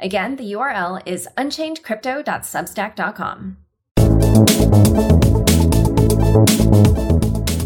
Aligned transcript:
Again, 0.00 0.36
the 0.36 0.52
URL 0.52 1.02
is 1.06 1.26
unchainedcrypto.substack.com. 1.36 3.56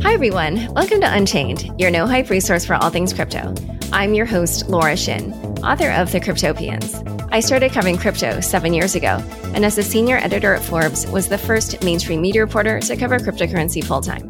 Hi, 0.03 0.15
everyone. 0.15 0.73
Welcome 0.73 1.03
to 1.03 1.13
Unchained, 1.13 1.71
your 1.79 1.91
no 1.91 2.07
hype 2.07 2.31
resource 2.31 2.65
for 2.65 2.77
all 2.77 2.89
things 2.89 3.13
crypto. 3.13 3.53
I'm 3.93 4.15
your 4.15 4.25
host, 4.25 4.71
Laura 4.71 4.97
Shin, 4.97 5.35
author 5.63 5.91
of 5.91 6.11
The 6.11 6.21
Cryptopians. 6.21 7.07
I 7.31 7.41
started 7.41 7.73
covering 7.73 7.99
crypto 7.99 8.41
seven 8.41 8.73
years 8.73 8.95
ago, 8.95 9.23
and 9.53 9.67
as 9.67 9.77
a 9.77 9.83
senior 9.83 10.17
editor 10.17 10.55
at 10.55 10.65
Forbes, 10.65 11.07
was 11.09 11.29
the 11.29 11.37
first 11.37 11.85
mainstream 11.85 12.23
media 12.23 12.43
reporter 12.43 12.81
to 12.81 12.97
cover 12.97 13.19
cryptocurrency 13.19 13.85
full 13.85 14.01
time. 14.01 14.27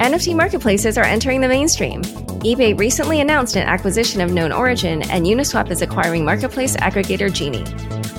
NFT 0.00 0.34
marketplaces 0.34 0.98
are 0.98 1.04
entering 1.04 1.40
the 1.40 1.46
mainstream. 1.46 2.02
eBay 2.44 2.78
recently 2.78 3.22
announced 3.22 3.56
an 3.56 3.66
acquisition 3.66 4.20
of 4.20 4.30
KnownOrigin, 4.30 5.06
and 5.08 5.24
Uniswap 5.24 5.70
is 5.70 5.80
acquiring 5.80 6.26
marketplace 6.26 6.76
aggregator 6.76 7.32
Genie. 7.32 7.64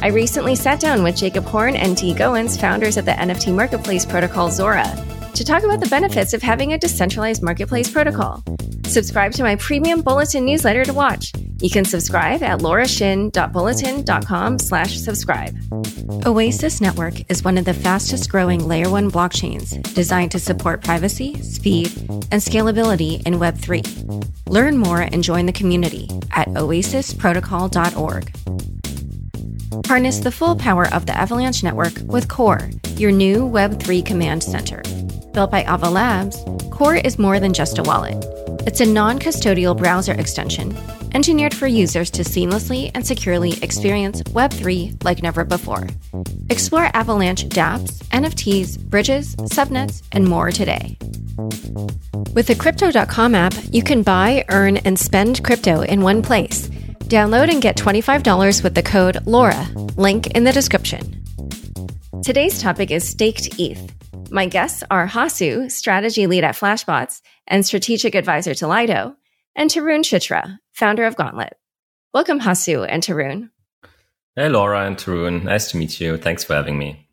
I 0.01 0.07
recently 0.07 0.55
sat 0.55 0.79
down 0.79 1.03
with 1.03 1.15
Jacob 1.15 1.45
Horne 1.45 1.75
and 1.75 1.95
Dee 1.95 2.15
Goens, 2.15 2.59
founders 2.59 2.97
of 2.97 3.05
the 3.05 3.11
NFT 3.11 3.53
marketplace 3.53 4.03
protocol 4.03 4.49
Zora, 4.49 4.87
to 5.35 5.43
talk 5.43 5.63
about 5.63 5.81
the 5.81 5.89
benefits 5.89 6.33
of 6.33 6.41
having 6.41 6.73
a 6.73 6.77
decentralized 6.77 7.43
marketplace 7.43 7.91
protocol. 7.91 8.41
Subscribe 8.85 9.33
to 9.33 9.43
my 9.43 9.57
premium 9.57 10.01
bulletin 10.01 10.45
newsletter 10.45 10.85
to 10.85 10.93
watch. 10.93 11.33
You 11.59 11.69
can 11.69 11.83
subscribe 11.83 12.41
at 12.41 12.59
laurashin.bulletin.com 12.59 14.59
slash 14.59 14.97
subscribe. 14.97 15.57
Oasis 16.25 16.79
Network 16.79 17.29
is 17.29 17.43
one 17.43 17.57
of 17.57 17.65
the 17.65 17.73
fastest 17.73 18.29
growing 18.29 18.65
layer 18.65 18.89
one 18.89 19.11
blockchains 19.11 19.81
designed 19.93 20.31
to 20.31 20.39
support 20.39 20.81
privacy, 20.83 21.41
speed, 21.41 21.91
and 22.09 22.41
scalability 22.41 23.21
in 23.27 23.33
Web3. 23.35 24.47
Learn 24.47 24.77
more 24.77 25.01
and 25.01 25.21
join 25.23 25.47
the 25.47 25.51
community 25.51 26.07
at 26.31 26.47
oasisprotocol.org. 26.49 28.31
Harness 29.87 30.19
the 30.19 30.31
full 30.31 30.55
power 30.55 30.87
of 30.93 31.05
the 31.05 31.17
Avalanche 31.17 31.61
Network 31.63 31.93
with 32.05 32.29
Core, 32.29 32.69
your 32.95 33.11
new 33.11 33.49
Web3 33.49 34.05
command 34.05 34.43
center. 34.43 34.81
Built 35.35 35.51
by 35.51 35.65
Ava 35.67 35.89
Labs, 35.89 36.41
Core 36.71 36.95
is 36.95 37.19
more 37.19 37.41
than 37.41 37.51
just 37.51 37.77
a 37.77 37.83
wallet. 37.83 38.15
It's 38.65 38.79
a 38.79 38.85
non 38.85 39.19
custodial 39.19 39.75
browser 39.75 40.13
extension 40.13 40.73
engineered 41.13 41.53
for 41.53 41.67
users 41.67 42.09
to 42.11 42.23
seamlessly 42.23 42.91
and 42.93 43.05
securely 43.05 43.53
experience 43.61 44.21
Web3 44.23 45.03
like 45.03 45.23
never 45.23 45.43
before. 45.43 45.87
Explore 46.49 46.89
Avalanche 46.93 47.45
dApps, 47.47 48.03
NFTs, 48.09 48.77
bridges, 48.77 49.35
subnets, 49.37 50.03
and 50.13 50.25
more 50.25 50.51
today. 50.51 50.97
With 52.33 52.47
the 52.47 52.55
Crypto.com 52.55 53.35
app, 53.35 53.53
you 53.71 53.83
can 53.83 54.03
buy, 54.03 54.45
earn, 54.49 54.77
and 54.77 54.97
spend 54.97 55.43
crypto 55.43 55.81
in 55.81 56.01
one 56.01 56.21
place. 56.21 56.67
Download 57.07 57.49
and 57.49 57.61
get 57.61 57.77
$25 57.77 58.63
with 58.63 58.75
the 58.75 58.83
code 58.83 59.15
LAURA, 59.25 59.97
link 59.97 60.27
in 60.27 60.43
the 60.43 60.51
description. 60.51 61.23
Today's 62.23 62.61
topic 62.61 62.91
is 62.91 63.07
staked 63.07 63.59
ETH. 63.59 63.91
My 64.31 64.45
guests 64.45 64.83
are 64.89 65.07
Hasu, 65.07 65.71
strategy 65.71 66.27
lead 66.27 66.43
at 66.43 66.55
Flashbots 66.55 67.21
and 67.47 67.65
strategic 67.65 68.15
advisor 68.15 68.53
to 68.55 68.67
Lido, 68.67 69.15
and 69.55 69.69
Tarun 69.69 70.01
Chitra, 70.01 70.57
founder 70.73 71.05
of 71.05 71.15
Gauntlet. 71.15 71.53
Welcome, 72.13 72.39
Hasu 72.39 72.85
and 72.87 73.03
Tarun. 73.03 73.49
Hey, 74.35 74.49
Laura 74.49 74.85
and 74.85 74.97
Tarun. 74.97 75.43
Nice 75.43 75.71
to 75.71 75.77
meet 75.77 75.99
you. 75.99 76.17
Thanks 76.17 76.43
for 76.43 76.53
having 76.53 76.77
me. 76.77 77.07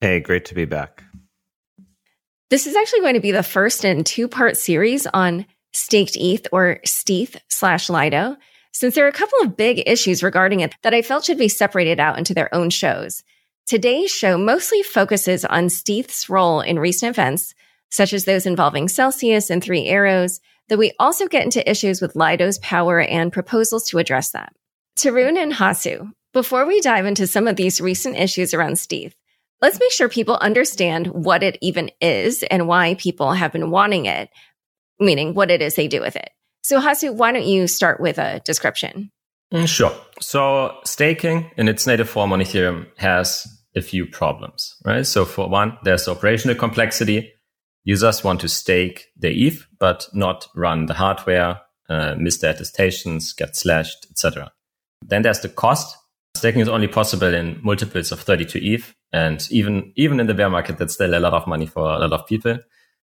Hey, 0.00 0.20
great 0.20 0.44
to 0.46 0.54
be 0.54 0.64
back. 0.64 1.04
This 2.50 2.66
is 2.66 2.76
actually 2.76 3.00
going 3.00 3.14
to 3.14 3.20
be 3.20 3.32
the 3.32 3.42
first 3.42 3.84
in 3.84 4.04
two 4.04 4.28
part 4.28 4.56
series 4.56 5.06
on 5.06 5.46
staked 5.72 6.16
ETH 6.16 6.46
or 6.52 6.80
stETH 6.84 7.40
slash 7.48 7.88
Lido, 7.90 8.36
since 8.72 8.94
there 8.94 9.04
are 9.04 9.08
a 9.08 9.12
couple 9.12 9.40
of 9.42 9.56
big 9.56 9.82
issues 9.86 10.22
regarding 10.22 10.60
it 10.60 10.74
that 10.82 10.94
I 10.94 11.02
felt 11.02 11.24
should 11.24 11.38
be 11.38 11.48
separated 11.48 11.98
out 11.98 12.18
into 12.18 12.34
their 12.34 12.54
own 12.54 12.70
shows. 12.70 13.22
Today's 13.66 14.12
show 14.12 14.38
mostly 14.38 14.84
focuses 14.84 15.44
on 15.44 15.70
stETH's 15.70 16.28
role 16.28 16.60
in 16.60 16.78
recent 16.78 17.10
events, 17.10 17.52
such 17.90 18.12
as 18.12 18.24
those 18.24 18.46
involving 18.46 18.86
Celsius 18.86 19.50
and 19.50 19.60
Three 19.60 19.86
Arrows, 19.86 20.40
though 20.68 20.76
we 20.76 20.92
also 21.00 21.26
get 21.26 21.42
into 21.42 21.68
issues 21.68 22.00
with 22.00 22.14
Lido's 22.14 22.58
power 22.60 23.00
and 23.00 23.32
proposals 23.32 23.88
to 23.88 23.98
address 23.98 24.30
that. 24.30 24.52
Tarun 24.96 25.36
and 25.36 25.52
Hasu, 25.52 26.12
before 26.32 26.64
we 26.64 26.80
dive 26.80 27.06
into 27.06 27.26
some 27.26 27.48
of 27.48 27.56
these 27.56 27.80
recent 27.80 28.16
issues 28.16 28.54
around 28.54 28.78
stETH, 28.78 29.16
let's 29.60 29.80
make 29.80 29.90
sure 29.90 30.08
people 30.08 30.36
understand 30.36 31.08
what 31.08 31.42
it 31.42 31.58
even 31.60 31.90
is 32.00 32.44
and 32.44 32.68
why 32.68 32.94
people 32.94 33.32
have 33.32 33.50
been 33.50 33.72
wanting 33.72 34.06
it, 34.06 34.30
meaning 35.00 35.34
what 35.34 35.50
it 35.50 35.60
is 35.60 35.74
they 35.74 35.88
do 35.88 36.00
with 36.00 36.14
it. 36.14 36.30
So, 36.62 36.80
Hasu, 36.80 37.12
why 37.12 37.32
don't 37.32 37.42
you 37.42 37.66
start 37.66 37.98
with 37.98 38.18
a 38.18 38.40
description? 38.44 39.10
Mm, 39.52 39.66
sure. 39.66 39.92
So, 40.20 40.78
staking 40.84 41.50
in 41.56 41.66
its 41.66 41.84
native 41.86 42.08
form 42.08 42.32
on 42.32 42.40
Ethereum 42.40 42.86
has 42.96 43.55
a 43.76 43.82
few 43.82 44.06
problems, 44.06 44.74
right? 44.84 45.06
So 45.06 45.24
for 45.24 45.48
one, 45.48 45.78
there's 45.84 46.08
operational 46.08 46.56
complexity. 46.56 47.32
Users 47.84 48.24
want 48.24 48.40
to 48.40 48.48
stake 48.48 49.06
their 49.16 49.32
ETH, 49.32 49.66
but 49.78 50.08
not 50.12 50.48
run 50.56 50.86
the 50.86 50.94
hardware, 50.94 51.60
uh, 51.88 52.16
miss 52.18 52.38
the 52.38 52.50
attestations, 52.50 53.32
get 53.32 53.54
slashed, 53.54 54.06
etc. 54.10 54.50
Then 55.02 55.22
there's 55.22 55.40
the 55.40 55.48
cost. 55.48 55.96
Staking 56.36 56.62
is 56.62 56.68
only 56.68 56.88
possible 56.88 57.32
in 57.32 57.60
multiples 57.62 58.10
of 58.10 58.20
32 58.20 58.58
ETH. 58.62 58.94
And 59.12 59.46
even, 59.50 59.92
even 59.96 60.18
in 60.18 60.26
the 60.26 60.34
bear 60.34 60.50
market, 60.50 60.78
that's 60.78 60.94
still 60.94 61.16
a 61.16 61.20
lot 61.20 61.32
of 61.32 61.46
money 61.46 61.66
for 61.66 61.82
a 61.82 61.98
lot 61.98 62.12
of 62.12 62.26
people 62.26 62.58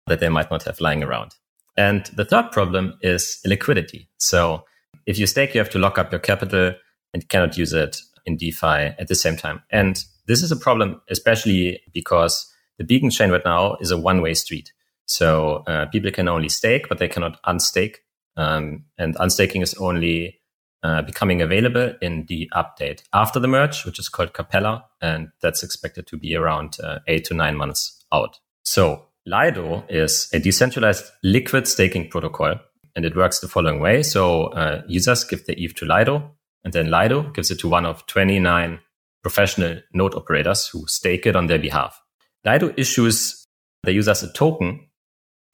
that 0.06 0.20
they 0.20 0.28
might 0.28 0.50
not 0.50 0.62
have 0.62 0.80
lying 0.80 1.02
around. 1.02 1.32
And 1.76 2.06
the 2.16 2.24
third 2.24 2.50
problem 2.52 2.94
is 3.02 3.40
liquidity. 3.44 4.08
So 4.18 4.64
if 5.06 5.18
you 5.18 5.26
stake, 5.26 5.54
you 5.54 5.60
have 5.60 5.70
to 5.70 5.78
lock 5.78 5.98
up 5.98 6.12
your 6.12 6.20
capital 6.20 6.74
and 7.12 7.28
cannot 7.28 7.56
use 7.56 7.72
it 7.72 8.00
in 8.26 8.36
DeFi 8.36 8.94
at 8.98 9.08
the 9.08 9.14
same 9.14 9.36
time. 9.36 9.62
And 9.70 10.02
this 10.28 10.42
is 10.42 10.52
a 10.52 10.56
problem, 10.56 11.00
especially 11.08 11.80
because 11.92 12.52
the 12.76 12.84
beacon 12.84 13.10
chain 13.10 13.30
right 13.30 13.44
now 13.44 13.76
is 13.80 13.90
a 13.90 13.98
one 13.98 14.20
way 14.20 14.34
street. 14.34 14.72
So 15.06 15.64
uh, 15.66 15.86
people 15.86 16.10
can 16.10 16.28
only 16.28 16.50
stake, 16.50 16.88
but 16.88 16.98
they 16.98 17.08
cannot 17.08 17.42
unstake. 17.42 17.96
Um, 18.36 18.84
and 18.98 19.16
unstaking 19.18 19.62
is 19.62 19.74
only 19.74 20.38
uh, 20.82 21.02
becoming 21.02 21.42
available 21.42 21.94
in 22.00 22.26
the 22.28 22.48
update 22.54 23.02
after 23.12 23.40
the 23.40 23.48
merge, 23.48 23.84
which 23.84 23.98
is 23.98 24.08
called 24.08 24.34
Capella. 24.34 24.84
And 25.00 25.30
that's 25.40 25.62
expected 25.62 26.06
to 26.08 26.18
be 26.18 26.36
around 26.36 26.76
uh, 26.84 26.98
eight 27.08 27.24
to 27.24 27.34
nine 27.34 27.56
months 27.56 28.04
out. 28.12 28.38
So 28.62 29.06
Lido 29.26 29.84
is 29.88 30.28
a 30.32 30.38
decentralized 30.38 31.04
liquid 31.24 31.66
staking 31.66 32.10
protocol. 32.10 32.56
And 32.94 33.04
it 33.04 33.16
works 33.16 33.38
the 33.38 33.48
following 33.48 33.80
way. 33.80 34.02
So 34.02 34.46
uh, 34.48 34.82
users 34.88 35.24
give 35.24 35.46
their 35.46 35.54
ETH 35.56 35.74
to 35.76 35.86
Lido, 35.86 36.32
and 36.64 36.72
then 36.72 36.90
Lido 36.90 37.30
gives 37.30 37.50
it 37.50 37.60
to 37.60 37.68
one 37.68 37.86
of 37.86 38.04
29 38.06 38.80
professional 39.22 39.80
node 39.92 40.14
operators 40.14 40.68
who 40.68 40.86
stake 40.86 41.26
it 41.26 41.36
on 41.36 41.46
their 41.46 41.58
behalf. 41.58 42.00
Lido 42.44 42.72
issues 42.76 43.46
the 43.82 43.92
users 43.92 44.22
a 44.22 44.32
token 44.32 44.88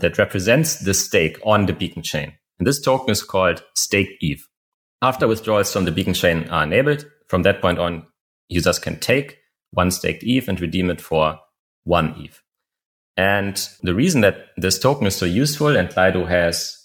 that 0.01 0.19
represents 0.19 0.81
the 0.81 0.95
stake 0.95 1.39
on 1.45 1.67
the 1.67 1.73
beacon 1.73 2.03
chain. 2.03 2.33
And 2.59 2.67
this 2.67 2.81
token 2.81 3.11
is 3.11 3.23
called 3.23 3.63
stake 3.75 4.17
ETH. 4.21 4.43
After 5.03 5.29
withdrawals 5.29 5.73
from 5.73 5.85
the 5.85 5.93
beacon 5.93 6.15
chain 6.15 6.49
are 6.49 6.65
enabled, 6.65 7.07
from 7.29 7.43
that 7.43 7.61
point 7.61 7.79
on, 7.79 8.07
users 8.49 8.79
can 8.79 8.99
take 8.99 9.39
one 9.73 9.91
staked 9.91 10.23
ETH 10.25 10.49
and 10.49 10.61
redeem 10.61 10.91
it 10.91 11.01
for 11.01 11.39
one 11.85 12.15
ETH. 12.19 12.41
And 13.17 13.57
the 13.83 13.95
reason 13.95 14.23
that 14.23 14.49
this 14.57 14.79
token 14.79 15.07
is 15.07 15.17
so 15.17 15.27
useful 15.27 15.77
and 15.77 15.95
Lido 15.97 16.27
has 16.27 16.77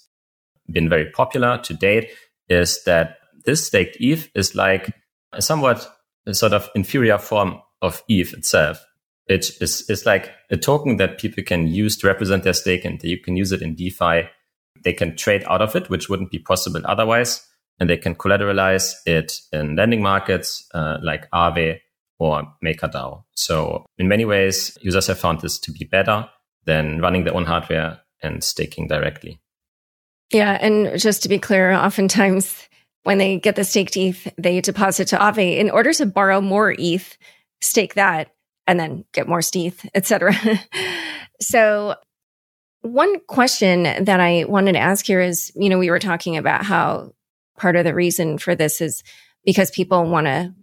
been 0.70 0.88
very 0.88 1.10
popular 1.10 1.58
to 1.58 1.74
date 1.74 2.10
is 2.48 2.84
that 2.84 3.16
this 3.44 3.66
staked 3.66 3.96
ETH 4.00 4.28
is 4.34 4.54
like 4.54 4.92
a 5.32 5.42
somewhat 5.42 5.88
a 6.26 6.34
sort 6.34 6.52
of 6.52 6.68
inferior 6.74 7.18
form 7.18 7.60
of 7.82 8.02
ETH 8.08 8.32
itself. 8.32 8.84
It 9.26 9.50
is 9.60 9.88
it's 9.88 10.06
like 10.06 10.32
a 10.50 10.56
token 10.56 10.96
that 10.96 11.18
people 11.18 11.44
can 11.44 11.68
use 11.68 11.96
to 11.98 12.06
represent 12.06 12.42
their 12.42 12.52
stake 12.52 12.84
and 12.84 13.02
you 13.02 13.18
can 13.18 13.36
use 13.36 13.52
it 13.52 13.62
in 13.62 13.74
DeFi. 13.74 14.28
They 14.82 14.92
can 14.92 15.16
trade 15.16 15.44
out 15.46 15.62
of 15.62 15.76
it, 15.76 15.88
which 15.88 16.08
wouldn't 16.08 16.30
be 16.30 16.38
possible 16.38 16.80
otherwise. 16.84 17.46
And 17.78 17.88
they 17.88 17.96
can 17.96 18.14
collateralize 18.14 18.94
it 19.06 19.40
in 19.52 19.76
lending 19.76 20.02
markets 20.02 20.66
uh, 20.74 20.98
like 21.02 21.30
Aave 21.30 21.78
or 22.18 22.42
MakerDAO. 22.62 23.24
So 23.34 23.86
in 23.98 24.08
many 24.08 24.24
ways, 24.24 24.76
users 24.82 25.06
have 25.06 25.18
found 25.18 25.40
this 25.40 25.58
to 25.60 25.72
be 25.72 25.84
better 25.84 26.28
than 26.66 27.00
running 27.00 27.24
their 27.24 27.34
own 27.34 27.46
hardware 27.46 28.00
and 28.22 28.44
staking 28.44 28.88
directly. 28.88 29.40
Yeah. 30.30 30.58
And 30.60 30.98
just 30.98 31.22
to 31.22 31.28
be 31.28 31.38
clear, 31.38 31.72
oftentimes 31.72 32.68
when 33.02 33.18
they 33.18 33.38
get 33.38 33.56
the 33.56 33.64
staked 33.64 33.96
ETH, 33.96 34.32
they 34.36 34.60
deposit 34.60 35.08
to 35.08 35.16
Aave 35.16 35.56
in 35.56 35.70
order 35.70 35.92
to 35.92 36.06
borrow 36.06 36.40
more 36.40 36.74
ETH, 36.78 37.16
stake 37.60 37.94
that, 37.94 38.32
and 38.66 38.78
then 38.78 39.04
get 39.12 39.28
more 39.28 39.40
ETH, 39.54 39.86
etc. 39.94 40.34
so 41.40 41.96
one 42.82 43.20
question 43.26 43.82
that 43.82 44.20
I 44.20 44.44
wanted 44.44 44.72
to 44.72 44.78
ask 44.78 45.04
here 45.04 45.20
is, 45.20 45.52
you 45.54 45.68
know, 45.68 45.78
we 45.78 45.90
were 45.90 45.98
talking 45.98 46.36
about 46.36 46.64
how 46.64 47.12
part 47.58 47.76
of 47.76 47.84
the 47.84 47.94
reason 47.94 48.38
for 48.38 48.54
this 48.54 48.80
is 48.80 49.02
because 49.44 49.70
people 49.70 50.04
want 50.08 50.26
to 50.26 50.54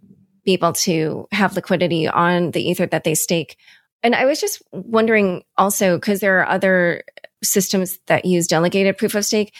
be 0.44 0.54
able 0.54 0.72
to 0.72 1.28
have 1.30 1.54
liquidity 1.54 2.08
on 2.08 2.50
the 2.52 2.68
ether 2.68 2.86
that 2.86 3.04
they 3.04 3.14
stake. 3.14 3.56
And 4.02 4.14
I 4.14 4.24
was 4.24 4.40
just 4.40 4.62
wondering 4.72 5.42
also, 5.56 5.96
because 5.96 6.20
there 6.20 6.40
are 6.40 6.48
other 6.48 7.02
systems 7.42 7.98
that 8.06 8.24
use 8.24 8.46
delegated 8.46 8.96
proof 8.96 9.14
of 9.14 9.24
stake. 9.24 9.52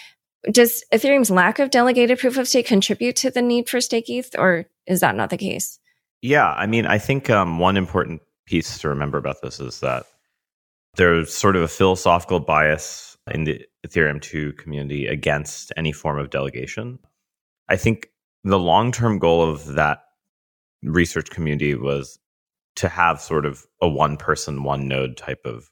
Does 0.50 0.84
Ethereum's 0.92 1.30
lack 1.30 1.58
of 1.58 1.70
delegated 1.70 2.18
proof 2.18 2.38
of 2.38 2.46
stake 2.46 2.66
contribute 2.66 3.16
to 3.16 3.30
the 3.30 3.42
need 3.42 3.68
for 3.68 3.80
stake 3.80 4.08
ETH, 4.08 4.34
or 4.38 4.66
is 4.86 5.00
that 5.00 5.16
not 5.16 5.30
the 5.30 5.36
case? 5.36 5.78
Yeah, 6.22 6.50
I 6.50 6.66
mean, 6.66 6.86
I 6.86 6.98
think 6.98 7.28
um, 7.30 7.58
one 7.58 7.76
important 7.76 8.22
piece 8.46 8.78
to 8.78 8.88
remember 8.88 9.18
about 9.18 9.42
this 9.42 9.60
is 9.60 9.80
that 9.80 10.04
there's 10.96 11.32
sort 11.32 11.56
of 11.56 11.62
a 11.62 11.68
philosophical 11.68 12.40
bias 12.40 13.16
in 13.32 13.44
the 13.44 13.64
Ethereum 13.86 14.20
2 14.20 14.52
community 14.54 15.06
against 15.06 15.72
any 15.76 15.92
form 15.92 16.18
of 16.18 16.30
delegation. 16.30 16.98
I 17.68 17.76
think 17.76 18.08
the 18.44 18.58
long 18.58 18.92
term 18.92 19.18
goal 19.18 19.42
of 19.42 19.74
that 19.74 20.00
research 20.82 21.30
community 21.30 21.74
was 21.74 22.18
to 22.76 22.88
have 22.88 23.20
sort 23.20 23.44
of 23.44 23.66
a 23.82 23.88
one 23.88 24.16
person, 24.16 24.62
one 24.62 24.88
node 24.88 25.16
type 25.16 25.40
of 25.44 25.70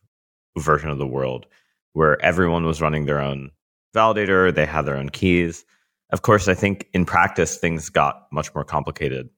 version 0.58 0.90
of 0.90 0.98
the 0.98 1.06
world 1.06 1.46
where 1.92 2.20
everyone 2.22 2.66
was 2.66 2.82
running 2.82 3.06
their 3.06 3.20
own 3.20 3.50
validator, 3.96 4.54
they 4.54 4.66
had 4.66 4.82
their 4.82 4.96
own 4.96 5.08
keys. 5.08 5.64
Of 6.10 6.22
course, 6.22 6.46
I 6.48 6.54
think 6.54 6.88
in 6.92 7.04
practice, 7.04 7.56
things 7.56 7.88
got 7.88 8.26
much 8.30 8.54
more 8.54 8.64
complicated. 8.64 9.28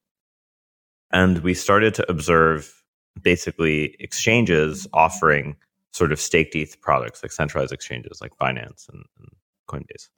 And 1.10 1.38
we 1.38 1.55
started 1.55 1.94
to 1.94 2.10
observe 2.10 2.82
basically 3.22 3.96
exchanges 3.99 4.87
offering 4.93 5.56
sort 5.93 6.12
of 6.12 6.20
staked 6.20 6.55
ETH 6.55 6.81
products 6.81 7.22
like 7.22 7.32
centralized 7.32 7.72
exchanges 7.72 8.20
like 8.20 8.37
Binance 8.40 8.88
and, 8.88 9.05
and 9.19 9.28
Coinbase, 9.69 10.08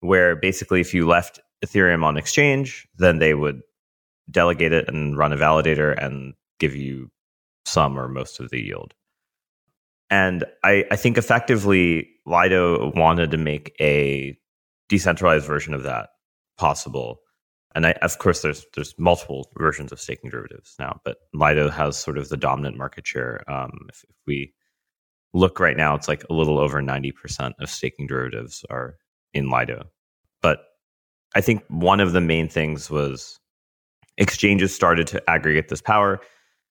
where 0.00 0.36
basically 0.36 0.80
if 0.80 0.94
you 0.94 1.06
left 1.06 1.40
Ethereum 1.64 2.04
on 2.04 2.16
exchange, 2.16 2.86
then 2.98 3.18
they 3.18 3.34
would 3.34 3.62
delegate 4.30 4.72
it 4.72 4.88
and 4.88 5.18
run 5.18 5.32
a 5.32 5.36
validator 5.36 5.94
and 6.02 6.34
give 6.58 6.76
you 6.76 7.10
some 7.64 7.98
or 7.98 8.08
most 8.08 8.40
of 8.40 8.50
the 8.50 8.60
yield. 8.60 8.94
And 10.12 10.44
I, 10.62 10.84
I 10.90 10.96
think 10.96 11.16
effectively 11.16 12.06
Lido 12.26 12.92
wanted 12.94 13.30
to 13.30 13.38
make 13.38 13.74
a 13.80 14.36
decentralized 14.90 15.46
version 15.46 15.72
of 15.72 15.84
that 15.84 16.10
possible. 16.58 17.22
And 17.74 17.86
I, 17.86 17.92
of 17.92 18.18
course, 18.18 18.42
there's 18.42 18.66
there's 18.74 18.94
multiple 18.98 19.48
versions 19.56 19.90
of 19.90 19.98
staking 19.98 20.28
derivatives 20.28 20.74
now, 20.78 21.00
but 21.02 21.16
Lido 21.32 21.70
has 21.70 21.96
sort 21.96 22.18
of 22.18 22.28
the 22.28 22.36
dominant 22.36 22.76
market 22.76 23.06
share. 23.06 23.40
Um, 23.50 23.86
if, 23.88 24.04
if 24.06 24.16
we 24.26 24.52
look 25.32 25.58
right 25.58 25.78
now, 25.78 25.94
it's 25.94 26.08
like 26.08 26.24
a 26.28 26.34
little 26.34 26.58
over 26.58 26.82
90% 26.82 27.54
of 27.58 27.70
staking 27.70 28.06
derivatives 28.06 28.66
are 28.68 28.96
in 29.32 29.48
Lido. 29.48 29.84
But 30.42 30.58
I 31.34 31.40
think 31.40 31.64
one 31.68 32.00
of 32.00 32.12
the 32.12 32.20
main 32.20 32.50
things 32.50 32.90
was 32.90 33.40
exchanges 34.18 34.74
started 34.74 35.06
to 35.06 35.30
aggregate 35.30 35.70
this 35.70 35.80
power, 35.80 36.20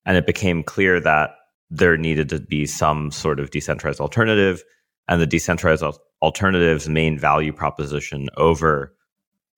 and 0.06 0.16
it 0.16 0.26
became 0.26 0.62
clear 0.62 1.00
that 1.00 1.32
there 1.74 1.96
needed 1.96 2.28
to 2.28 2.40
be 2.40 2.66
some 2.66 3.10
sort 3.10 3.40
of 3.40 3.50
decentralized 3.50 4.00
alternative. 4.00 4.62
And 5.08 5.20
the 5.20 5.26
decentralized 5.26 5.82
alternative's 6.20 6.88
main 6.88 7.18
value 7.18 7.52
proposition 7.52 8.28
over 8.36 8.94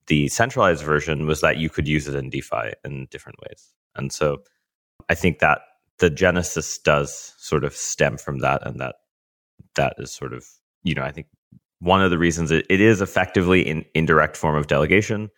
the 0.06 0.28
centralized 0.28 0.84
version 0.84 1.26
was 1.26 1.40
that 1.40 1.58
you 1.58 1.68
could 1.68 1.88
use 1.88 2.08
it 2.08 2.14
in 2.14 2.30
DeFi 2.30 2.72
in 2.84 3.06
different 3.10 3.38
ways. 3.46 3.72
And 3.96 4.12
so 4.12 4.38
I 5.08 5.14
think 5.14 5.40
that 5.40 5.60
the 5.98 6.10
genesis 6.10 6.78
does 6.78 7.34
sort 7.38 7.64
of 7.64 7.74
stem 7.74 8.16
from 8.16 8.38
that 8.38 8.66
and 8.66 8.80
that 8.80 8.96
that 9.76 9.94
is 9.98 10.12
sort 10.12 10.32
of 10.32 10.44
you 10.82 10.94
know 10.94 11.02
i 11.02 11.10
think 11.10 11.26
one 11.80 12.02
of 12.02 12.10
the 12.10 12.18
reasons 12.18 12.50
it, 12.50 12.66
it 12.70 12.80
is 12.80 13.00
effectively 13.00 13.68
an 13.68 13.84
indirect 13.94 14.36
form 14.36 14.56
of 14.56 14.66
delegation 14.66 15.30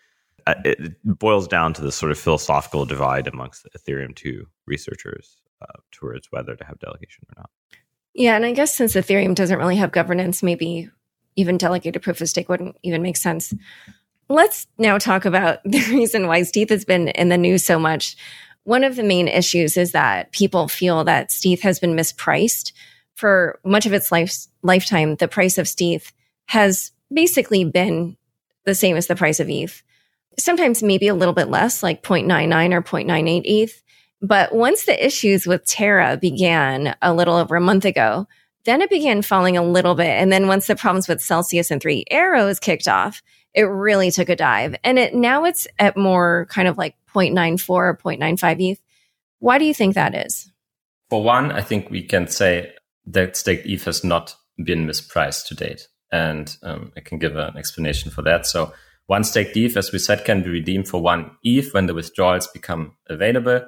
uh, 0.47 0.55
it 0.65 0.95
boils 1.05 1.49
down 1.49 1.73
to 1.73 1.83
this 1.83 1.97
sort 1.97 2.13
of 2.13 2.19
philosophical 2.19 2.85
divide 2.85 3.27
amongst 3.27 3.67
ethereum 3.77 4.15
2 4.15 4.47
researchers 4.67 5.41
uh, 5.63 5.81
towards 5.91 6.29
whether 6.31 6.55
to 6.55 6.65
have 6.65 6.79
delegation 6.79 7.25
or 7.31 7.41
not 7.41 7.51
yeah 8.15 8.37
and 8.37 8.45
i 8.45 8.53
guess 8.53 8.75
since 8.75 8.95
ethereum 8.95 9.35
doesn't 9.35 9.59
really 9.59 9.77
have 9.77 9.93
governance 9.93 10.43
maybe 10.43 10.91
even 11.37 11.59
delegated 11.59 12.03
proof 12.03 12.21
of 12.21 12.29
stake 12.29 12.49
wouldn't 12.49 12.77
even 12.83 13.03
make 13.03 13.17
sense 13.17 13.55
let's 14.29 14.67
now 14.79 14.99
talk 14.99 15.25
about 15.25 15.59
the 15.65 15.81
reason 15.91 16.27
why 16.27 16.43
stETH 16.43 16.71
has 16.71 16.85
been 16.85 17.09
in 17.09 17.29
the 17.29 17.39
news 17.39 17.65
so 17.65 17.79
much 17.79 18.17
one 18.67 18.83
of 18.83 18.97
the 18.97 19.05
main 19.05 19.29
issues 19.29 19.77
is 19.77 19.93
that 19.93 20.33
people 20.33 20.67
feel 20.67 21.05
that 21.05 21.31
stETH 21.31 21.63
has 21.63 21.79
been 21.79 21.95
mispriced. 21.95 22.73
For 23.15 23.61
much 23.65 23.87
of 23.87 23.93
its 23.93 24.11
life, 24.11 24.35
lifetime, 24.63 25.15
the 25.15 25.29
price 25.29 25.57
of 25.57 25.69
stETH 25.69 26.13
has 26.47 26.91
basically 27.13 27.65
been 27.65 28.17
the 28.65 28.75
same 28.75 28.97
as 28.97 29.07
the 29.07 29.15
price 29.15 29.39
of 29.39 29.49
ETH. 29.49 29.85
Sometimes 30.37 30.83
maybe 30.83 31.07
a 31.07 31.15
little 31.15 31.33
bit 31.33 31.49
less, 31.49 31.81
like 31.85 32.03
0.99 32.03 32.75
or 32.75 32.83
0.98 32.83 33.43
ETH. 33.45 33.83
But 34.27 34.53
once 34.53 34.87
the 34.87 35.07
issues 35.07 35.47
with 35.47 35.65
Terra 35.65 36.17
began 36.17 36.97
a 37.01 37.15
little 37.15 37.37
over 37.37 37.55
a 37.55 37.61
month 37.61 37.85
ago, 37.85 38.27
then 38.65 38.83
it 38.83 38.91
began 38.91 39.23
falling 39.23 39.57
a 39.57 39.63
little 39.63 39.95
bit. 39.95 40.09
And 40.09 40.33
then 40.33 40.49
once 40.49 40.67
the 40.67 40.75
problems 40.75 41.07
with 41.07 41.23
Celsius 41.23 41.71
and 41.71 41.81
Three 41.81 42.05
Arrows 42.11 42.59
kicked 42.59 42.89
off, 42.89 43.23
it 43.55 43.63
really 43.63 44.11
took 44.11 44.29
a 44.29 44.35
dive. 44.35 44.75
And 44.83 44.99
it 44.99 45.15
now 45.15 45.45
it's 45.45 45.69
at 45.79 45.97
more 45.97 46.49
kind 46.51 46.67
of 46.67 46.77
like 46.77 46.97
0.94 47.15 47.69
or 47.71 47.97
0.95 47.97 48.73
ETH. 48.73 48.81
Why 49.39 49.59
do 49.59 49.65
you 49.65 49.73
think 49.73 49.95
that 49.95 50.15
is? 50.15 50.51
For 51.09 51.23
one, 51.23 51.53
I 51.53 51.61
think 51.61 51.89
we 51.89 52.03
can 52.03 52.27
say 52.27 52.73
that 53.07 53.37
staked 53.37 53.65
ETH 53.67 53.85
has 53.85 54.03
not 54.03 54.35
been 54.57 54.89
mispriced 54.89 55.47
to 55.47 55.55
date. 55.55 55.87
And 56.11 56.57
um, 56.65 56.93
I 56.97 57.01
can 57.01 57.19
give 57.19 57.37
an 57.37 57.57
explanation 57.57 58.11
for 58.11 58.23
that. 58.23 58.45
So 58.45 58.73
one 59.07 59.23
staked 59.23 59.57
ETH, 59.57 59.77
as 59.77 59.93
we 59.93 60.01
said, 60.01 60.25
can 60.25 60.43
be 60.43 60.51
redeemed 60.51 60.89
for 60.89 61.01
one 61.01 61.31
ETH 61.45 61.73
when 61.73 61.87
the 61.87 61.95
withdrawals 61.95 62.49
become 62.49 62.97
available. 63.09 63.65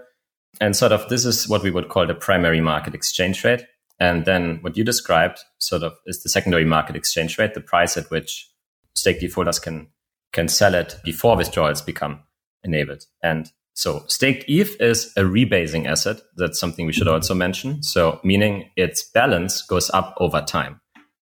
And 0.60 0.76
sort 0.76 0.92
of 0.92 1.08
this 1.08 1.24
is 1.24 1.48
what 1.48 1.62
we 1.62 1.70
would 1.70 1.88
call 1.88 2.06
the 2.06 2.14
primary 2.14 2.60
market 2.60 2.94
exchange 2.94 3.44
rate. 3.44 3.64
And 4.00 4.24
then 4.24 4.58
what 4.60 4.76
you 4.76 4.84
described 4.84 5.40
sort 5.58 5.82
of 5.82 5.94
is 6.06 6.22
the 6.22 6.28
secondary 6.28 6.64
market 6.64 6.96
exchange 6.96 7.38
rate, 7.38 7.54
the 7.54 7.60
price 7.60 7.96
at 7.96 8.10
which 8.10 8.48
staked 8.94 9.22
ETH 9.22 9.34
holders 9.34 9.58
can 9.58 9.88
can 10.32 10.48
sell 10.48 10.74
it 10.74 10.96
before 11.04 11.36
withdrawals 11.36 11.80
become 11.80 12.20
enabled. 12.62 13.04
And 13.22 13.50
so 13.74 14.04
staked 14.08 14.44
ETH 14.48 14.80
is 14.80 15.12
a 15.16 15.22
rebasing 15.22 15.86
asset. 15.86 16.20
That's 16.36 16.60
something 16.60 16.84
we 16.84 16.92
should 16.92 17.08
also 17.08 17.34
mention. 17.34 17.82
So 17.82 18.20
meaning 18.22 18.70
its 18.76 19.08
balance 19.14 19.62
goes 19.62 19.88
up 19.90 20.14
over 20.18 20.42
time. 20.42 20.80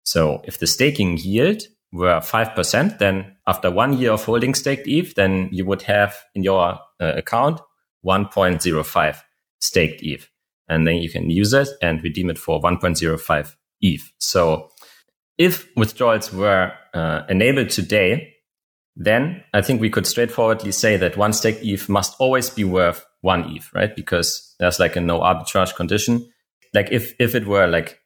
So 0.04 0.42
if 0.44 0.60
the 0.60 0.68
staking 0.68 1.18
yield 1.18 1.64
were 1.92 2.20
5%, 2.20 3.00
then 3.00 3.38
after 3.48 3.72
one 3.72 3.98
year 3.98 4.12
of 4.12 4.26
holding 4.26 4.54
staked 4.54 4.88
ETH, 4.88 5.16
then 5.16 5.50
you 5.52 5.66
would 5.66 5.84
have 5.84 6.16
in 6.36 6.44
your 6.44 6.80
uh, 7.00 7.14
account 7.16 7.62
1.05 8.06 9.22
staked 9.60 10.02
ETH. 10.04 10.30
And 10.68 10.88
then 10.88 10.98
you 10.98 11.10
can 11.10 11.30
use 11.30 11.54
it 11.54 11.70
and 11.82 12.04
redeem 12.04 12.30
it 12.30 12.38
for 12.38 12.62
1.05 12.62 13.56
ETH. 13.82 14.12
So 14.18 14.70
if 15.38 15.68
withdrawals 15.76 16.32
were 16.32 16.74
uh, 16.94 17.22
enabled 17.30 17.70
today, 17.70 18.34
then 18.96 19.44
I 19.54 19.62
think 19.62 19.82
we 19.82 19.90
could 19.90 20.06
straightforwardly 20.06 20.72
say 20.72 20.98
that 20.98 21.18
one 21.18 21.34
stake 21.34 21.60
ETH 21.62 21.90
must 21.90 22.16
always 22.20 22.50
be 22.50 22.64
worth 22.64 23.06
one 23.22 23.56
ETH, 23.56 23.74
right? 23.74 23.96
Because 23.96 24.56
there's 24.60 24.80
like 24.80 24.96
a 24.96 25.02
no 25.02 25.20
arbitrage 25.20 25.76
condition. 25.76 26.30
Like 26.74 26.92
if, 26.92 27.14
if 27.20 27.36
it 27.36 27.48
were 27.48 27.68
like 27.68 28.00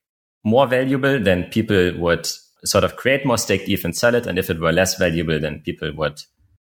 more 0.44 0.68
valuable, 0.68 1.20
then 1.20 1.46
people 1.46 1.98
would 1.98 2.27
sort 2.63 2.84
of 2.84 2.96
create 2.96 3.25
more 3.25 3.38
staked 3.38 3.68
ETH 3.68 3.84
and 3.84 3.96
sell 3.96 4.16
it. 4.16 4.25
And 4.25 4.39
if 4.39 4.50
it 4.50 4.60
were 4.60 4.72
less 4.72 4.98
valuable, 4.98 5.39
then 5.39 5.60
people 5.60 5.92
would 5.96 6.22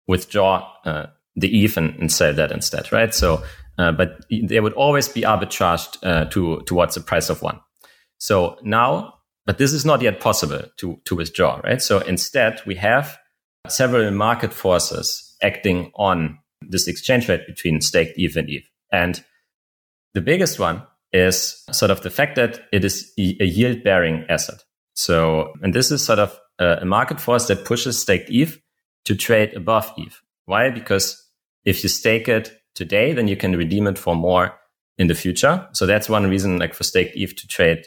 withdraw 0.07 0.71
uh, 0.85 1.07
the 1.39 1.65
and, 1.77 1.95
and, 1.99 2.11
sell 2.11 2.33
that 2.33 2.51
instead, 2.51 2.91
right? 2.91 3.13
So, 3.13 3.43
uh, 3.77 3.91
but 3.91 4.25
they 4.29 4.59
would 4.59 4.73
always 4.73 5.07
be 5.07 5.21
arbitraged 5.21 5.97
uh, 6.03 6.25
to 6.25 6.61
towards 6.65 6.95
the 6.95 7.01
price 7.01 7.29
of 7.29 7.41
one. 7.41 7.59
So 8.17 8.57
now, 8.63 9.13
but 9.45 9.57
this 9.57 9.73
is 9.73 9.85
not 9.85 10.01
yet 10.01 10.19
possible 10.19 10.63
to 10.77 10.99
to 11.05 11.15
withdraw, 11.15 11.61
right? 11.63 11.81
So 11.81 11.99
instead, 11.99 12.61
we 12.65 12.75
have 12.75 13.17
several 13.67 14.11
market 14.11 14.53
forces 14.53 15.35
acting 15.41 15.91
on 15.95 16.39
this 16.61 16.87
exchange 16.87 17.29
rate 17.29 17.47
between 17.47 17.81
staked 17.81 18.17
ETH 18.17 18.35
and 18.35 18.49
ETH. 18.49 18.69
And 18.91 19.23
the 20.13 20.21
biggest 20.21 20.59
one 20.59 20.83
is 21.13 21.63
sort 21.71 21.91
of 21.91 22.01
the 22.01 22.09
fact 22.09 22.35
that 22.35 22.61
it 22.71 22.83
is 22.83 23.11
a 23.17 23.45
yield 23.45 23.83
bearing 23.83 24.25
asset. 24.29 24.63
So, 24.93 25.53
and 25.61 25.73
this 25.73 25.91
is 25.91 26.03
sort 26.03 26.19
of 26.19 26.37
a 26.59 26.85
market 26.85 27.21
force 27.21 27.47
that 27.47 27.65
pushes 27.65 27.99
staked 27.99 28.29
ETH 28.29 28.59
to 29.05 29.15
trade 29.15 29.53
above 29.53 29.91
ETH. 29.97 30.21
Why? 30.45 30.69
Because 30.69 31.28
if 31.65 31.83
you 31.83 31.89
stake 31.89 32.27
it 32.27 32.61
today, 32.75 33.13
then 33.13 33.27
you 33.27 33.35
can 33.35 33.55
redeem 33.55 33.87
it 33.87 33.97
for 33.97 34.15
more 34.15 34.57
in 34.97 35.07
the 35.07 35.15
future. 35.15 35.67
So 35.73 35.85
that's 35.85 36.09
one 36.09 36.29
reason, 36.29 36.59
like 36.59 36.73
for 36.73 36.83
staked 36.83 37.15
ETH 37.15 37.35
to 37.35 37.47
trade 37.47 37.85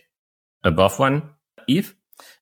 above 0.64 0.98
one 0.98 1.30
ETH. 1.68 1.94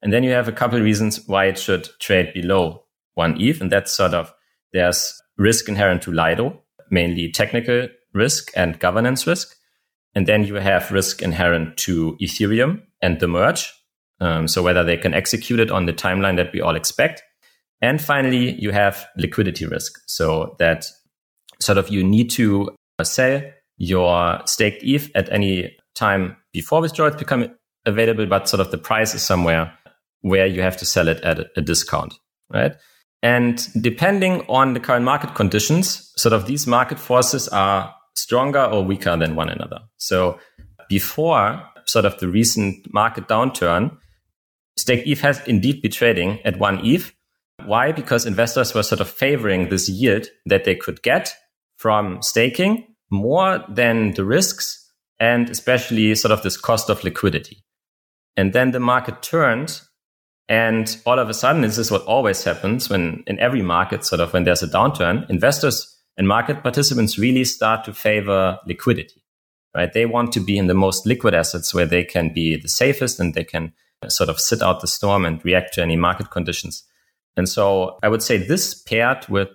And 0.02 0.12
then 0.12 0.22
you 0.22 0.30
have 0.30 0.48
a 0.48 0.52
couple 0.52 0.78
of 0.78 0.84
reasons 0.84 1.26
why 1.26 1.46
it 1.46 1.58
should 1.58 1.88
trade 2.00 2.32
below 2.32 2.84
one 3.14 3.40
ETH. 3.40 3.60
And 3.60 3.70
that's 3.70 3.92
sort 3.92 4.14
of 4.14 4.32
there's 4.72 5.20
risk 5.36 5.68
inherent 5.68 6.02
to 6.02 6.12
Lido, 6.12 6.62
mainly 6.90 7.30
technical 7.30 7.88
risk 8.14 8.50
and 8.54 8.78
governance 8.78 9.26
risk. 9.26 9.56
And 10.14 10.26
then 10.26 10.44
you 10.44 10.56
have 10.56 10.90
risk 10.90 11.22
inherent 11.22 11.76
to 11.78 12.16
Ethereum 12.20 12.82
and 13.00 13.20
the 13.20 13.28
merge. 13.28 13.72
Um, 14.20 14.48
so 14.48 14.62
whether 14.62 14.84
they 14.84 14.96
can 14.96 15.14
execute 15.14 15.60
it 15.60 15.70
on 15.70 15.86
the 15.86 15.92
timeline 15.92 16.36
that 16.36 16.52
we 16.52 16.60
all 16.60 16.76
expect. 16.76 17.22
And 17.80 18.00
finally, 18.00 18.52
you 18.60 18.72
have 18.72 19.06
liquidity 19.16 19.64
risk. 19.64 19.98
So 20.06 20.56
that 20.58 20.86
sort 21.62 21.78
of 21.78 21.88
you 21.88 22.02
need 22.02 22.30
to 22.30 22.70
uh, 22.98 23.04
sell 23.04 23.42
your 23.76 24.40
staked 24.46 24.82
ETH 24.82 25.10
at 25.14 25.30
any 25.32 25.76
time 25.94 26.36
before 26.52 26.80
withdrawals 26.80 27.16
become 27.16 27.48
available, 27.86 28.26
but 28.26 28.48
sort 28.48 28.60
of 28.60 28.70
the 28.70 28.78
price 28.78 29.14
is 29.14 29.22
somewhere 29.22 29.72
where 30.22 30.46
you 30.46 30.62
have 30.62 30.76
to 30.76 30.84
sell 30.84 31.08
it 31.08 31.20
at 31.22 31.46
a 31.56 31.60
discount, 31.62 32.14
right? 32.50 32.74
And 33.22 33.66
depending 33.80 34.42
on 34.48 34.74
the 34.74 34.80
current 34.80 35.04
market 35.04 35.34
conditions, 35.34 36.12
sort 36.16 36.32
of 36.32 36.46
these 36.46 36.66
market 36.66 36.98
forces 36.98 37.48
are 37.48 37.94
stronger 38.14 38.64
or 38.64 38.84
weaker 38.84 39.16
than 39.16 39.36
one 39.36 39.48
another. 39.48 39.80
So 39.96 40.38
before 40.88 41.62
sort 41.86 42.04
of 42.04 42.18
the 42.18 42.28
recent 42.28 42.92
market 42.92 43.28
downturn, 43.28 43.96
Stake 44.76 45.06
ETH 45.06 45.20
has 45.20 45.46
indeed 45.46 45.82
been 45.82 45.90
trading 45.90 46.40
at 46.44 46.58
one 46.58 46.84
ETH. 46.84 47.12
Why? 47.64 47.92
Because 47.92 48.24
investors 48.24 48.74
were 48.74 48.82
sort 48.82 49.00
of 49.00 49.10
favoring 49.10 49.68
this 49.68 49.88
yield 49.88 50.26
that 50.46 50.64
they 50.64 50.74
could 50.74 51.02
get 51.02 51.34
from 51.80 52.20
staking 52.20 52.86
more 53.10 53.64
than 53.70 54.12
the 54.12 54.24
risks 54.24 54.92
and 55.18 55.48
especially 55.48 56.14
sort 56.14 56.30
of 56.30 56.42
this 56.42 56.58
cost 56.58 56.90
of 56.90 57.02
liquidity. 57.04 57.64
And 58.36 58.52
then 58.52 58.72
the 58.72 58.80
market 58.80 59.22
turned 59.22 59.80
and 60.46 60.94
all 61.06 61.18
of 61.18 61.30
a 61.30 61.34
sudden, 61.34 61.62
this 61.62 61.78
is 61.78 61.90
what 61.90 62.04
always 62.04 62.44
happens 62.44 62.90
when 62.90 63.24
in 63.26 63.38
every 63.38 63.62
market, 63.62 64.04
sort 64.04 64.20
of 64.20 64.34
when 64.34 64.44
there's 64.44 64.62
a 64.62 64.68
downturn, 64.68 65.28
investors 65.30 65.96
and 66.18 66.28
market 66.28 66.62
participants 66.62 67.18
really 67.18 67.44
start 67.44 67.84
to 67.84 67.94
favor 67.94 68.58
liquidity, 68.66 69.22
right? 69.74 69.90
They 69.90 70.04
want 70.04 70.32
to 70.32 70.40
be 70.40 70.58
in 70.58 70.66
the 70.66 70.74
most 70.74 71.06
liquid 71.06 71.32
assets 71.32 71.72
where 71.72 71.86
they 71.86 72.04
can 72.04 72.34
be 72.34 72.56
the 72.56 72.68
safest 72.68 73.18
and 73.18 73.32
they 73.32 73.44
can 73.44 73.72
sort 74.08 74.28
of 74.28 74.38
sit 74.38 74.60
out 74.60 74.80
the 74.82 74.86
storm 74.86 75.24
and 75.24 75.42
react 75.46 75.72
to 75.74 75.82
any 75.82 75.96
market 75.96 76.30
conditions. 76.30 76.84
And 77.38 77.48
so 77.48 77.98
I 78.02 78.08
would 78.08 78.22
say 78.22 78.36
this 78.36 78.74
paired 78.74 79.26
with, 79.30 79.48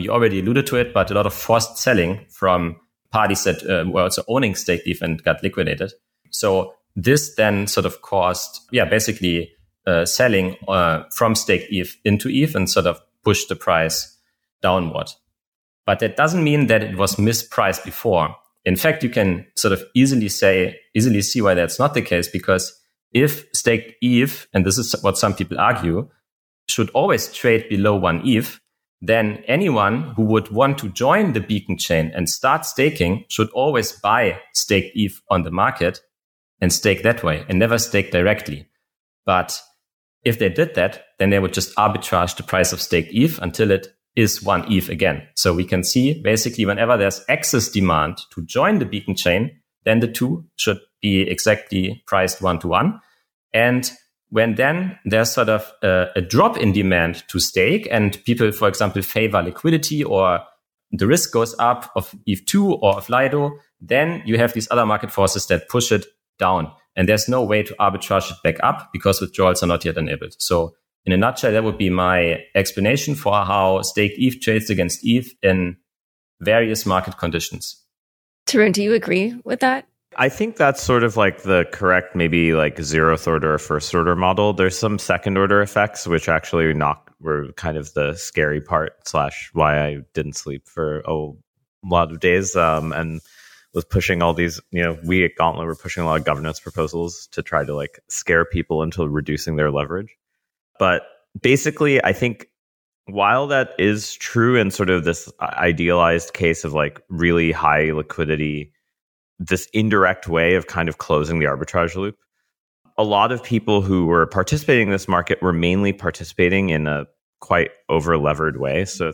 you 0.00 0.10
already 0.10 0.40
alluded 0.40 0.66
to 0.68 0.76
it, 0.76 0.92
but 0.92 1.10
a 1.10 1.14
lot 1.14 1.26
of 1.26 1.34
forced 1.34 1.78
selling 1.78 2.26
from 2.30 2.76
parties 3.10 3.44
that 3.44 3.62
uh, 3.68 3.88
were 3.88 4.02
also 4.02 4.22
owning 4.28 4.54
stake 4.54 4.82
ETH 4.86 5.02
and 5.02 5.22
got 5.22 5.42
liquidated. 5.42 5.92
So 6.30 6.74
this 6.94 7.34
then 7.36 7.66
sort 7.66 7.86
of 7.86 8.02
caused, 8.02 8.60
yeah, 8.72 8.84
basically 8.84 9.52
uh, 9.86 10.04
selling 10.04 10.56
uh, 10.68 11.04
from 11.14 11.34
stake 11.34 11.66
ETH 11.70 11.96
into 12.04 12.28
ETH 12.28 12.54
and 12.54 12.68
sort 12.68 12.86
of 12.86 13.00
pushed 13.24 13.48
the 13.48 13.56
price 13.56 14.16
downward. 14.62 15.10
But 15.84 16.00
that 16.00 16.16
doesn't 16.16 16.42
mean 16.42 16.66
that 16.66 16.82
it 16.82 16.96
was 16.96 17.16
mispriced 17.16 17.84
before. 17.84 18.34
In 18.64 18.76
fact, 18.76 19.04
you 19.04 19.10
can 19.10 19.46
sort 19.54 19.72
of 19.72 19.84
easily 19.94 20.28
say, 20.28 20.80
easily 20.94 21.22
see 21.22 21.40
why 21.40 21.54
that's 21.54 21.78
not 21.78 21.94
the 21.94 22.02
case 22.02 22.28
because 22.28 22.76
if 23.12 23.46
staked 23.52 23.94
ETH, 24.02 24.46
and 24.52 24.66
this 24.66 24.78
is 24.78 24.94
what 25.02 25.16
some 25.16 25.34
people 25.34 25.58
argue, 25.60 26.08
should 26.68 26.90
always 26.90 27.32
trade 27.32 27.68
below 27.68 27.94
one 27.94 28.20
ETH, 28.26 28.60
then 29.00 29.42
anyone 29.46 30.14
who 30.16 30.22
would 30.24 30.50
want 30.50 30.78
to 30.78 30.88
join 30.88 31.32
the 31.32 31.40
beacon 31.40 31.76
chain 31.76 32.10
and 32.14 32.28
start 32.28 32.64
staking 32.64 33.24
should 33.28 33.50
always 33.50 33.92
buy 33.92 34.40
staked 34.54 34.92
ETH 34.94 35.20
on 35.30 35.42
the 35.42 35.50
market 35.50 36.00
and 36.60 36.72
stake 36.72 37.02
that 37.02 37.22
way 37.22 37.44
and 37.48 37.58
never 37.58 37.78
stake 37.78 38.10
directly. 38.10 38.68
But 39.26 39.60
if 40.24 40.38
they 40.38 40.48
did 40.48 40.74
that, 40.74 41.04
then 41.18 41.30
they 41.30 41.38
would 41.38 41.52
just 41.52 41.74
arbitrage 41.76 42.36
the 42.36 42.42
price 42.42 42.72
of 42.72 42.80
staked 42.80 43.12
ETH 43.12 43.38
until 43.40 43.70
it 43.70 43.88
is 44.16 44.42
one 44.42 44.64
ETH 44.72 44.88
again. 44.88 45.28
So 45.34 45.52
we 45.52 45.64
can 45.64 45.84
see 45.84 46.20
basically 46.22 46.64
whenever 46.64 46.96
there's 46.96 47.24
excess 47.28 47.68
demand 47.68 48.18
to 48.34 48.42
join 48.42 48.78
the 48.78 48.86
beacon 48.86 49.14
chain, 49.14 49.60
then 49.84 50.00
the 50.00 50.08
two 50.08 50.46
should 50.56 50.80
be 51.02 51.20
exactly 51.20 52.02
priced 52.06 52.40
one 52.40 52.58
to 52.60 52.68
one. 52.68 53.00
And 53.52 53.90
when 54.30 54.56
then 54.56 54.98
there's 55.04 55.32
sort 55.32 55.48
of 55.48 55.72
a, 55.82 56.06
a, 56.16 56.20
drop 56.20 56.56
in 56.58 56.72
demand 56.72 57.22
to 57.28 57.38
stake 57.38 57.86
and 57.90 58.22
people, 58.24 58.50
for 58.52 58.68
example, 58.68 59.02
favor 59.02 59.42
liquidity 59.42 60.02
or 60.02 60.40
the 60.90 61.06
risk 61.06 61.32
goes 61.32 61.54
up 61.58 61.90
of 61.94 62.14
ETH2 62.28 62.78
or 62.82 62.96
of 62.96 63.08
Lido, 63.08 63.52
then 63.80 64.22
you 64.24 64.38
have 64.38 64.52
these 64.52 64.68
other 64.70 64.86
market 64.86 65.10
forces 65.10 65.46
that 65.46 65.68
push 65.68 65.92
it 65.92 66.06
down. 66.38 66.72
And 66.96 67.08
there's 67.08 67.28
no 67.28 67.42
way 67.44 67.62
to 67.62 67.74
arbitrage 67.74 68.30
it 68.30 68.36
back 68.42 68.56
up 68.62 68.90
because 68.92 69.20
withdrawals 69.20 69.62
are 69.62 69.66
not 69.66 69.84
yet 69.84 69.96
enabled. 69.96 70.34
So 70.38 70.74
in 71.04 71.12
a 71.12 71.16
nutshell, 71.16 71.52
that 71.52 71.64
would 71.64 71.78
be 71.78 71.90
my 71.90 72.42
explanation 72.54 73.14
for 73.14 73.32
how 73.32 73.82
staked 73.82 74.16
ETH 74.18 74.40
trades 74.40 74.70
against 74.70 75.00
ETH 75.02 75.32
in 75.42 75.76
various 76.40 76.84
market 76.84 77.16
conditions. 77.16 77.82
Tarun, 78.46 78.72
do 78.72 78.82
you 78.82 78.94
agree 78.94 79.34
with 79.44 79.60
that? 79.60 79.86
I 80.18 80.30
think 80.30 80.56
that's 80.56 80.82
sort 80.82 81.04
of 81.04 81.16
like 81.16 81.42
the 81.42 81.66
correct, 81.72 82.16
maybe 82.16 82.54
like 82.54 82.76
zeroth 82.76 83.26
order 83.26 83.54
or 83.54 83.58
first 83.58 83.94
order 83.94 84.16
model. 84.16 84.54
There's 84.54 84.78
some 84.78 84.98
second 84.98 85.36
order 85.36 85.60
effects, 85.60 86.06
which 86.06 86.28
actually 86.28 86.72
not 86.72 87.06
were 87.20 87.52
kind 87.52 87.76
of 87.76 87.92
the 87.92 88.14
scary 88.14 88.60
part 88.60 89.06
slash 89.06 89.50
why 89.52 89.86
I 89.86 89.98
didn't 90.14 90.36
sleep 90.36 90.68
for 90.68 91.00
a 91.00 91.32
lot 91.84 92.10
of 92.10 92.20
days. 92.20 92.56
Um, 92.56 92.92
and 92.92 93.20
was 93.74 93.84
pushing 93.84 94.22
all 94.22 94.32
these, 94.32 94.58
you 94.70 94.82
know, 94.82 94.98
we 95.04 95.22
at 95.22 95.36
Gauntlet 95.36 95.66
were 95.66 95.76
pushing 95.76 96.02
a 96.02 96.06
lot 96.06 96.18
of 96.18 96.24
governance 96.24 96.60
proposals 96.60 97.28
to 97.32 97.42
try 97.42 97.62
to 97.62 97.74
like 97.74 98.00
scare 98.08 98.46
people 98.46 98.82
into 98.82 99.06
reducing 99.06 99.56
their 99.56 99.70
leverage. 99.70 100.16
But 100.78 101.02
basically, 101.40 102.02
I 102.02 102.14
think 102.14 102.48
while 103.04 103.46
that 103.48 103.74
is 103.78 104.14
true 104.14 104.56
in 104.56 104.70
sort 104.70 104.88
of 104.88 105.04
this 105.04 105.30
idealized 105.40 106.32
case 106.32 106.64
of 106.64 106.72
like 106.72 107.02
really 107.10 107.52
high 107.52 107.92
liquidity 107.92 108.72
this 109.38 109.68
indirect 109.72 110.28
way 110.28 110.54
of 110.54 110.66
kind 110.66 110.88
of 110.88 110.98
closing 110.98 111.38
the 111.38 111.46
arbitrage 111.46 111.94
loop. 111.94 112.16
A 112.98 113.04
lot 113.04 113.32
of 113.32 113.42
people 113.42 113.82
who 113.82 114.06
were 114.06 114.26
participating 114.26 114.88
in 114.88 114.92
this 114.92 115.08
market 115.08 115.42
were 115.42 115.52
mainly 115.52 115.92
participating 115.92 116.70
in 116.70 116.86
a 116.86 117.06
quite 117.40 117.70
over 117.88 118.16
levered 118.16 118.58
way. 118.58 118.84
So 118.84 119.12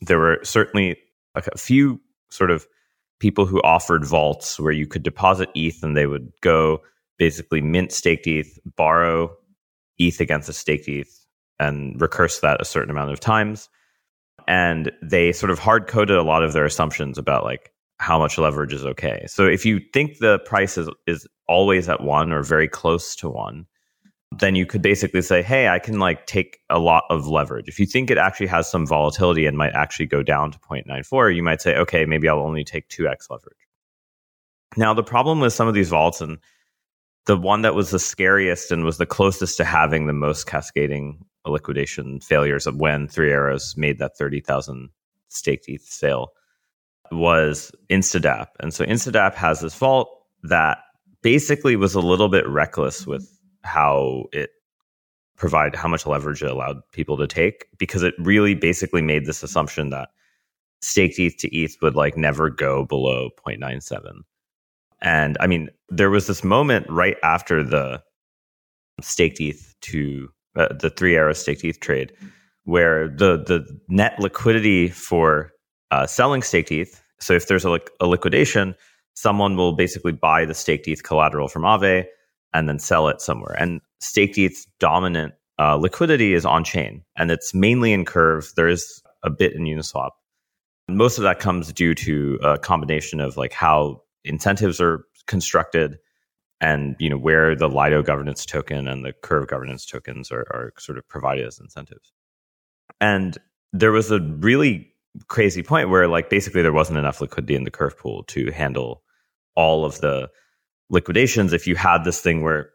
there 0.00 0.18
were 0.18 0.40
certainly 0.42 0.96
a 1.34 1.56
few 1.56 2.00
sort 2.30 2.50
of 2.50 2.66
people 3.20 3.46
who 3.46 3.62
offered 3.62 4.04
vaults 4.04 4.58
where 4.58 4.72
you 4.72 4.86
could 4.86 5.02
deposit 5.02 5.48
ETH 5.54 5.82
and 5.82 5.96
they 5.96 6.06
would 6.06 6.30
go 6.42 6.80
basically 7.18 7.60
mint 7.60 7.92
staked 7.92 8.26
ETH, 8.26 8.58
borrow 8.76 9.34
ETH 9.98 10.20
against 10.20 10.48
a 10.48 10.52
staked 10.52 10.88
ETH, 10.88 11.26
and 11.58 11.98
recurse 12.00 12.40
that 12.40 12.60
a 12.60 12.64
certain 12.64 12.90
amount 12.90 13.12
of 13.12 13.20
times. 13.20 13.68
And 14.48 14.92
they 15.02 15.32
sort 15.32 15.50
of 15.50 15.58
hard 15.58 15.86
coded 15.86 16.16
a 16.16 16.22
lot 16.22 16.42
of 16.42 16.52
their 16.52 16.64
assumptions 16.64 17.18
about 17.18 17.44
like 17.44 17.72
how 17.98 18.18
much 18.18 18.38
leverage 18.38 18.72
is 18.72 18.84
okay. 18.84 19.24
So 19.26 19.46
if 19.46 19.64
you 19.64 19.80
think 19.92 20.18
the 20.18 20.38
price 20.40 20.76
is, 20.76 20.88
is 21.06 21.26
always 21.48 21.88
at 21.88 22.02
one 22.02 22.32
or 22.32 22.42
very 22.42 22.68
close 22.68 23.16
to 23.16 23.28
one, 23.28 23.66
then 24.38 24.54
you 24.54 24.66
could 24.66 24.82
basically 24.82 25.22
say, 25.22 25.42
hey, 25.42 25.68
I 25.68 25.78
can 25.78 25.98
like 25.98 26.26
take 26.26 26.58
a 26.68 26.78
lot 26.78 27.04
of 27.10 27.26
leverage. 27.26 27.68
If 27.68 27.78
you 27.78 27.86
think 27.86 28.10
it 28.10 28.18
actually 28.18 28.48
has 28.48 28.70
some 28.70 28.86
volatility 28.86 29.46
and 29.46 29.56
might 29.56 29.72
actually 29.72 30.06
go 30.06 30.22
down 30.22 30.52
to 30.52 30.58
0.94, 30.58 31.34
you 31.34 31.42
might 31.42 31.62
say, 31.62 31.76
okay, 31.76 32.04
maybe 32.04 32.28
I'll 32.28 32.40
only 32.40 32.64
take 32.64 32.88
2x 32.88 33.30
leverage. 33.30 33.56
Now, 34.76 34.92
the 34.92 35.02
problem 35.02 35.40
with 35.40 35.52
some 35.52 35.68
of 35.68 35.74
these 35.74 35.88
vaults, 35.88 36.20
and 36.20 36.38
the 37.24 37.36
one 37.36 37.62
that 37.62 37.74
was 37.74 37.90
the 37.90 37.98
scariest 37.98 38.70
and 38.72 38.84
was 38.84 38.98
the 38.98 39.06
closest 39.06 39.56
to 39.56 39.64
having 39.64 40.06
the 40.06 40.12
most 40.12 40.46
cascading 40.46 41.24
liquidation 41.46 42.20
failures 42.20 42.66
of 42.66 42.76
when 42.76 43.08
Three 43.08 43.32
Arrows 43.32 43.74
made 43.76 43.98
that 44.00 44.18
30,000 44.18 44.90
staked 45.28 45.68
ETH 45.68 45.82
sale 45.82 46.32
was 47.12 47.72
Instadapp. 47.90 48.48
And 48.60 48.72
so 48.72 48.84
Instadapp 48.84 49.34
has 49.34 49.60
this 49.60 49.74
vault 49.74 50.08
that 50.42 50.78
basically 51.22 51.76
was 51.76 51.94
a 51.94 52.00
little 52.00 52.28
bit 52.28 52.46
reckless 52.48 53.06
with 53.06 53.28
how 53.62 54.26
it 54.32 54.50
provide 55.36 55.74
how 55.74 55.88
much 55.88 56.06
leverage 56.06 56.42
it 56.42 56.50
allowed 56.50 56.78
people 56.92 57.16
to 57.18 57.26
take 57.26 57.66
because 57.78 58.02
it 58.02 58.14
really 58.18 58.54
basically 58.54 59.02
made 59.02 59.26
this 59.26 59.42
assumption 59.42 59.90
that 59.90 60.08
staked 60.80 61.18
ETH 61.18 61.36
to 61.38 61.54
ETH 61.54 61.76
would 61.82 61.94
like 61.94 62.16
never 62.16 62.48
go 62.48 62.84
below 62.84 63.30
0.97. 63.46 64.20
And 65.02 65.36
I 65.40 65.46
mean, 65.46 65.68
there 65.88 66.10
was 66.10 66.26
this 66.26 66.42
moment 66.42 66.86
right 66.88 67.16
after 67.22 67.62
the 67.62 68.02
staked 69.02 69.40
ETH 69.40 69.74
to 69.82 70.28
uh, 70.56 70.68
the 70.72 70.90
three 70.90 71.16
arrow 71.16 71.34
staked 71.34 71.64
ETH 71.64 71.80
trade 71.80 72.12
where 72.64 73.08
the 73.08 73.36
the 73.36 73.64
net 73.88 74.18
liquidity 74.18 74.88
for 74.88 75.52
uh, 75.90 76.06
selling 76.06 76.42
staked 76.42 76.72
ETH. 76.72 77.02
So 77.20 77.34
if 77.34 77.48
there's 77.48 77.64
a, 77.64 77.78
a, 78.00 78.06
liquidation, 78.06 78.74
someone 79.14 79.56
will 79.56 79.72
basically 79.72 80.12
buy 80.12 80.44
the 80.44 80.54
staked 80.54 80.88
ETH 80.88 81.02
collateral 81.02 81.48
from 81.48 81.62
Aave 81.62 82.06
and 82.52 82.68
then 82.68 82.78
sell 82.78 83.08
it 83.08 83.20
somewhere. 83.20 83.54
And 83.58 83.80
staked 84.00 84.38
ETH's 84.38 84.66
dominant 84.78 85.34
uh, 85.58 85.76
liquidity 85.76 86.34
is 86.34 86.44
on 86.44 86.64
chain, 86.64 87.02
and 87.16 87.30
it's 87.30 87.54
mainly 87.54 87.92
in 87.92 88.04
Curve. 88.04 88.52
There 88.56 88.68
is 88.68 89.02
a 89.22 89.30
bit 89.30 89.54
in 89.54 89.64
Uniswap. 89.64 90.10
Most 90.88 91.18
of 91.18 91.24
that 91.24 91.40
comes 91.40 91.72
due 91.72 91.94
to 91.94 92.38
a 92.42 92.58
combination 92.58 93.20
of 93.20 93.36
like 93.36 93.52
how 93.52 94.02
incentives 94.24 94.80
are 94.80 95.04
constructed 95.26 95.98
and 96.60 96.96
you 96.98 97.10
know 97.10 97.18
where 97.18 97.54
the 97.56 97.68
Lido 97.68 98.02
governance 98.02 98.46
token 98.46 98.86
and 98.86 99.04
the 99.04 99.12
Curve 99.12 99.48
governance 99.48 99.84
tokens 99.84 100.30
are, 100.30 100.46
are 100.50 100.72
sort 100.78 100.98
of 100.98 101.08
provided 101.08 101.46
as 101.46 101.58
incentives. 101.58 102.12
And 103.00 103.36
there 103.72 103.92
was 103.92 104.10
a 104.10 104.20
really 104.20 104.92
crazy 105.28 105.62
point 105.62 105.90
where 105.90 106.08
like 106.08 106.30
basically 106.30 106.62
there 106.62 106.72
wasn't 106.72 106.98
enough 106.98 107.20
liquidity 107.20 107.54
in 107.54 107.64
the 107.64 107.70
curve 107.70 107.98
pool 107.98 108.24
to 108.24 108.50
handle 108.50 109.02
all 109.54 109.84
of 109.84 110.00
the 110.00 110.28
liquidations. 110.90 111.52
If 111.52 111.66
you 111.66 111.74
had 111.74 112.04
this 112.04 112.20
thing 112.20 112.42
where 112.42 112.70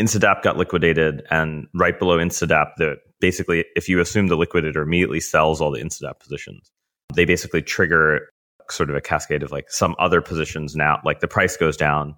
Instadapp 0.00 0.42
got 0.42 0.56
liquidated 0.56 1.22
and 1.30 1.66
right 1.74 1.98
below 1.98 2.18
Instadapp, 2.18 2.72
the 2.76 2.96
basically 3.20 3.64
if 3.76 3.88
you 3.88 4.00
assume 4.00 4.26
the 4.26 4.36
liquidator 4.36 4.82
immediately 4.82 5.20
sells 5.20 5.60
all 5.60 5.70
the 5.70 5.80
Instadapp 5.80 6.18
positions, 6.20 6.70
they 7.14 7.24
basically 7.24 7.62
trigger 7.62 8.28
sort 8.70 8.90
of 8.90 8.96
a 8.96 9.00
cascade 9.00 9.42
of 9.42 9.52
like 9.52 9.70
some 9.70 9.94
other 9.98 10.20
positions 10.20 10.74
now, 10.74 11.00
like 11.04 11.20
the 11.20 11.28
price 11.28 11.56
goes 11.56 11.76
down. 11.76 12.16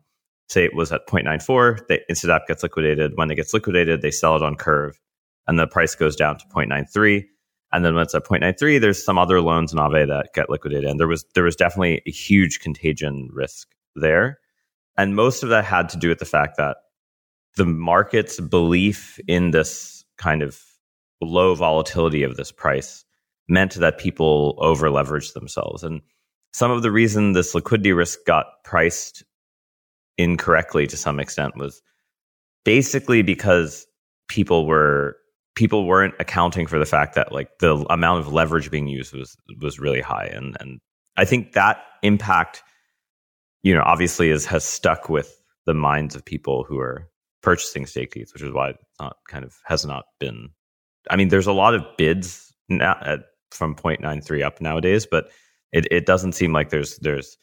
Say 0.48 0.64
it 0.64 0.76
was 0.76 0.92
at 0.92 1.08
0.94, 1.08 1.88
the 1.88 2.00
Instadapp 2.08 2.46
gets 2.46 2.62
liquidated. 2.62 3.12
When 3.16 3.30
it 3.32 3.34
gets 3.34 3.52
liquidated, 3.52 4.00
they 4.00 4.12
sell 4.12 4.36
it 4.36 4.42
on 4.42 4.54
curve 4.54 4.96
and 5.48 5.58
the 5.58 5.66
price 5.66 5.94
goes 5.94 6.14
down 6.14 6.38
to 6.38 6.44
0.93 6.46 7.24
and 7.76 7.84
then 7.84 7.94
when 7.94 8.04
it's 8.04 8.14
at 8.14 8.24
0.93, 8.24 8.80
there's 8.80 9.04
some 9.04 9.18
other 9.18 9.42
loans 9.42 9.70
in 9.70 9.78
Aave 9.78 10.08
that 10.08 10.32
get 10.32 10.48
liquidated. 10.48 10.88
And 10.88 10.98
there 10.98 11.06
was 11.06 11.26
there 11.34 11.44
was 11.44 11.56
definitely 11.56 12.00
a 12.06 12.10
huge 12.10 12.60
contagion 12.60 13.28
risk 13.30 13.68
there. 13.94 14.38
And 14.96 15.14
most 15.14 15.42
of 15.42 15.50
that 15.50 15.66
had 15.66 15.90
to 15.90 15.98
do 15.98 16.08
with 16.08 16.18
the 16.18 16.24
fact 16.24 16.56
that 16.56 16.78
the 17.56 17.66
market's 17.66 18.40
belief 18.40 19.20
in 19.28 19.50
this 19.50 20.06
kind 20.16 20.40
of 20.40 20.58
low 21.20 21.54
volatility 21.54 22.22
of 22.22 22.38
this 22.38 22.50
price 22.50 23.04
meant 23.46 23.74
that 23.74 23.98
people 23.98 24.54
over 24.56 24.88
leveraged 24.88 25.34
themselves. 25.34 25.82
And 25.82 26.00
some 26.54 26.70
of 26.70 26.80
the 26.80 26.90
reason 26.90 27.32
this 27.32 27.54
liquidity 27.54 27.92
risk 27.92 28.20
got 28.26 28.46
priced 28.64 29.22
incorrectly 30.16 30.86
to 30.86 30.96
some 30.96 31.20
extent 31.20 31.58
was 31.58 31.82
basically 32.64 33.20
because 33.20 33.86
people 34.28 34.66
were 34.66 35.18
people 35.56 35.86
weren't 35.86 36.14
accounting 36.20 36.66
for 36.66 36.78
the 36.78 36.86
fact 36.86 37.14
that 37.14 37.32
like 37.32 37.48
the 37.58 37.84
amount 37.90 38.20
of 38.20 38.32
leverage 38.32 38.70
being 38.70 38.86
used 38.86 39.12
was 39.12 39.36
was 39.60 39.80
really 39.80 40.00
high. 40.00 40.26
And 40.26 40.56
and 40.60 40.78
I 41.16 41.24
think 41.24 41.52
that 41.52 41.82
impact 42.02 42.62
you 43.62 43.74
know 43.74 43.82
obviously 43.84 44.30
is 44.30 44.46
has 44.46 44.64
stuck 44.64 45.08
with 45.08 45.42
the 45.64 45.74
minds 45.74 46.14
of 46.14 46.24
people 46.24 46.64
who 46.68 46.78
are 46.78 47.08
purchasing 47.42 47.86
stake 47.86 48.16
ETH, 48.16 48.32
which 48.32 48.42
is 48.42 48.52
why 48.52 48.70
it's 48.70 48.84
not 49.00 49.16
kind 49.28 49.44
of 49.44 49.56
has 49.64 49.84
not 49.84 50.04
been 50.20 50.50
I 51.10 51.16
mean 51.16 51.28
there's 51.28 51.48
a 51.48 51.52
lot 51.52 51.74
of 51.74 51.82
bids 51.98 52.52
now 52.68 52.98
at, 53.00 53.20
from 53.50 53.74
0.93 53.74 54.44
up 54.44 54.60
nowadays 54.60 55.06
but 55.10 55.30
it 55.72 55.86
it 55.90 56.04
doesn't 56.04 56.32
seem 56.32 56.52
like 56.52 56.70
there's 56.70 56.98
there's 56.98 57.38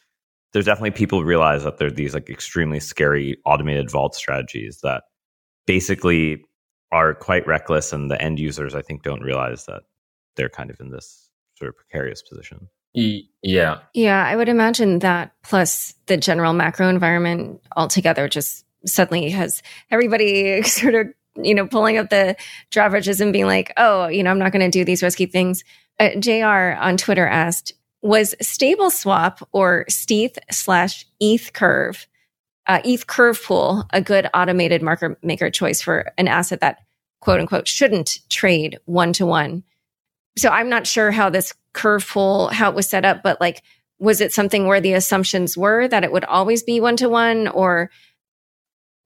there's 0.52 0.66
definitely 0.66 0.92
people 0.92 1.24
realize 1.24 1.64
that 1.64 1.78
there's 1.78 1.94
these 1.94 2.14
like 2.14 2.30
extremely 2.30 2.80
scary 2.80 3.38
automated 3.46 3.90
vault 3.90 4.14
strategies 4.14 4.80
that 4.84 5.04
basically 5.66 6.44
are 6.94 7.16
quite 7.16 7.46
reckless, 7.48 7.92
and 7.92 8.10
the 8.10 8.22
end 8.22 8.40
users, 8.40 8.76
I 8.76 8.82
think, 8.82 9.02
don't 9.02 9.22
realize 9.22 9.66
that 9.66 9.82
they're 10.38 10.50
kind 10.50 10.70
of 10.70 10.80
in 10.80 10.92
this 10.92 11.30
sort 11.56 11.70
of 11.70 11.76
precarious 11.76 12.22
position. 12.22 12.70
Yeah. 12.94 13.80
Yeah, 13.96 14.24
I 14.24 14.36
would 14.36 14.50
imagine 14.50 15.00
that 15.00 15.34
plus 15.42 15.96
the 16.06 16.16
general 16.16 16.54
macro 16.54 16.88
environment 16.88 17.60
altogether 17.76 18.30
just 18.30 18.66
suddenly 18.86 19.32
has 19.32 19.64
everybody 19.90 20.62
sort 20.64 20.94
of, 20.94 21.08
you 21.36 21.56
know, 21.56 21.66
pulling 21.66 21.98
up 21.98 22.12
the 22.12 22.36
drawbridges 22.70 23.20
and 23.20 23.34
being 23.34 23.48
like, 23.48 23.74
oh, 23.78 24.08
you 24.08 24.22
know, 24.22 24.30
I'm 24.30 24.38
not 24.38 24.52
going 24.52 24.70
to 24.70 24.78
do 24.78 24.86
these 24.86 25.02
risky 25.02 25.26
things. 25.26 25.64
Uh, 26.00 26.10
JR 26.20 26.78
on 26.80 26.98
Twitter 26.98 27.26
asked, 27.26 27.74
was 28.04 28.36
stable 28.40 28.92
swap 28.92 29.48
or 29.52 29.86
stETH 29.90 30.38
slash 30.52 31.08
ETH 31.20 31.54
curve 31.54 32.06
uh, 32.68 32.82
ETH 32.86 33.08
curve 33.08 33.42
pool 33.44 33.86
a 33.92 34.02
good 34.02 34.30
automated 34.34 34.82
market 34.82 35.18
maker 35.24 35.50
choice 35.50 35.82
for 35.82 36.12
an 36.18 36.28
asset 36.28 36.62
that 36.62 36.83
quote 37.24 37.40
unquote 37.40 37.70
shouldn't 37.70 38.20
trade 38.30 38.78
one 38.84 39.14
to 39.14 39.26
one. 39.26 39.64
So 40.38 40.50
I'm 40.50 40.68
not 40.68 40.86
sure 40.86 41.10
how 41.10 41.30
this 41.30 41.54
curve 41.72 42.06
pool, 42.06 42.50
how 42.50 42.70
it 42.70 42.76
was 42.76 42.88
set 42.88 43.06
up, 43.06 43.24
but 43.24 43.40
like, 43.40 43.64
was 43.98 44.20
it 44.20 44.34
something 44.34 44.68
where 44.68 44.82
the 44.82 44.92
assumptions 44.92 45.58
were 45.58 45.88
that 45.88 46.04
it 46.04 46.12
would 46.12 46.26
always 46.26 46.64
be 46.64 46.82
one 46.82 46.98
to 46.98 47.08
one 47.08 47.48
or? 47.48 47.90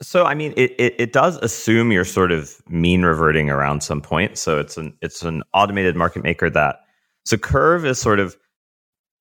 So, 0.01 0.25
I 0.25 0.34
mean, 0.34 0.53
it, 0.58 0.71
it, 0.80 0.95
it, 0.97 1.13
does 1.13 1.38
assume 1.38 1.91
you're 1.91 2.06
sort 2.06 2.32
of 2.32 2.56
mean 2.67 3.03
reverting 3.03 3.51
around 3.51 3.82
some 3.82 4.01
point. 4.01 4.39
So 4.39 4.60
it's 4.60 4.77
an, 4.77 4.97
it's 5.03 5.21
an 5.21 5.43
automated 5.53 5.95
market 5.95 6.23
maker 6.23 6.49
that, 6.49 6.80
so 7.23 7.38
curve 7.38 7.86
is 7.86 7.99
sort 7.99 8.19
of, 8.19 8.36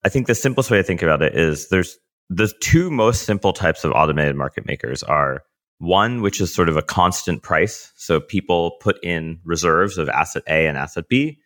I 0.05 0.09
think 0.09 0.27
the 0.27 0.35
simplest 0.35 0.71
way 0.71 0.79
to 0.79 0.83
think 0.83 1.03
about 1.03 1.21
it 1.21 1.35
is 1.35 1.69
there's 1.69 1.99
the 2.31 2.51
two 2.61 2.91
most 2.91 3.25
simple 3.25 3.53
types 3.53 3.85
of 3.85 3.93
automated 3.93 4.37
market 4.37 4.67
makers 4.67 5.03
are 5.03 5.43
one, 5.79 6.23
which 6.23 6.41
is 6.41 6.55
sort 6.55 6.69
of 6.69 6.77
a 6.77 6.83
constant 6.83 7.43
price. 7.43 7.93
So 7.97 8.21
people 8.21 8.73
put 8.81 9.03
in 9.05 9.41
reserves 9.45 9.99
of 9.99 10.09
asset 10.09 10.43
A 10.49 10.67
and 10.67 10.79
asset 10.79 11.09
B. 11.09 11.39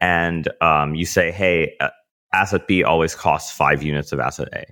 And 0.00 0.48
um, 0.60 0.94
you 0.94 1.06
say, 1.06 1.30
hey, 1.30 1.76
uh, 1.80 1.90
asset 2.32 2.66
B 2.66 2.84
always 2.84 3.14
costs 3.14 3.52
five 3.52 3.82
units 3.82 4.12
of 4.12 4.20
asset 4.20 4.48
A. 4.54 4.64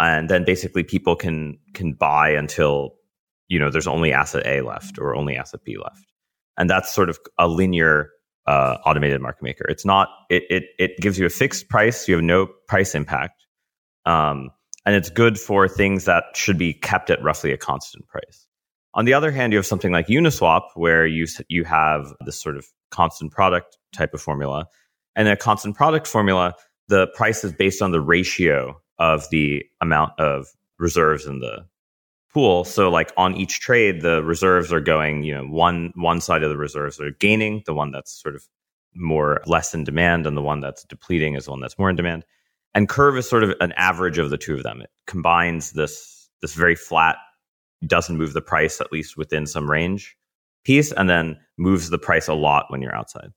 And 0.00 0.28
then 0.28 0.44
basically 0.44 0.84
people 0.84 1.16
can 1.16 1.58
can 1.74 1.92
buy 1.92 2.30
until 2.30 2.94
you 3.48 3.58
know 3.58 3.70
there's 3.70 3.88
only 3.88 4.12
asset 4.12 4.46
A 4.46 4.60
left 4.60 4.98
or 4.98 5.14
only 5.16 5.36
asset 5.36 5.60
B 5.64 5.76
left. 5.76 6.06
And 6.56 6.70
that's 6.70 6.92
sort 6.92 7.08
of 7.08 7.18
a 7.38 7.48
linear 7.48 8.10
uh, 8.46 8.78
automated 8.86 9.20
market 9.20 9.42
maker. 9.42 9.66
It's 9.68 9.84
not 9.84 10.08
it, 10.30 10.44
it 10.50 10.64
it 10.78 10.96
gives 11.00 11.18
you 11.18 11.26
a 11.26 11.30
fixed 11.30 11.68
price. 11.68 12.06
You 12.06 12.14
have 12.14 12.24
no 12.24 12.46
price 12.68 12.94
impact. 12.94 13.44
Um, 14.06 14.50
and 14.88 14.96
it's 14.96 15.10
good 15.10 15.38
for 15.38 15.68
things 15.68 16.06
that 16.06 16.24
should 16.34 16.56
be 16.56 16.72
kept 16.72 17.10
at 17.10 17.22
roughly 17.22 17.52
a 17.52 17.58
constant 17.58 18.08
price. 18.08 18.46
On 18.94 19.04
the 19.04 19.12
other 19.12 19.30
hand, 19.30 19.52
you 19.52 19.58
have 19.58 19.66
something 19.66 19.92
like 19.92 20.06
Uniswap 20.06 20.62
where 20.76 21.06
you 21.06 21.26
you 21.50 21.64
have 21.64 22.14
this 22.24 22.40
sort 22.40 22.56
of 22.56 22.66
constant 22.90 23.30
product 23.30 23.76
type 23.92 24.14
of 24.14 24.22
formula, 24.22 24.64
and 25.14 25.28
in 25.28 25.34
a 25.34 25.36
constant 25.36 25.76
product 25.76 26.06
formula, 26.06 26.54
the 26.88 27.06
price 27.08 27.44
is 27.44 27.52
based 27.52 27.82
on 27.82 27.90
the 27.90 28.00
ratio 28.00 28.80
of 28.98 29.28
the 29.28 29.62
amount 29.82 30.18
of 30.18 30.46
reserves 30.78 31.26
in 31.26 31.40
the 31.40 31.66
pool. 32.32 32.64
So 32.64 32.88
like 32.88 33.12
on 33.18 33.36
each 33.36 33.60
trade, 33.60 34.00
the 34.00 34.24
reserves 34.24 34.72
are 34.72 34.80
going, 34.80 35.22
you 35.22 35.34
know, 35.34 35.44
one 35.44 35.92
one 35.96 36.22
side 36.22 36.42
of 36.42 36.48
the 36.48 36.56
reserves 36.56 36.98
are 36.98 37.10
gaining, 37.10 37.62
the 37.66 37.74
one 37.74 37.90
that's 37.90 38.22
sort 38.22 38.34
of 38.34 38.48
more 38.94 39.42
less 39.44 39.74
in 39.74 39.84
demand, 39.84 40.26
and 40.26 40.34
the 40.34 40.40
one 40.40 40.60
that's 40.60 40.84
depleting 40.84 41.34
is 41.34 41.44
the 41.44 41.50
one 41.50 41.60
that's 41.60 41.78
more 41.78 41.90
in 41.90 41.96
demand. 41.96 42.24
And 42.74 42.88
curve 42.88 43.16
is 43.16 43.28
sort 43.28 43.44
of 43.44 43.54
an 43.60 43.72
average 43.72 44.18
of 44.18 44.30
the 44.30 44.38
two 44.38 44.54
of 44.54 44.62
them. 44.62 44.80
It 44.80 44.90
combines 45.06 45.72
this 45.72 46.28
this 46.40 46.54
very 46.54 46.76
flat, 46.76 47.16
doesn't 47.86 48.16
move 48.16 48.32
the 48.32 48.40
price 48.40 48.80
at 48.80 48.92
least 48.92 49.16
within 49.16 49.46
some 49.46 49.70
range 49.70 50.16
piece, 50.64 50.92
and 50.92 51.08
then 51.08 51.36
moves 51.56 51.90
the 51.90 51.98
price 51.98 52.28
a 52.28 52.34
lot 52.34 52.66
when 52.68 52.80
you're 52.82 52.94
outside. 52.94 53.30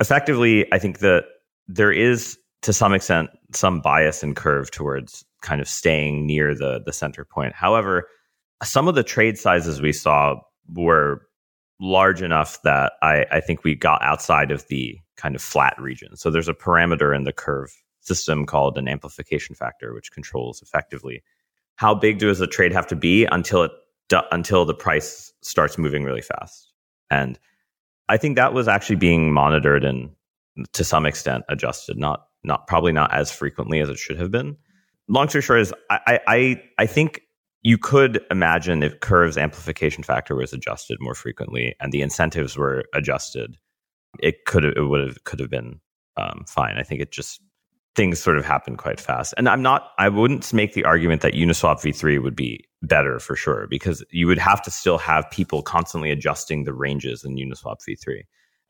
Effectively, 0.00 0.72
I 0.72 0.78
think 0.78 1.00
that 1.00 1.24
there 1.66 1.92
is 1.92 2.38
to 2.62 2.72
some 2.72 2.94
extent 2.94 3.30
some 3.54 3.80
bias 3.80 4.22
in 4.22 4.34
curve 4.34 4.70
towards 4.70 5.24
kind 5.42 5.60
of 5.60 5.68
staying 5.68 6.26
near 6.26 6.54
the 6.54 6.80
the 6.84 6.92
center 6.92 7.24
point. 7.24 7.54
However, 7.54 8.06
some 8.62 8.88
of 8.88 8.94
the 8.94 9.02
trade 9.02 9.38
sizes 9.38 9.80
we 9.80 9.92
saw 9.92 10.36
were 10.72 11.22
large 11.80 12.22
enough 12.22 12.60
that 12.62 12.92
I, 13.02 13.24
I 13.30 13.40
think 13.40 13.62
we 13.62 13.74
got 13.74 14.02
outside 14.02 14.50
of 14.50 14.66
the 14.68 14.98
kind 15.16 15.34
of 15.34 15.42
flat 15.42 15.80
region. 15.80 16.16
So 16.16 16.30
there's 16.30 16.48
a 16.48 16.54
parameter 16.54 17.14
in 17.14 17.24
the 17.24 17.32
curve 17.32 17.72
system 18.08 18.46
called 18.46 18.78
an 18.78 18.88
amplification 18.88 19.54
factor, 19.54 19.94
which 19.94 20.12
controls 20.12 20.62
effectively 20.62 21.22
how 21.76 21.94
big 21.94 22.18
does 22.18 22.40
a 22.40 22.46
trade 22.46 22.72
have 22.72 22.86
to 22.88 22.96
be 22.96 23.24
until 23.26 23.62
it 23.62 23.72
until 24.32 24.64
the 24.64 24.74
price 24.74 25.32
starts 25.42 25.76
moving 25.76 26.02
really 26.02 26.22
fast. 26.22 26.72
And 27.10 27.38
I 28.08 28.16
think 28.16 28.36
that 28.36 28.54
was 28.54 28.66
actually 28.66 28.96
being 28.96 29.32
monitored 29.32 29.84
and 29.84 30.10
to 30.72 30.82
some 30.82 31.06
extent 31.06 31.44
adjusted, 31.48 31.98
not 31.98 32.26
not 32.42 32.66
probably 32.66 32.92
not 32.92 33.12
as 33.12 33.30
frequently 33.30 33.80
as 33.80 33.88
it 33.88 33.98
should 33.98 34.18
have 34.18 34.30
been. 34.30 34.56
Long 35.08 35.28
story 35.28 35.42
short 35.42 35.60
is 35.60 35.74
I 35.90 36.20
I 36.26 36.62
I 36.78 36.86
think 36.86 37.20
you 37.62 37.76
could 37.76 38.24
imagine 38.30 38.82
if 38.82 39.00
Curve's 39.00 39.36
amplification 39.36 40.02
factor 40.02 40.34
was 40.34 40.52
adjusted 40.52 40.98
more 41.00 41.14
frequently 41.14 41.74
and 41.80 41.92
the 41.92 42.02
incentives 42.02 42.56
were 42.56 42.84
adjusted, 42.94 43.56
it 44.20 44.46
could 44.46 44.64
it 44.64 44.80
would 44.80 45.06
have 45.06 45.24
could 45.24 45.40
have 45.40 45.50
been 45.50 45.80
um, 46.16 46.44
fine. 46.48 46.76
I 46.76 46.82
think 46.82 47.00
it 47.00 47.12
just 47.12 47.40
things 47.98 48.20
sort 48.20 48.38
of 48.38 48.44
happen 48.44 48.76
quite 48.76 49.00
fast. 49.00 49.34
And 49.36 49.48
I'm 49.48 49.60
not, 49.60 49.90
I 49.98 50.08
wouldn't 50.08 50.52
make 50.52 50.72
the 50.72 50.84
argument 50.84 51.20
that 51.22 51.34
Uniswap 51.34 51.80
v3 51.80 52.22
would 52.22 52.36
be 52.36 52.64
better 52.80 53.18
for 53.18 53.34
sure, 53.34 53.66
because 53.68 54.04
you 54.12 54.28
would 54.28 54.38
have 54.38 54.62
to 54.62 54.70
still 54.70 54.98
have 54.98 55.28
people 55.32 55.62
constantly 55.62 56.12
adjusting 56.12 56.62
the 56.62 56.72
ranges 56.72 57.24
in 57.24 57.34
Uniswap 57.34 57.78
v3. 57.80 58.20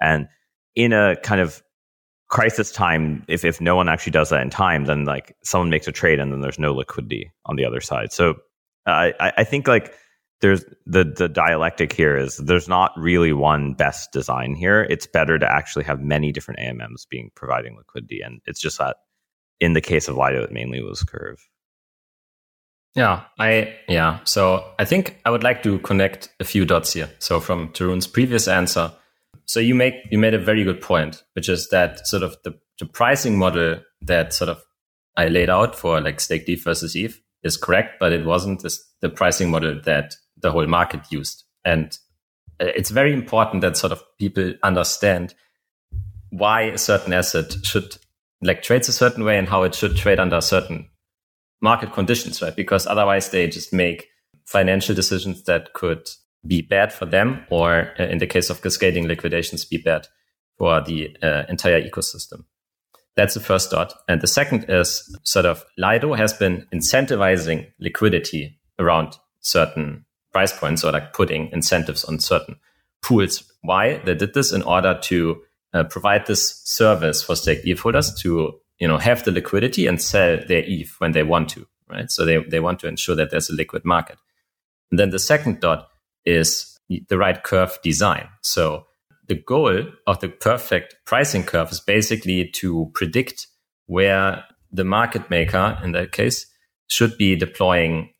And 0.00 0.28
in 0.74 0.94
a 0.94 1.16
kind 1.16 1.42
of 1.42 1.62
crisis 2.28 2.72
time, 2.72 3.22
if, 3.28 3.44
if 3.44 3.60
no 3.60 3.76
one 3.76 3.86
actually 3.86 4.12
does 4.12 4.30
that 4.30 4.40
in 4.40 4.48
time, 4.48 4.86
then 4.86 5.04
like 5.04 5.36
someone 5.44 5.68
makes 5.68 5.86
a 5.86 5.92
trade 5.92 6.20
and 6.20 6.32
then 6.32 6.40
there's 6.40 6.58
no 6.58 6.72
liquidity 6.72 7.30
on 7.44 7.56
the 7.56 7.66
other 7.66 7.82
side. 7.82 8.14
So 8.14 8.30
uh, 8.86 9.12
I, 9.20 9.32
I 9.36 9.44
think 9.44 9.68
like 9.68 9.92
there's 10.40 10.64
the 10.86 11.04
the 11.04 11.28
dialectic 11.28 11.92
here 11.92 12.16
is 12.16 12.38
there's 12.38 12.68
not 12.68 12.92
really 12.96 13.34
one 13.34 13.74
best 13.74 14.10
design 14.10 14.54
here. 14.54 14.86
It's 14.88 15.06
better 15.06 15.38
to 15.38 15.52
actually 15.52 15.84
have 15.84 16.00
many 16.00 16.32
different 16.32 16.60
AMMs 16.60 17.06
being 17.10 17.30
providing 17.34 17.76
liquidity, 17.76 18.20
and 18.20 18.40
it's 18.46 18.60
just 18.60 18.78
that 18.78 18.96
in 19.60 19.72
the 19.72 19.80
case 19.80 20.08
of 20.08 20.16
Lido, 20.16 20.42
it 20.42 20.52
mainly 20.52 20.82
was 20.82 21.02
Curve. 21.02 21.38
Yeah, 22.94 23.24
I 23.38 23.76
yeah. 23.88 24.20
So 24.24 24.64
I 24.78 24.84
think 24.84 25.20
I 25.24 25.30
would 25.30 25.44
like 25.44 25.62
to 25.62 25.78
connect 25.80 26.30
a 26.40 26.44
few 26.44 26.64
dots 26.64 26.94
here. 26.94 27.10
So 27.18 27.38
from 27.38 27.68
Tarun's 27.72 28.06
previous 28.06 28.48
answer, 28.48 28.92
so 29.44 29.60
you 29.60 29.74
make 29.74 29.94
you 30.10 30.18
made 30.18 30.34
a 30.34 30.38
very 30.38 30.64
good 30.64 30.80
point, 30.80 31.22
which 31.34 31.48
is 31.48 31.68
that 31.68 32.06
sort 32.06 32.22
of 32.22 32.36
the, 32.44 32.58
the 32.78 32.86
pricing 32.86 33.38
model 33.38 33.80
that 34.02 34.32
sort 34.32 34.48
of 34.48 34.62
I 35.16 35.28
laid 35.28 35.50
out 35.50 35.74
for 35.74 36.00
like 36.00 36.20
stake 36.20 36.48
ETH 36.48 36.64
versus 36.64 36.94
ETH 36.94 37.20
is 37.42 37.56
correct, 37.56 37.98
but 37.98 38.12
it 38.12 38.24
wasn't 38.24 38.62
this, 38.62 38.82
the 39.00 39.08
pricing 39.08 39.50
model 39.50 39.80
that 39.84 40.14
the 40.36 40.50
whole 40.52 40.66
market 40.66 41.00
used. 41.10 41.44
And 41.64 41.96
uh, 42.60 42.66
it's 42.66 42.90
very 42.90 43.12
important 43.12 43.62
that 43.62 43.76
sort 43.76 43.92
of 43.92 44.02
people 44.18 44.54
understand 44.62 45.34
why 46.30 46.62
a 46.62 46.78
certain 46.78 47.12
asset 47.12 47.52
should 47.64 47.96
like 48.42 48.62
trades 48.62 48.88
a 48.88 48.92
certain 48.92 49.24
way 49.24 49.38
and 49.38 49.48
how 49.48 49.62
it 49.62 49.74
should 49.74 49.96
trade 49.96 50.20
under 50.20 50.40
certain 50.40 50.88
market 51.60 51.92
conditions, 51.92 52.40
right? 52.40 52.54
Because 52.54 52.86
otherwise 52.86 53.30
they 53.30 53.46
just 53.48 53.72
make 53.72 54.08
financial 54.46 54.94
decisions 54.94 55.42
that 55.44 55.72
could 55.74 56.08
be 56.46 56.62
bad 56.62 56.92
for 56.92 57.04
them, 57.04 57.44
or 57.50 57.92
uh, 57.98 58.04
in 58.04 58.18
the 58.18 58.26
case 58.26 58.48
of 58.48 58.62
cascading 58.62 59.08
liquidations, 59.08 59.64
be 59.64 59.76
bad 59.76 60.06
for 60.56 60.80
the 60.80 61.16
uh, 61.22 61.42
entire 61.48 61.82
ecosystem. 61.82 62.44
That's 63.16 63.34
the 63.34 63.40
first 63.40 63.72
dot. 63.72 63.94
And 64.08 64.20
the 64.20 64.28
second 64.28 64.66
is 64.68 65.02
sort 65.24 65.46
of 65.46 65.64
Lido 65.76 66.14
has 66.14 66.32
been 66.32 66.66
incentivizing 66.72 67.66
liquidity 67.80 68.60
around 68.78 69.16
certain 69.40 70.04
price 70.32 70.56
points 70.56 70.84
or 70.84 70.92
like 70.92 71.12
putting 71.12 71.50
incentives 71.50 72.04
on 72.04 72.20
certain 72.20 72.56
pools. 73.02 73.42
Why? 73.62 73.98
They 73.98 74.14
did 74.14 74.34
this 74.34 74.52
in 74.52 74.62
order 74.62 74.96
to 75.02 75.42
uh, 75.74 75.84
provide 75.84 76.26
this 76.26 76.62
service 76.64 77.22
for 77.22 77.36
staked 77.36 77.66
ETH 77.66 77.80
holders 77.80 78.14
to, 78.22 78.58
you 78.78 78.88
know, 78.88 78.98
have 78.98 79.24
the 79.24 79.30
liquidity 79.30 79.86
and 79.86 80.00
sell 80.00 80.38
their 80.48 80.62
ETH 80.66 80.94
when 80.98 81.12
they 81.12 81.22
want 81.22 81.48
to, 81.50 81.66
right? 81.88 82.10
So 82.10 82.24
they, 82.24 82.38
they 82.38 82.60
want 82.60 82.80
to 82.80 82.88
ensure 82.88 83.16
that 83.16 83.30
there's 83.30 83.50
a 83.50 83.54
liquid 83.54 83.84
market. 83.84 84.18
And 84.90 84.98
then 84.98 85.10
the 85.10 85.18
second 85.18 85.60
dot 85.60 85.88
is 86.24 86.78
the 87.08 87.18
right 87.18 87.42
curve 87.42 87.78
design. 87.82 88.28
So 88.42 88.86
the 89.26 89.34
goal 89.34 89.84
of 90.06 90.20
the 90.20 90.28
perfect 90.28 90.96
pricing 91.04 91.44
curve 91.44 91.70
is 91.70 91.80
basically 91.80 92.48
to 92.54 92.90
predict 92.94 93.46
where 93.86 94.44
the 94.72 94.84
market 94.84 95.28
maker, 95.30 95.78
in 95.82 95.92
that 95.92 96.12
case, 96.12 96.46
should 96.88 97.16
be 97.18 97.36
deploying 97.36 98.10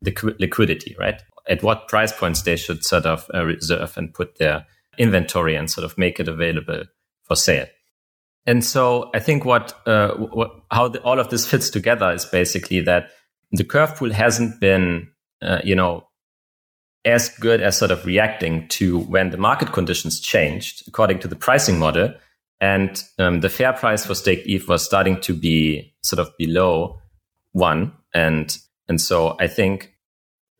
the 0.00 0.34
liquidity, 0.38 0.96
right? 0.98 1.22
At 1.48 1.62
what 1.62 1.88
price 1.88 2.12
points 2.12 2.42
they 2.42 2.56
should 2.56 2.84
sort 2.84 3.04
of 3.04 3.30
uh, 3.34 3.44
reserve 3.44 3.96
and 3.96 4.12
put 4.12 4.38
their 4.38 4.66
inventory 4.98 5.56
and 5.56 5.70
sort 5.70 5.84
of 5.84 5.96
make 5.98 6.20
it 6.20 6.28
available 6.28 6.84
for 7.22 7.36
sale. 7.36 7.66
And 8.46 8.64
so 8.64 9.10
I 9.14 9.20
think 9.20 9.44
what, 9.44 9.74
uh, 9.86 10.14
what 10.14 10.52
how 10.70 10.88
the, 10.88 11.00
all 11.02 11.18
of 11.18 11.30
this 11.30 11.46
fits 11.46 11.70
together 11.70 12.12
is 12.12 12.24
basically 12.24 12.80
that 12.80 13.10
the 13.52 13.64
curve 13.64 13.96
pool 13.96 14.12
hasn't 14.12 14.60
been, 14.60 15.08
uh, 15.40 15.60
you 15.64 15.74
know, 15.74 16.06
as 17.04 17.28
good 17.28 17.60
as 17.60 17.76
sort 17.76 17.90
of 17.90 18.04
reacting 18.04 18.66
to 18.68 19.00
when 19.00 19.30
the 19.30 19.36
market 19.36 19.72
conditions 19.72 20.20
changed 20.20 20.86
according 20.88 21.18
to 21.20 21.28
the 21.28 21.36
pricing 21.36 21.78
model. 21.78 22.12
And 22.60 23.02
um, 23.18 23.40
the 23.40 23.48
fair 23.48 23.72
price 23.72 24.06
for 24.06 24.14
staked 24.14 24.46
ETH 24.46 24.68
was 24.68 24.84
starting 24.84 25.20
to 25.22 25.34
be 25.34 25.94
sort 26.02 26.20
of 26.20 26.30
below 26.38 26.98
one. 27.52 27.92
And, 28.14 28.56
and 28.88 29.00
so 29.00 29.36
I 29.38 29.48
think 29.48 29.93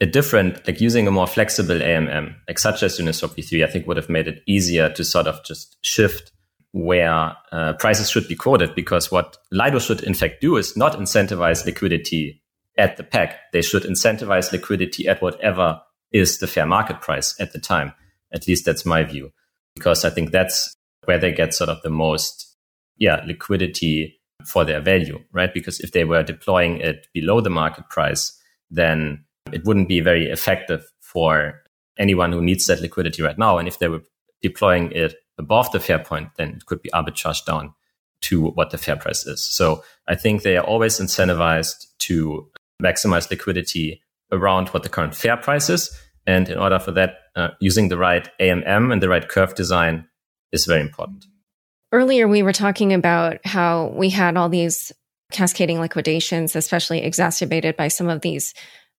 a 0.04 0.06
different, 0.06 0.64
like 0.66 0.80
using 0.80 1.08
a 1.08 1.10
more 1.10 1.26
flexible 1.26 1.76
AMM, 1.76 2.34
like 2.46 2.58
such 2.58 2.82
as 2.82 2.98
Uniswap 2.98 3.34
v3, 3.34 3.64
I 3.64 3.70
think 3.70 3.86
would 3.86 3.96
have 3.96 4.10
made 4.10 4.28
it 4.28 4.42
easier 4.46 4.90
to 4.90 5.02
sort 5.02 5.26
of 5.26 5.42
just 5.44 5.76
shift 5.82 6.30
where 6.72 7.34
uh, 7.52 7.72
prices 7.78 8.10
should 8.10 8.28
be 8.28 8.36
quoted. 8.36 8.74
Because 8.74 9.10
what 9.10 9.38
Lido 9.50 9.78
should 9.78 10.02
in 10.02 10.14
fact 10.14 10.40
do 10.40 10.56
is 10.56 10.76
not 10.76 10.98
incentivize 10.98 11.64
liquidity 11.64 12.42
at 12.76 12.96
the 12.96 13.02
peg. 13.02 13.30
They 13.52 13.62
should 13.62 13.84
incentivize 13.84 14.52
liquidity 14.52 15.08
at 15.08 15.22
whatever 15.22 15.80
is 16.12 16.38
the 16.38 16.46
fair 16.46 16.66
market 16.66 17.00
price 17.00 17.34
at 17.40 17.52
the 17.52 17.58
time. 17.58 17.92
At 18.32 18.46
least 18.46 18.66
that's 18.66 18.84
my 18.84 19.04
view, 19.04 19.32
because 19.74 20.04
I 20.04 20.10
think 20.10 20.32
that's 20.32 20.74
where 21.04 21.18
they 21.18 21.32
get 21.32 21.54
sort 21.54 21.70
of 21.70 21.80
the 21.82 21.90
most, 21.90 22.56
yeah, 22.98 23.22
liquidity 23.26 24.20
for 24.44 24.64
their 24.64 24.80
value, 24.80 25.22
right? 25.32 25.54
Because 25.54 25.80
if 25.80 25.92
they 25.92 26.04
were 26.04 26.22
deploying 26.22 26.78
it 26.78 27.06
below 27.14 27.40
the 27.40 27.50
market 27.50 27.88
price, 27.88 28.36
then 28.70 29.24
it 29.52 29.64
wouldn't 29.64 29.88
be 29.88 30.00
very 30.00 30.30
effective 30.30 30.90
for 31.00 31.62
anyone 31.98 32.33
who 32.33 32.42
needs 32.42 32.66
that 32.66 32.80
liquidity 32.80 33.22
right 33.22 33.38
now. 33.38 33.59
And 33.59 33.68
if 33.68 33.78
they 33.78 33.88
were 33.88 34.02
deploying 34.42 34.90
it 34.92 35.14
above 35.38 35.70
the 35.72 35.80
fair 35.80 35.98
point, 35.98 36.30
then 36.37 36.50
it 36.50 36.66
could 36.66 36.83
be 36.83 36.90
arbitraged 36.90 37.44
down 37.46 37.74
to 38.22 38.48
what 38.50 38.70
the 38.70 38.78
fair 38.78 38.96
price 38.96 39.26
is. 39.26 39.42
So 39.42 39.85
I 40.09 40.14
think 40.14 40.42
they 40.42 40.57
are 40.57 40.64
always 40.64 40.98
incentivized 40.98 41.87
to 42.00 42.48
maximize 42.83 43.30
liquidity 43.30 44.02
around 44.33 44.68
what 44.68 44.83
the 44.83 44.88
current 44.88 45.14
fair 45.14 45.37
price 45.37 45.68
is. 45.68 45.96
And 46.26 46.48
in 46.48 46.59
order 46.59 46.78
for 46.78 46.90
that, 46.92 47.16
uh, 47.37 47.50
using 47.61 47.88
the 47.88 47.98
right 47.98 48.28
AMM 48.40 48.92
and 48.92 49.02
the 49.02 49.09
right 49.09 49.28
curve 49.28 49.54
design 49.54 50.09
is 50.52 50.64
very 50.64 50.80
important. 50.80 51.26
Earlier, 51.92 52.26
we 52.26 52.42
were 52.42 52.52
talking 52.52 52.92
about 52.92 53.44
how 53.44 53.92
we 53.94 54.11
had 54.11 54.37
all 54.37 54.48
these 54.48 54.90
cascading 55.30 55.80
liquidations, 55.80 56.57
especially 56.57 57.02
exacerbated 57.02 57.76
by 57.76 57.88
some 57.88 58.09
of 58.09 58.22
these 58.22 58.54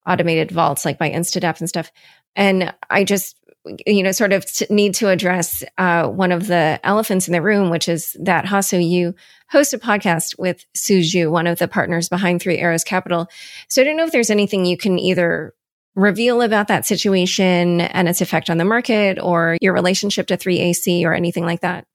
automated 0.07 0.51
vaults, 0.51 0.85
like 0.85 0.97
by 0.97 1.09
Instadapp 1.09 1.59
and 1.59 1.69
stuff. 1.69 1.91
And 2.35 2.73
I 2.89 3.03
just, 3.03 3.37
you 3.85 4.03
know, 4.03 4.11
sort 4.11 4.33
of 4.33 4.45
need 4.69 4.93
to 4.95 5.09
address 5.09 5.63
uh, 5.77 6.07
one 6.07 6.31
of 6.31 6.47
the 6.47 6.79
elephants 6.83 7.27
in 7.27 7.31
the 7.31 7.41
room, 7.41 7.69
which 7.69 7.89
is 7.89 8.15
that 8.19 8.45
Hasu, 8.45 8.87
you 8.87 9.15
host 9.49 9.73
a 9.73 9.79
podcast 9.79 10.37
with 10.37 10.65
Su 10.75 10.99
Zhu, 10.99 11.31
one 11.31 11.47
of 11.47 11.59
the 11.59 11.67
partners 11.67 12.09
behind 12.09 12.41
Three 12.41 12.57
Arrows 12.57 12.83
Capital. 12.83 13.27
So 13.69 13.81
I 13.81 13.85
don't 13.85 13.97
know 13.97 14.05
if 14.05 14.11
there's 14.11 14.29
anything 14.29 14.65
you 14.65 14.77
can 14.77 14.99
either 14.99 15.53
reveal 15.95 16.41
about 16.41 16.67
that 16.67 16.85
situation 16.85 17.81
and 17.81 18.07
its 18.07 18.21
effect 18.21 18.49
on 18.49 18.57
the 18.57 18.65
market 18.65 19.17
or 19.21 19.57
your 19.61 19.73
relationship 19.73 20.27
to 20.27 20.37
3AC 20.37 21.03
or 21.03 21.13
anything 21.13 21.45
like 21.45 21.61
that? 21.61 21.85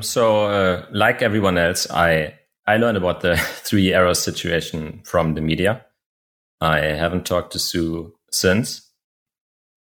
So, 0.00 0.46
uh, 0.46 0.86
like 0.90 1.22
everyone 1.22 1.56
else, 1.56 1.88
I 1.90 2.34
I 2.66 2.78
learned 2.78 2.96
about 2.96 3.20
the 3.20 3.36
three 3.64 3.92
arrows 3.92 4.22
situation 4.22 5.02
from 5.04 5.34
the 5.34 5.40
media. 5.40 5.84
I 6.64 6.80
haven't 6.80 7.26
talked 7.26 7.52
to 7.52 7.58
Su 7.58 8.14
since. 8.30 8.90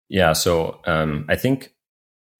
Yeah, 0.10 0.34
so 0.34 0.82
um, 0.86 1.26
I 1.30 1.36
think 1.36 1.74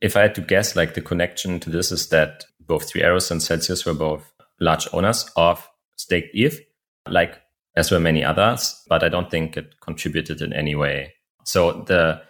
if 0.02 0.18
I 0.18 0.22
had 0.22 0.36
to 0.36 0.42
guess, 0.42 0.76
like 0.76 0.94
the 0.94 1.02
connection 1.02 1.60
to 1.62 1.70
this 1.70 1.92
is 1.92 2.10
that 2.10 2.44
both 2.60 2.90
Three 2.90 3.04
Arrows 3.04 3.32
and 3.32 3.42
Celsius 3.42 3.86
were 3.86 3.94
both 3.94 4.32
large 4.60 4.88
owners 4.94 5.30
of 5.36 5.68
staked 5.96 6.36
ETH. 6.36 6.60
Like 7.08 7.42
as 7.78 7.92
were 7.92 8.00
many 8.00 8.24
others, 8.24 8.76
but 8.90 9.04
I 9.04 9.10
don't 9.10 9.32
think 9.32 9.56
it 9.56 9.80
contributed 9.80 10.42
in 10.42 10.52
any 10.52 10.76
way. 10.76 11.13
So 11.46 11.84
the 11.84 12.22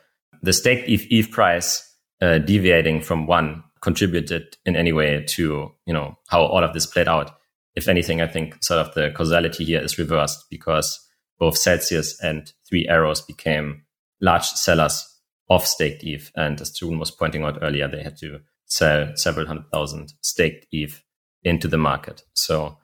the 0.43 0.53
staked 0.53 0.87
ETH, 0.87 1.07
ETH 1.09 1.31
price 1.31 1.83
uh, 2.21 2.37
deviating 2.37 3.01
from 3.01 3.25
one 3.25 3.63
contributed 3.81 4.57
in 4.65 4.75
any 4.75 4.91
way 4.91 5.23
to 5.29 5.71
you 5.85 5.93
know 5.93 6.15
how 6.27 6.43
all 6.43 6.63
of 6.63 6.73
this 6.73 6.85
played 6.85 7.07
out. 7.07 7.31
If 7.75 7.87
anything, 7.87 8.21
I 8.21 8.27
think 8.27 8.63
sort 8.63 8.85
of 8.85 8.93
the 8.93 9.11
causality 9.11 9.65
here 9.65 9.81
is 9.81 9.97
reversed 9.97 10.45
because 10.51 11.06
both 11.39 11.57
Celsius 11.57 12.19
and 12.21 12.51
Three 12.67 12.87
Arrows 12.87 13.21
became 13.21 13.83
large 14.21 14.45
sellers 14.45 15.17
of 15.49 15.65
staked 15.65 16.03
ETH, 16.03 16.31
and 16.35 16.59
as 16.59 16.71
June 16.71 16.99
was 16.99 17.11
pointing 17.11 17.43
out 17.43 17.59
earlier, 17.61 17.87
they 17.87 18.03
had 18.03 18.17
to 18.17 18.41
sell 18.65 19.15
several 19.15 19.47
hundred 19.47 19.71
thousand 19.71 20.13
staked 20.21 20.67
ETH 20.71 21.03
into 21.43 21.67
the 21.67 21.77
market. 21.77 22.23
So 22.33 22.77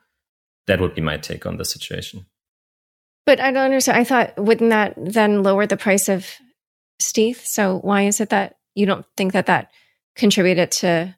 that 0.66 0.80
would 0.80 0.94
be 0.94 1.02
my 1.02 1.18
take 1.18 1.46
on 1.46 1.58
the 1.58 1.64
situation. 1.64 2.26
But 3.26 3.40
I 3.40 3.50
don't 3.50 3.64
understand. 3.64 3.98
I 3.98 4.04
thought 4.04 4.38
wouldn't 4.38 4.70
that 4.70 4.94
then 4.96 5.42
lower 5.42 5.66
the 5.66 5.76
price 5.76 6.08
of 6.08 6.26
stETH? 6.98 7.46
So 7.46 7.78
why 7.78 8.02
is 8.02 8.20
it 8.20 8.30
that 8.30 8.56
you 8.74 8.86
don't 8.86 9.06
think 9.16 9.32
that 9.32 9.46
that 9.46 9.70
contributed 10.14 10.70
to 10.72 11.14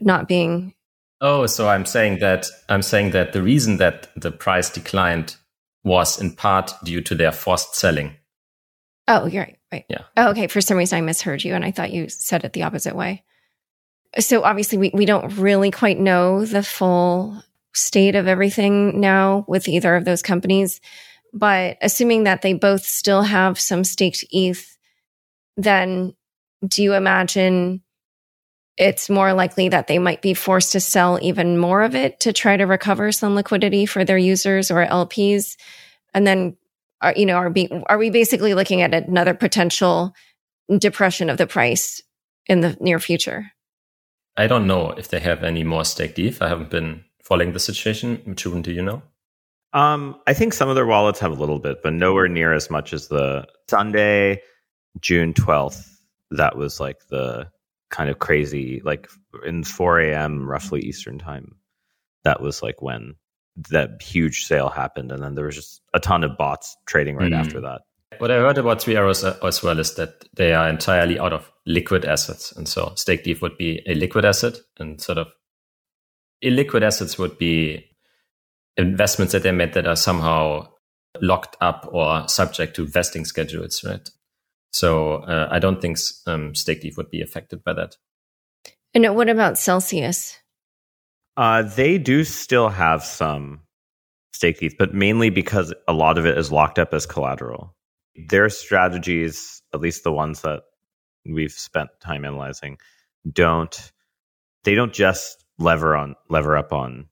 not 0.00 0.28
being? 0.28 0.74
Oh, 1.20 1.46
so 1.46 1.68
I'm 1.68 1.86
saying 1.86 2.18
that 2.18 2.46
I'm 2.68 2.82
saying 2.82 3.12
that 3.12 3.32
the 3.32 3.42
reason 3.42 3.78
that 3.78 4.08
the 4.16 4.30
price 4.30 4.68
declined 4.68 5.36
was 5.86 6.20
in 6.20 6.34
part 6.34 6.72
due 6.82 7.00
to 7.00 7.14
their 7.14 7.30
forced 7.30 7.76
selling. 7.76 8.16
Oh, 9.06 9.26
you're 9.26 9.44
right. 9.44 9.58
Right. 9.72 9.84
Yeah. 9.88 10.02
Oh, 10.16 10.30
okay. 10.30 10.48
For 10.48 10.60
some 10.60 10.76
reason, 10.76 10.98
I 10.98 11.00
misheard 11.00 11.44
you, 11.44 11.54
and 11.54 11.64
I 11.64 11.70
thought 11.70 11.92
you 11.92 12.08
said 12.08 12.44
it 12.44 12.52
the 12.52 12.64
opposite 12.64 12.94
way. 12.94 13.24
So 14.18 14.42
obviously, 14.42 14.78
we 14.78 14.90
we 14.92 15.06
don't 15.06 15.36
really 15.38 15.70
quite 15.70 15.98
know 15.98 16.44
the 16.44 16.62
full 16.62 17.42
state 17.72 18.16
of 18.16 18.26
everything 18.26 19.00
now 19.00 19.44
with 19.48 19.68
either 19.68 19.94
of 19.94 20.04
those 20.04 20.22
companies. 20.22 20.80
But 21.32 21.78
assuming 21.82 22.24
that 22.24 22.42
they 22.42 22.54
both 22.54 22.82
still 22.82 23.22
have 23.22 23.60
some 23.60 23.84
staked 23.84 24.24
ETH, 24.30 24.76
then 25.56 26.14
do 26.66 26.82
you 26.82 26.94
imagine 26.94 27.82
it's 28.76 29.08
more 29.08 29.32
likely 29.32 29.68
that 29.70 29.86
they 29.86 29.98
might 29.98 30.22
be 30.22 30.34
forced 30.34 30.72
to 30.72 30.80
sell 30.80 31.18
even 31.22 31.58
more 31.58 31.82
of 31.82 31.94
it 31.94 32.20
to 32.20 32.32
try 32.32 32.56
to 32.56 32.64
recover 32.64 33.10
some 33.10 33.34
liquidity 33.34 33.86
for 33.86 34.04
their 34.04 34.18
users 34.18 34.70
or 34.70 34.84
LPs? 34.84 35.56
And 36.12 36.26
then, 36.26 36.56
are, 37.00 37.14
you 37.16 37.26
know, 37.26 37.36
are, 37.36 37.50
be, 37.50 37.70
are 37.88 37.98
we 37.98 38.10
basically 38.10 38.54
looking 38.54 38.82
at 38.82 38.94
another 38.94 39.34
potential 39.34 40.14
depression 40.78 41.30
of 41.30 41.38
the 41.38 41.46
price 41.46 42.02
in 42.46 42.60
the 42.60 42.76
near 42.80 42.98
future? 42.98 43.50
I 44.36 44.46
don't 44.46 44.66
know 44.66 44.90
if 44.90 45.08
they 45.08 45.20
have 45.20 45.42
any 45.42 45.64
more 45.64 45.84
staked 45.84 46.18
ETH. 46.18 46.42
I 46.42 46.48
haven't 46.48 46.70
been 46.70 47.04
following 47.22 47.52
the 47.52 47.60
situation. 47.60 48.34
Chubin, 48.36 48.62
do 48.62 48.72
you 48.72 48.82
know? 48.82 49.02
Um, 49.72 50.20
I 50.26 50.34
think 50.34 50.52
some 50.52 50.68
of 50.68 50.74
their 50.74 50.86
wallets 50.86 51.20
have 51.20 51.32
a 51.32 51.40
little 51.40 51.58
bit, 51.58 51.82
but 51.82 51.92
nowhere 51.92 52.28
near 52.28 52.52
as 52.52 52.70
much 52.70 52.92
as 52.92 53.08
the 53.08 53.46
Sunday, 53.68 54.42
June 55.00 55.34
12th. 55.34 55.90
That 56.30 56.56
was 56.56 56.80
like 56.80 56.98
the 57.08 57.48
kind 57.90 58.10
of 58.10 58.18
crazy, 58.18 58.80
like 58.84 59.08
in 59.44 59.64
4 59.64 60.00
a.m. 60.00 60.48
roughly 60.48 60.80
Eastern 60.80 61.18
time. 61.18 61.56
That 62.24 62.40
was 62.40 62.62
like 62.62 62.82
when 62.82 63.14
that 63.70 64.02
huge 64.02 64.44
sale 64.44 64.68
happened, 64.68 65.12
and 65.12 65.22
then 65.22 65.34
there 65.34 65.46
was 65.46 65.56
just 65.56 65.80
a 65.94 66.00
ton 66.00 66.24
of 66.24 66.36
bots 66.36 66.76
trading 66.86 67.16
right 67.16 67.32
mm. 67.32 67.38
after 67.38 67.60
that. 67.62 67.82
What 68.18 68.30
I 68.30 68.36
heard 68.36 68.58
about 68.58 68.80
Three 68.80 68.96
Arrows 68.96 69.24
as 69.24 69.62
well 69.62 69.78
is 69.78 69.94
that 69.94 70.24
they 70.34 70.54
are 70.54 70.68
entirely 70.68 71.18
out 71.18 71.32
of 71.32 71.50
liquid 71.66 72.04
assets, 72.04 72.52
and 72.52 72.68
so 72.68 72.92
Stake 72.96 73.26
ETH 73.26 73.42
would 73.42 73.56
be 73.56 73.82
a 73.86 73.94
liquid 73.94 74.24
asset, 74.24 74.58
and 74.78 75.00
sort 75.00 75.18
of 75.18 75.28
illiquid 76.44 76.82
assets 76.82 77.18
would 77.18 77.38
be 77.38 77.84
investments 78.76 79.32
that 79.32 79.42
they 79.42 79.52
made 79.52 79.72
that 79.74 79.86
are 79.86 79.96
somehow 79.96 80.68
locked 81.20 81.56
up 81.60 81.88
or 81.92 82.28
subject 82.28 82.76
to 82.76 82.86
vesting 82.86 83.24
schedules, 83.24 83.82
right? 83.84 84.08
So 84.76 85.22
uh, 85.22 85.48
I 85.50 85.58
don't 85.58 85.80
think 85.80 85.96
um, 86.26 86.54
Stake 86.54 86.84
ETH 86.84 86.98
would 86.98 87.08
be 87.08 87.22
affected 87.22 87.64
by 87.64 87.72
that. 87.72 87.96
And 88.92 89.16
what 89.16 89.30
about 89.30 89.56
Celsius? 89.56 90.38
Uh, 91.34 91.62
they 91.62 91.96
do 91.96 92.24
still 92.24 92.68
have 92.68 93.02
some 93.02 93.62
Stake 94.34 94.62
ETH, 94.62 94.76
but 94.78 94.92
mainly 94.92 95.30
because 95.30 95.72
a 95.88 95.94
lot 95.94 96.18
of 96.18 96.26
it 96.26 96.36
is 96.36 96.52
locked 96.52 96.78
up 96.78 96.92
as 96.92 97.06
collateral. 97.06 97.74
Their 98.28 98.50
strategies, 98.50 99.62
at 99.72 99.80
least 99.80 100.04
the 100.04 100.12
ones 100.12 100.42
that 100.42 100.60
we've 101.24 101.52
spent 101.52 101.88
time 102.00 102.26
analyzing, 102.26 102.76
don't 103.32 103.92
they 104.64 104.74
don't 104.74 104.92
just 104.92 105.42
lever 105.58 105.96
on 105.96 106.16
lever 106.28 106.54
up 106.54 106.74
on 106.74 107.08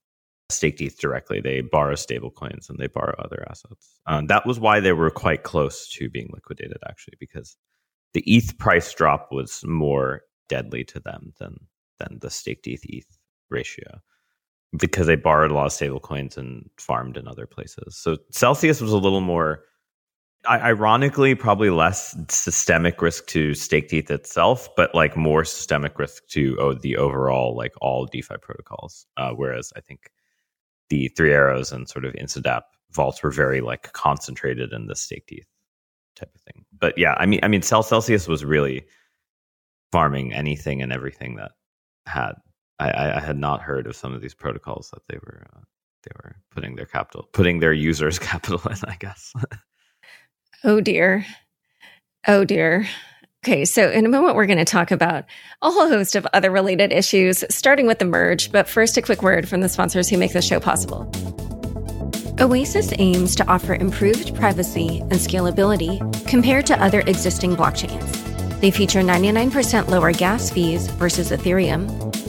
Stake 0.51 0.81
ETH 0.81 0.99
directly. 0.99 1.41
They 1.41 1.61
borrow 1.63 1.95
stable 1.95 2.31
coins 2.31 2.69
and 2.69 2.79
they 2.79 2.87
borrow 2.87 3.15
other 3.19 3.47
assets. 3.49 3.99
Um, 4.07 4.27
that 4.27 4.47
was 4.47 4.61
why 4.61 4.81
they 4.81 4.93
were 4.93 5.11
quite 5.11 5.43
close 5.43 5.89
to 5.93 6.11
being 6.11 6.31
liquidated, 6.33 6.79
actually, 6.87 7.15
because 7.19 7.57
the 8.13 8.23
ETH 8.27 8.59
price 8.59 8.93
drop 8.93 9.29
was 9.33 9.63
more 9.65 10.23
deadly 10.49 10.85
to 10.85 11.01
them 11.01 11.33
than 11.39 11.57
than 11.99 12.19
the 12.21 12.31
staked 12.31 12.67
ETH 12.67 12.85
ETH 12.85 13.19
ratio 13.51 14.01
because 14.77 15.07
they 15.07 15.17
borrowed 15.17 15.51
a 15.51 15.55
lot 15.55 15.67
of 15.67 15.73
stable 15.73 16.01
coins 16.01 16.37
and 16.37 16.69
farmed 16.79 17.17
in 17.17 17.29
other 17.29 17.47
places. 17.47 17.97
So 17.97 18.17
Celsius 18.31 18.81
was 18.81 18.93
a 18.93 18.99
little 18.99 19.21
more 19.21 19.65
ironically 20.47 21.35
probably 21.35 21.71
less 21.71 22.15
systemic 22.29 23.01
risk 23.01 23.27
to 23.29 23.55
staked 23.55 23.93
ETH 23.93 24.11
itself, 24.11 24.69
but 24.77 24.95
like 24.95 25.17
more 25.17 25.45
systemic 25.45 25.99
risk 25.99 26.27
to 26.29 26.57
oh, 26.61 26.75
the 26.75 26.97
overall 26.97 27.57
like 27.57 27.73
all 27.81 28.07
DeFi 28.07 28.35
protocols. 28.43 29.07
Uh, 29.17 29.31
whereas 29.31 29.73
I 29.77 29.81
think 29.81 30.11
the 30.91 31.09
three 31.17 31.33
arrows 31.33 31.73
and 31.73 31.89
sort 31.89 32.05
of 32.05 32.15
Instadapp 32.15 32.63
vaults 32.93 33.23
were 33.23 33.31
very 33.31 33.61
like 33.61 33.93
concentrated 33.93 34.73
in 34.73 34.87
the 34.87 34.95
stETH 34.95 35.47
type 36.17 36.31
of 36.35 36.41
thing. 36.43 36.65
But 36.79 36.97
yeah, 36.97 37.15
I 37.19 37.27
mean, 37.27 37.41
I 37.43 37.49
mean, 37.49 37.63
Celsius 37.63 38.29
was 38.29 38.45
really 38.45 38.87
farming 39.93 40.33
anything 40.33 40.83
and 40.83 40.93
everything 40.93 41.37
that 41.37 41.53
had. 42.07 42.33
I, 42.81 43.17
I 43.17 43.21
had 43.21 43.39
not 43.39 43.63
heard 43.63 43.87
of 43.87 43.95
some 43.95 44.13
of 44.13 44.21
these 44.21 44.35
protocols 44.35 44.91
that 44.93 45.03
they 45.09 45.17
were 45.19 45.47
uh, 45.55 45.61
they 46.03 46.11
were 46.17 46.37
putting 46.51 46.75
their 46.75 46.87
capital, 46.87 47.29
putting 47.33 47.61
their 47.61 47.73
users' 47.73 48.19
capital 48.31 48.61
in. 48.69 48.77
I 48.87 48.97
guess. 48.99 49.33
oh 50.65 50.81
dear, 50.81 51.25
oh 52.27 52.45
dear. 52.45 52.87
Okay, 53.45 53.67
so 53.67 53.91
in 53.91 54.07
a 54.07 54.09
moment, 54.09 54.37
we're 54.37 54.47
going 54.47 54.57
to 54.57 54.65
talk 54.65 54.91
about 54.91 55.27
a 55.61 55.71
whole 55.71 55.87
host 55.87 56.17
of 56.17 56.27
other 56.33 56.51
related 56.51 56.95
issues, 56.95 57.45
starting 57.51 57.87
with 57.87 57.99
the 57.99 58.07
merge. 58.07 58.51
But 58.51 58.67
first, 58.67 58.97
a 58.97 59.03
quick 59.03 59.23
word 59.23 59.47
from 59.47 59.61
the 59.61 59.69
sponsors 59.69 60.09
who 60.09 60.17
make 60.17 60.33
this 60.33 60.47
show 60.47 60.61
possible. 60.61 61.13
Oasis 62.41 62.95
aims 62.99 63.35
to 63.35 63.47
offer 63.47 63.75
improved 63.75 64.35
privacy 64.35 65.01
and 65.01 65.13
scalability 65.13 66.01
compared 66.27 66.65
to 66.65 66.83
other 66.83 67.01
existing 67.01 67.55
blockchains. 67.55 68.61
They 68.63 68.71
feature 68.71 69.01
99% 69.01 69.89
lower 69.89 70.13
gas 70.13 70.49
fees 70.49 70.87
versus 70.93 71.31
Ethereum, 71.31 71.87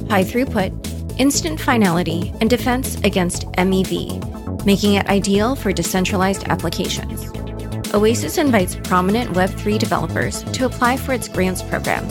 high 0.09 0.25
throughput, 0.25 1.17
instant 1.17 1.61
finality, 1.61 2.33
and 2.41 2.49
defense 2.49 2.97
against 3.05 3.43
MEV, 3.53 4.65
making 4.65 4.95
it 4.95 5.07
ideal 5.07 5.55
for 5.55 5.71
decentralized 5.71 6.43
applications. 6.49 7.31
Oasis 7.95 8.37
invites 8.37 8.75
prominent 8.75 9.33
Web3 9.33 9.79
developers 9.79 10.43
to 10.51 10.65
apply 10.65 10.97
for 10.97 11.13
its 11.13 11.29
grants 11.29 11.61
program 11.61 12.03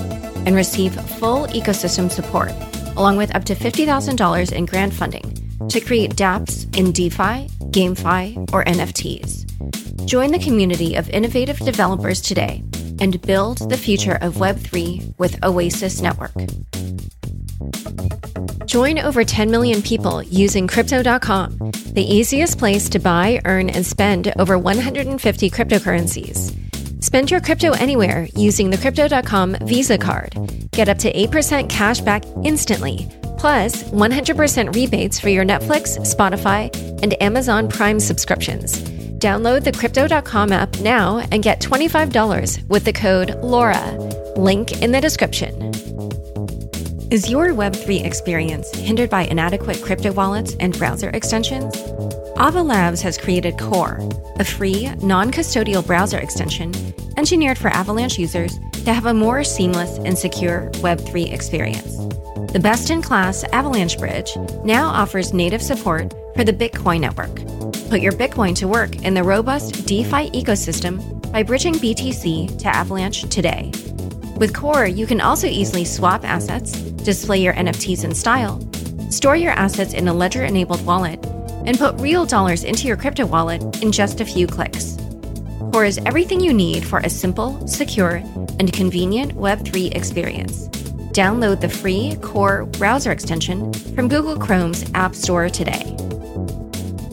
and 0.47 0.57
receive 0.57 0.95
full 0.95 1.47
ecosystem 1.49 2.11
support, 2.11 2.53
along 2.97 3.19
with 3.19 3.35
up 3.37 3.45
to 3.45 3.55
$50,000 3.55 4.53
in 4.53 4.65
grant 4.65 4.95
funding 4.95 5.25
to 5.69 5.81
create 5.83 6.17
dApps 6.17 6.75
in 6.79 6.91
DeFi, 6.91 7.51
GameFi, 7.71 8.51
or 8.51 8.65
NFTs. 8.65 10.07
Join 10.07 10.33
the 10.33 10.39
community 10.39 10.95
of 10.95 11.11
innovative 11.11 11.59
developers 11.59 12.23
today 12.23 12.63
and 12.99 13.21
build 13.21 13.69
the 13.69 13.77
future 13.77 14.17
of 14.23 14.37
Web3 14.37 15.19
with 15.19 15.37
Oasis 15.45 16.01
Network. 16.01 16.33
Join 18.67 18.99
over 18.99 19.25
10 19.25 19.51
million 19.51 19.83
people 19.83 20.23
using 20.23 20.67
Crypto.com, 20.67 21.73
the 21.93 22.05
easiest 22.07 22.59
place 22.59 22.89
to 22.91 22.99
buy, 22.99 23.41
earn, 23.45 23.71
and 23.71 23.85
spend 23.85 24.33
over 24.39 24.59
150 24.59 25.51
cryptocurrencies. 25.51 26.53
Spend 27.03 27.31
your 27.31 27.41
crypto 27.41 27.73
anywhere 27.73 28.29
using 28.35 28.71
the 28.71 28.79
Crypto.com 28.79 29.59
Visa 29.63 29.99
card. 29.99 30.35
Get 30.71 30.89
up 30.89 30.99
to 31.01 31.13
8% 31.13 31.69
cash 31.69 32.01
back 32.01 32.25
instantly, 32.43 33.11
plus 33.37 33.83
100% 33.85 34.75
rebates 34.75 35.21
for 35.21 35.29
your 35.29 35.45
Netflix, 35.45 35.99
Spotify, 36.01 36.73
and 37.03 37.21
Amazon 37.23 37.69
Prime 37.69 38.01
subscriptions. 38.01 38.81
Download 39.19 39.63
the 39.63 39.73
Crypto.com 39.73 40.53
app 40.53 40.81
now 40.81 41.19
and 41.31 41.43
get 41.43 41.61
$25 41.61 42.67
with 42.69 42.85
the 42.87 42.93
code 42.93 43.29
LAURA. 43.43 44.37
Link 44.39 44.81
in 44.83 44.93
the 44.93 45.01
description. 45.01 45.74
Is 47.11 47.31
your 47.31 47.49
Web3 47.49 48.05
experience 48.05 48.75
hindered 48.75 49.11
by 49.11 49.23
inadequate 49.23 49.83
crypto 49.83 50.13
wallets 50.13 50.57
and 50.59 50.77
browser 50.77 51.11
extensions? 51.11 51.77
Ava 52.39 52.63
Labs 52.63 53.03
has 53.03 53.19
created 53.19 53.59
Core, 53.59 53.99
a 54.41 54.45
free, 54.45 54.91
non 55.03 55.31
custodial 55.31 55.87
browser 55.87 56.19
extension 56.19 56.73
engineered 57.17 57.59
for 57.59 57.69
Avalanche 57.69 58.19
users 58.19 58.59
to 58.85 58.93
have 58.93 59.07
a 59.07 59.15
more 59.15 59.45
seamless 59.45 59.99
and 59.99 60.17
secure 60.17 60.71
Web3 60.77 61.33
experience. 61.33 61.97
The 62.53 62.61
best 62.61 62.91
in 62.91 63.03
class 63.03 63.45
Avalanche 63.53 63.99
Bridge 63.99 64.37
now 64.65 64.89
offers 64.89 65.33
native 65.35 65.63
support 65.63 66.13
for 66.35 66.43
the 66.43 66.53
Bitcoin 66.53 67.01
network. 67.01 67.35
Put 67.91 68.01
your 68.01 68.13
Bitcoin 68.13 68.57
to 68.57 68.67
work 68.67 68.97
in 69.05 69.15
the 69.15 69.23
robust 69.23 69.87
DeFi 69.87 70.31
ecosystem 70.31 71.31
by 71.31 71.43
bridging 71.43 71.75
BTC 71.75 72.59
to 72.59 72.69
Avalanche 72.69 73.23
today. 73.29 73.71
With 74.37 74.53
Core, 74.53 74.87
you 74.87 75.07
can 75.07 75.21
also 75.21 75.47
easily 75.47 75.85
swap 75.85 76.25
assets, 76.25 76.75
display 77.05 77.39
your 77.41 77.55
NFTs 77.55 78.05
in 78.05 78.15
style, 78.15 78.59
store 79.11 79.37
your 79.37 79.53
assets 79.53 79.93
in 79.93 80.09
a 80.09 80.15
ledger 80.15 80.45
enabled 80.45 80.85
wallet, 80.85 81.25
and 81.67 81.79
put 81.79 82.01
real 82.01 82.27
dollars 82.27 82.65
into 82.65 82.89
your 82.89 82.97
crypto 82.97 83.27
wallet 83.27 83.83
in 83.83 83.93
just 83.93 84.21
a 84.21 84.25
few 84.25 84.47
clicks. 84.47 84.97
Core 85.73 85.85
is 85.85 85.99
everything 86.07 86.41
you 86.41 86.53
need 86.53 86.85
for 86.85 87.01
a 87.01 87.11
simple, 87.11 87.67
secure, 87.67 88.23
and 88.59 88.73
convenient 88.73 89.35
Web3 89.35 89.95
experience. 89.95 90.69
Download 91.13 91.61
the 91.61 91.69
free 91.69 92.17
Core 92.23 92.67
browser 92.67 93.13
extension 93.13 93.73
from 93.95 94.09
Google 94.09 94.37
Chrome's 94.37 94.85
App 94.95 95.15
Store 95.15 95.49
today. 95.49 95.97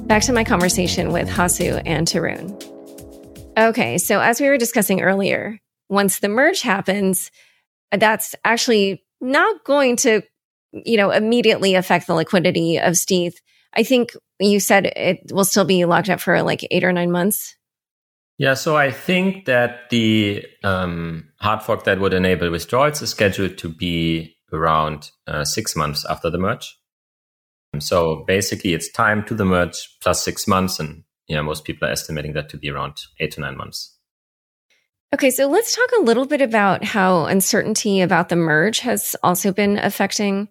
Back 0.06 0.24
to 0.24 0.34
my 0.34 0.44
conversation 0.44 1.12
with 1.12 1.30
Hasu 1.30 1.82
and 1.86 2.08
Tarun. 2.08 2.50
Okay, 3.58 3.98
so 3.98 4.20
as 4.20 4.40
we 4.40 4.48
were 4.48 4.58
discussing 4.58 5.02
earlier, 5.02 5.60
once 5.90 6.20
the 6.20 6.30
merge 6.30 6.62
happens, 6.62 7.32
that's 7.92 8.34
actually 8.46 9.04
not 9.22 9.64
going 9.64 9.96
to, 9.98 10.22
you 10.72 10.98
know, 10.98 11.12
immediately 11.12 11.76
affect 11.76 12.08
the 12.08 12.14
liquidity 12.14 12.78
of 12.78 12.98
stETH. 12.98 13.40
I 13.74 13.84
think 13.84 14.16
you 14.40 14.60
said 14.60 14.88
it 14.88 15.32
will 15.32 15.46
still 15.46 15.66
be 15.66 15.86
locked 15.86 16.10
up 16.10 16.20
for 16.20 16.42
like 16.42 16.68
eight 16.72 16.84
or 16.84 16.92
nine 16.92 17.12
months. 17.12 17.56
Yeah, 18.38 18.56
so 18.56 18.76
I 18.76 18.90
think 18.90 19.46
that 19.46 19.90
the 19.92 20.44
um, 20.64 21.30
hard 21.40 21.62
fork 21.62 21.84
that 21.84 22.00
would 22.00 22.14
enable 22.14 22.50
withdrawals 22.50 23.02
is 23.02 23.12
scheduled 23.12 23.60
to 23.60 23.70
be 23.70 24.36
around 24.52 25.12
uh, 25.28 25.46
six 25.46 25.76
months 25.76 26.06
after 26.06 26.30
the 26.30 26.40
merge. 26.40 26.76
So 27.80 28.24
basically, 28.28 28.74
it's 28.74 28.92
time 28.92 29.24
to 29.26 29.36
the 29.36 29.46
merge 29.46 29.98
plus 30.02 30.24
six 30.24 30.48
months, 30.48 30.80
and 30.80 31.04
you 31.28 31.36
know 31.36 31.44
most 31.44 31.64
people 31.64 31.88
are 31.88 31.92
estimating 31.92 32.34
that 32.34 32.50
to 32.50 32.58
be 32.58 32.70
around 32.70 32.98
eight 33.20 33.32
to 33.34 33.42
nine 33.42 33.56
months. 33.56 33.91
Okay, 35.14 35.30
so 35.30 35.48
let's 35.48 35.76
talk 35.76 35.90
a 36.00 36.04
little 36.04 36.26
bit 36.26 36.42
about 36.42 36.86
how 36.86 37.26
uncertainty 37.26 38.00
about 38.00 38.30
the 38.30 38.38
merge 38.38 38.80
has 38.80 39.16
also 39.22 39.52
been 39.52 39.78
affecting 39.78 40.48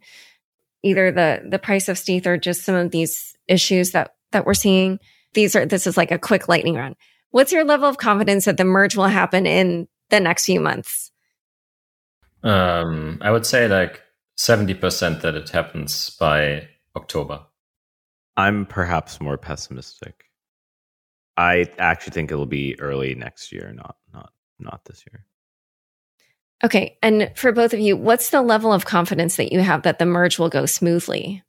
either 0.82 1.10
the 1.10 1.42
the 1.48 1.58
price 1.58 1.88
of 1.88 1.96
stETH 1.96 2.26
or 2.26 2.36
just 2.36 2.64
some 2.64 2.74
of 2.74 2.90
these 2.90 3.36
issues 3.48 3.92
that 3.92 4.14
that 4.32 4.44
we're 4.44 4.54
seeing. 4.54 4.98
These 5.32 5.56
are 5.56 5.64
this 5.64 5.86
is 5.86 5.96
like 5.96 6.10
a 6.10 6.18
quick 6.18 6.46
lightning 6.46 6.74
round. 6.74 6.96
What's 7.30 7.52
your 7.52 7.64
level 7.64 7.88
of 7.88 7.96
confidence 7.96 8.44
that 8.44 8.58
the 8.58 8.64
merge 8.64 8.96
will 8.96 9.04
happen 9.04 9.46
in 9.46 9.88
the 10.10 10.20
next 10.20 10.44
few 10.44 10.60
months? 10.60 11.10
Um, 12.42 13.18
I 13.22 13.30
would 13.30 13.46
say 13.46 13.66
like 13.66 14.02
seventy 14.36 14.74
percent 14.74 15.22
that 15.22 15.36
it 15.36 15.48
happens 15.48 16.10
by 16.10 16.68
October. 16.96 17.46
I'm 18.36 18.66
perhaps 18.66 19.20
more 19.22 19.38
pessimistic. 19.38 20.24
I 21.36 21.66
actually 21.78 22.12
think 22.12 22.30
it'll 22.30 22.44
be 22.44 22.78
early 22.78 23.14
next 23.14 23.52
year, 23.52 23.72
not 23.72 23.96
not 24.12 24.32
not 24.60 24.84
this 24.84 25.04
year. 25.10 25.24
Okay. 26.62 26.98
And 27.02 27.32
for 27.36 27.52
both 27.52 27.72
of 27.72 27.80
you, 27.80 27.96
what's 27.96 28.30
the 28.30 28.42
level 28.42 28.72
of 28.72 28.84
confidence 28.84 29.36
that 29.36 29.52
you 29.52 29.60
have 29.60 29.82
that 29.82 29.98
the 29.98 30.06
merge 30.06 30.38
will 30.38 30.50
go 30.50 30.66
smoothly? 30.66 31.42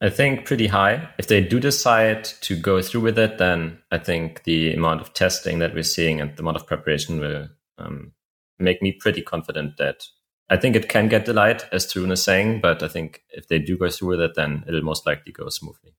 I 0.00 0.10
think 0.10 0.44
pretty 0.44 0.68
high. 0.68 1.08
If 1.18 1.26
they 1.26 1.40
do 1.40 1.58
decide 1.58 2.24
to 2.24 2.56
go 2.56 2.80
through 2.80 3.00
with 3.00 3.18
it, 3.18 3.38
then 3.38 3.78
I 3.90 3.98
think 3.98 4.44
the 4.44 4.72
amount 4.72 5.00
of 5.00 5.12
testing 5.12 5.58
that 5.58 5.74
we're 5.74 5.82
seeing 5.82 6.20
and 6.20 6.34
the 6.36 6.42
amount 6.42 6.56
of 6.56 6.66
preparation 6.66 7.18
will 7.18 7.48
um, 7.78 8.12
make 8.58 8.80
me 8.80 8.92
pretty 8.92 9.22
confident 9.22 9.76
that 9.78 10.04
I 10.50 10.56
think 10.56 10.76
it 10.76 10.88
can 10.88 11.08
get 11.08 11.24
delayed, 11.24 11.62
as 11.72 11.86
Tarun 11.86 12.12
is 12.12 12.22
saying, 12.22 12.60
but 12.60 12.82
I 12.82 12.88
think 12.88 13.22
if 13.30 13.48
they 13.48 13.58
do 13.58 13.76
go 13.76 13.90
through 13.90 14.08
with 14.08 14.20
it, 14.20 14.34
then 14.34 14.64
it'll 14.66 14.82
most 14.82 15.06
likely 15.06 15.32
go 15.32 15.48
smoothly. 15.48 15.94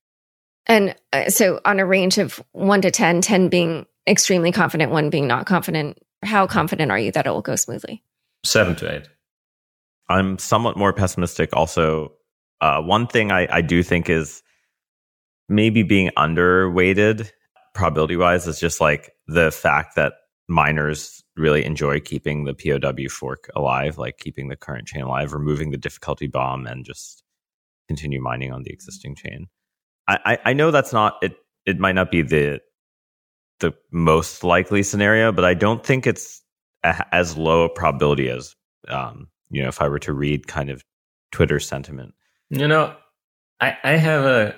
And 0.66 0.94
uh, 1.12 1.30
so, 1.30 1.60
on 1.64 1.78
a 1.78 1.86
range 1.86 2.18
of 2.18 2.42
one 2.52 2.82
to 2.82 2.90
10, 2.90 3.20
10 3.20 3.48
being 3.48 3.86
extremely 4.06 4.52
confident, 4.52 4.92
one 4.92 5.10
being 5.10 5.26
not 5.26 5.46
confident, 5.46 5.98
how 6.22 6.46
confident 6.46 6.90
are 6.90 6.98
you 6.98 7.12
that 7.12 7.26
it 7.26 7.30
will 7.30 7.42
go 7.42 7.56
smoothly? 7.56 8.02
Seven 8.44 8.76
to 8.76 8.96
eight. 8.96 9.08
I'm 10.08 10.38
somewhat 10.38 10.76
more 10.76 10.92
pessimistic. 10.92 11.50
Also, 11.54 12.12
uh, 12.60 12.82
one 12.82 13.06
thing 13.06 13.30
I, 13.30 13.46
I 13.50 13.60
do 13.60 13.82
think 13.82 14.10
is 14.10 14.42
maybe 15.48 15.82
being 15.82 16.10
underweighted 16.16 17.30
probability 17.74 18.16
wise 18.16 18.46
is 18.46 18.58
just 18.58 18.80
like 18.80 19.12
the 19.26 19.50
fact 19.50 19.96
that 19.96 20.14
miners 20.48 21.22
really 21.36 21.64
enjoy 21.64 22.00
keeping 22.00 22.44
the 22.44 22.54
POW 22.54 23.08
fork 23.08 23.48
alive, 23.54 23.98
like 23.98 24.18
keeping 24.18 24.48
the 24.48 24.56
current 24.56 24.88
chain 24.88 25.02
alive, 25.02 25.32
removing 25.32 25.70
the 25.70 25.78
difficulty 25.78 26.26
bomb, 26.26 26.66
and 26.66 26.84
just 26.84 27.22
continue 27.88 28.20
mining 28.20 28.52
on 28.52 28.62
the 28.64 28.72
existing 28.72 29.14
chain. 29.14 29.46
I, 30.08 30.18
I, 30.24 30.38
I 30.46 30.52
know 30.52 30.70
that's 30.70 30.92
not 30.92 31.18
it. 31.22 31.36
It 31.66 31.78
might 31.78 31.94
not 31.94 32.10
be 32.10 32.22
the 32.22 32.60
the 33.60 33.72
most 33.90 34.42
likely 34.42 34.82
scenario, 34.82 35.32
but 35.32 35.44
I 35.44 35.54
don't 35.54 35.84
think 35.84 36.06
it's 36.06 36.42
a, 36.82 37.04
as 37.14 37.36
low 37.36 37.64
a 37.64 37.68
probability 37.68 38.28
as 38.28 38.54
um, 38.88 39.28
you 39.50 39.62
know 39.62 39.68
if 39.68 39.80
I 39.80 39.88
were 39.88 39.98
to 40.00 40.12
read 40.12 40.46
kind 40.46 40.70
of 40.70 40.84
Twitter 41.32 41.60
sentiment. 41.60 42.14
You 42.50 42.66
know, 42.66 42.94
I 43.60 43.76
I 43.84 43.92
have 43.92 44.24
a 44.24 44.56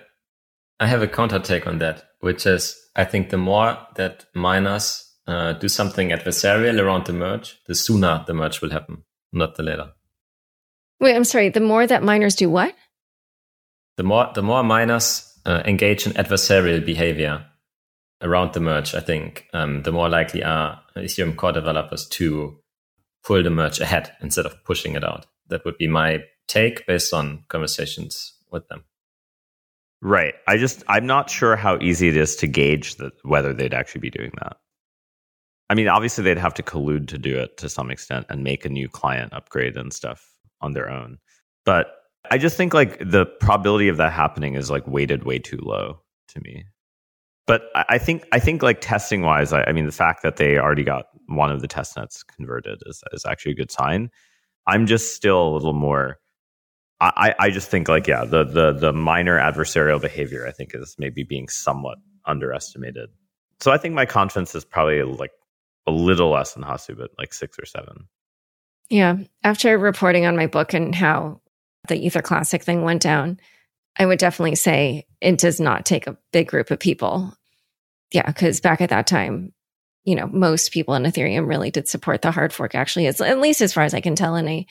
I 0.80 0.86
have 0.86 1.02
a 1.02 1.08
counter 1.08 1.38
take 1.38 1.66
on 1.66 1.78
that, 1.78 2.04
which 2.20 2.46
is 2.46 2.76
I 2.96 3.04
think 3.04 3.30
the 3.30 3.38
more 3.38 3.78
that 3.96 4.26
miners 4.34 5.04
uh, 5.26 5.52
do 5.54 5.68
something 5.68 6.10
adversarial 6.10 6.80
around 6.80 7.06
the 7.06 7.12
merge, 7.12 7.58
the 7.66 7.74
sooner 7.74 8.24
the 8.26 8.34
merge 8.34 8.60
will 8.60 8.70
happen, 8.70 9.04
not 9.32 9.56
the 9.56 9.62
later. 9.62 9.92
Wait, 11.00 11.16
I'm 11.16 11.24
sorry. 11.24 11.48
The 11.48 11.60
more 11.60 11.86
that 11.86 12.02
miners 12.02 12.36
do 12.36 12.48
what? 12.48 12.74
The 13.96 14.02
more 14.02 14.30
the 14.34 14.42
more 14.42 14.62
miners 14.62 15.28
uh, 15.44 15.62
engage 15.64 16.06
in 16.06 16.12
adversarial 16.12 16.84
behavior 16.84 17.46
around 18.22 18.52
the 18.52 18.60
merge, 18.60 18.94
I 18.94 19.00
think 19.00 19.46
um, 19.52 19.82
the 19.82 19.92
more 19.92 20.08
likely 20.08 20.42
are 20.42 20.80
Ethereum 20.96 21.36
core 21.36 21.52
developers 21.52 22.06
to 22.08 22.58
pull 23.24 23.42
the 23.42 23.50
merge 23.50 23.80
ahead 23.80 24.12
instead 24.20 24.46
of 24.46 24.62
pushing 24.64 24.94
it 24.94 25.04
out. 25.04 25.26
That 25.48 25.64
would 25.64 25.78
be 25.78 25.88
my 25.88 26.20
take 26.48 26.86
based 26.86 27.12
on 27.12 27.44
conversations 27.48 28.34
with 28.50 28.68
them. 28.68 28.84
Right. 30.00 30.34
I 30.48 30.56
just 30.56 30.82
I'm 30.88 31.06
not 31.06 31.30
sure 31.30 31.54
how 31.54 31.78
easy 31.80 32.08
it 32.08 32.16
is 32.16 32.36
to 32.36 32.46
gauge 32.46 32.96
that 32.96 33.12
whether 33.22 33.52
they'd 33.52 33.74
actually 33.74 34.00
be 34.00 34.10
doing 34.10 34.32
that. 34.40 34.56
I 35.70 35.74
mean, 35.74 35.88
obviously 35.88 36.24
they'd 36.24 36.38
have 36.38 36.54
to 36.54 36.62
collude 36.62 37.08
to 37.08 37.18
do 37.18 37.38
it 37.38 37.56
to 37.58 37.68
some 37.68 37.90
extent 37.90 38.26
and 38.28 38.42
make 38.42 38.64
a 38.64 38.68
new 38.68 38.88
client 38.88 39.32
upgrade 39.32 39.76
and 39.76 39.92
stuff 39.92 40.28
on 40.60 40.72
their 40.72 40.90
own. 40.90 41.18
But 41.64 41.94
I 42.30 42.38
just 42.38 42.56
think 42.56 42.74
like 42.74 42.98
the 42.98 43.26
probability 43.26 43.88
of 43.88 43.96
that 43.96 44.12
happening 44.12 44.54
is 44.54 44.70
like 44.70 44.86
weighted 44.86 45.24
way 45.24 45.38
too 45.38 45.58
low 45.62 46.00
to 46.28 46.40
me. 46.40 46.64
But 47.46 47.62
I 47.74 47.98
think 47.98 48.26
I 48.32 48.38
think 48.38 48.62
like 48.62 48.80
testing 48.80 49.22
wise, 49.22 49.52
I, 49.52 49.64
I 49.64 49.72
mean 49.72 49.86
the 49.86 49.92
fact 49.92 50.22
that 50.22 50.36
they 50.36 50.58
already 50.58 50.84
got 50.84 51.06
one 51.26 51.50
of 51.50 51.60
the 51.60 51.68
test 51.68 51.96
nets 51.96 52.22
converted 52.22 52.80
is 52.86 53.02
is 53.12 53.24
actually 53.26 53.52
a 53.52 53.56
good 53.56 53.70
sign. 53.70 54.10
I'm 54.66 54.86
just 54.86 55.16
still 55.16 55.48
a 55.48 55.52
little 55.54 55.72
more 55.72 56.18
I, 57.02 57.34
I 57.38 57.50
just 57.50 57.68
think 57.68 57.88
like 57.88 58.06
yeah, 58.06 58.24
the 58.24 58.44
the 58.44 58.72
the 58.72 58.92
miner 58.92 59.36
adversarial 59.38 60.00
behavior 60.00 60.46
I 60.46 60.52
think 60.52 60.70
is 60.74 60.94
maybe 60.98 61.24
being 61.24 61.48
somewhat 61.48 61.98
underestimated. 62.26 63.10
So 63.60 63.72
I 63.72 63.78
think 63.78 63.94
my 63.94 64.06
confidence 64.06 64.54
is 64.54 64.64
probably 64.64 65.02
like 65.02 65.32
a 65.86 65.90
little 65.90 66.30
less 66.30 66.54
than 66.54 66.62
Hasu, 66.62 66.96
but 66.96 67.10
like 67.18 67.34
six 67.34 67.58
or 67.58 67.66
seven. 67.66 68.08
Yeah. 68.88 69.16
After 69.42 69.76
reporting 69.78 70.26
on 70.26 70.36
my 70.36 70.46
book 70.46 70.74
and 70.74 70.94
how 70.94 71.40
the 71.88 71.96
Ether 71.96 72.22
Classic 72.22 72.62
thing 72.62 72.82
went 72.82 73.02
down, 73.02 73.40
I 73.98 74.06
would 74.06 74.18
definitely 74.18 74.56
say 74.56 75.06
it 75.20 75.38
does 75.38 75.60
not 75.60 75.84
take 75.84 76.06
a 76.06 76.16
big 76.32 76.48
group 76.48 76.70
of 76.70 76.78
people. 76.78 77.34
Yeah, 78.12 78.26
because 78.26 78.60
back 78.60 78.80
at 78.80 78.90
that 78.90 79.06
time, 79.06 79.52
you 80.04 80.14
know, 80.14 80.26
most 80.26 80.72
people 80.72 80.94
in 80.94 81.04
Ethereum 81.04 81.46
really 81.46 81.70
did 81.70 81.88
support 81.88 82.22
the 82.22 82.30
hard 82.30 82.52
fork, 82.52 82.74
actually, 82.74 83.06
it's, 83.06 83.20
at 83.20 83.40
least 83.40 83.60
as 83.60 83.72
far 83.72 83.84
as 83.84 83.94
I 83.94 84.00
can 84.00 84.16
tell. 84.16 84.34
And 84.34 84.48
I 84.48 84.66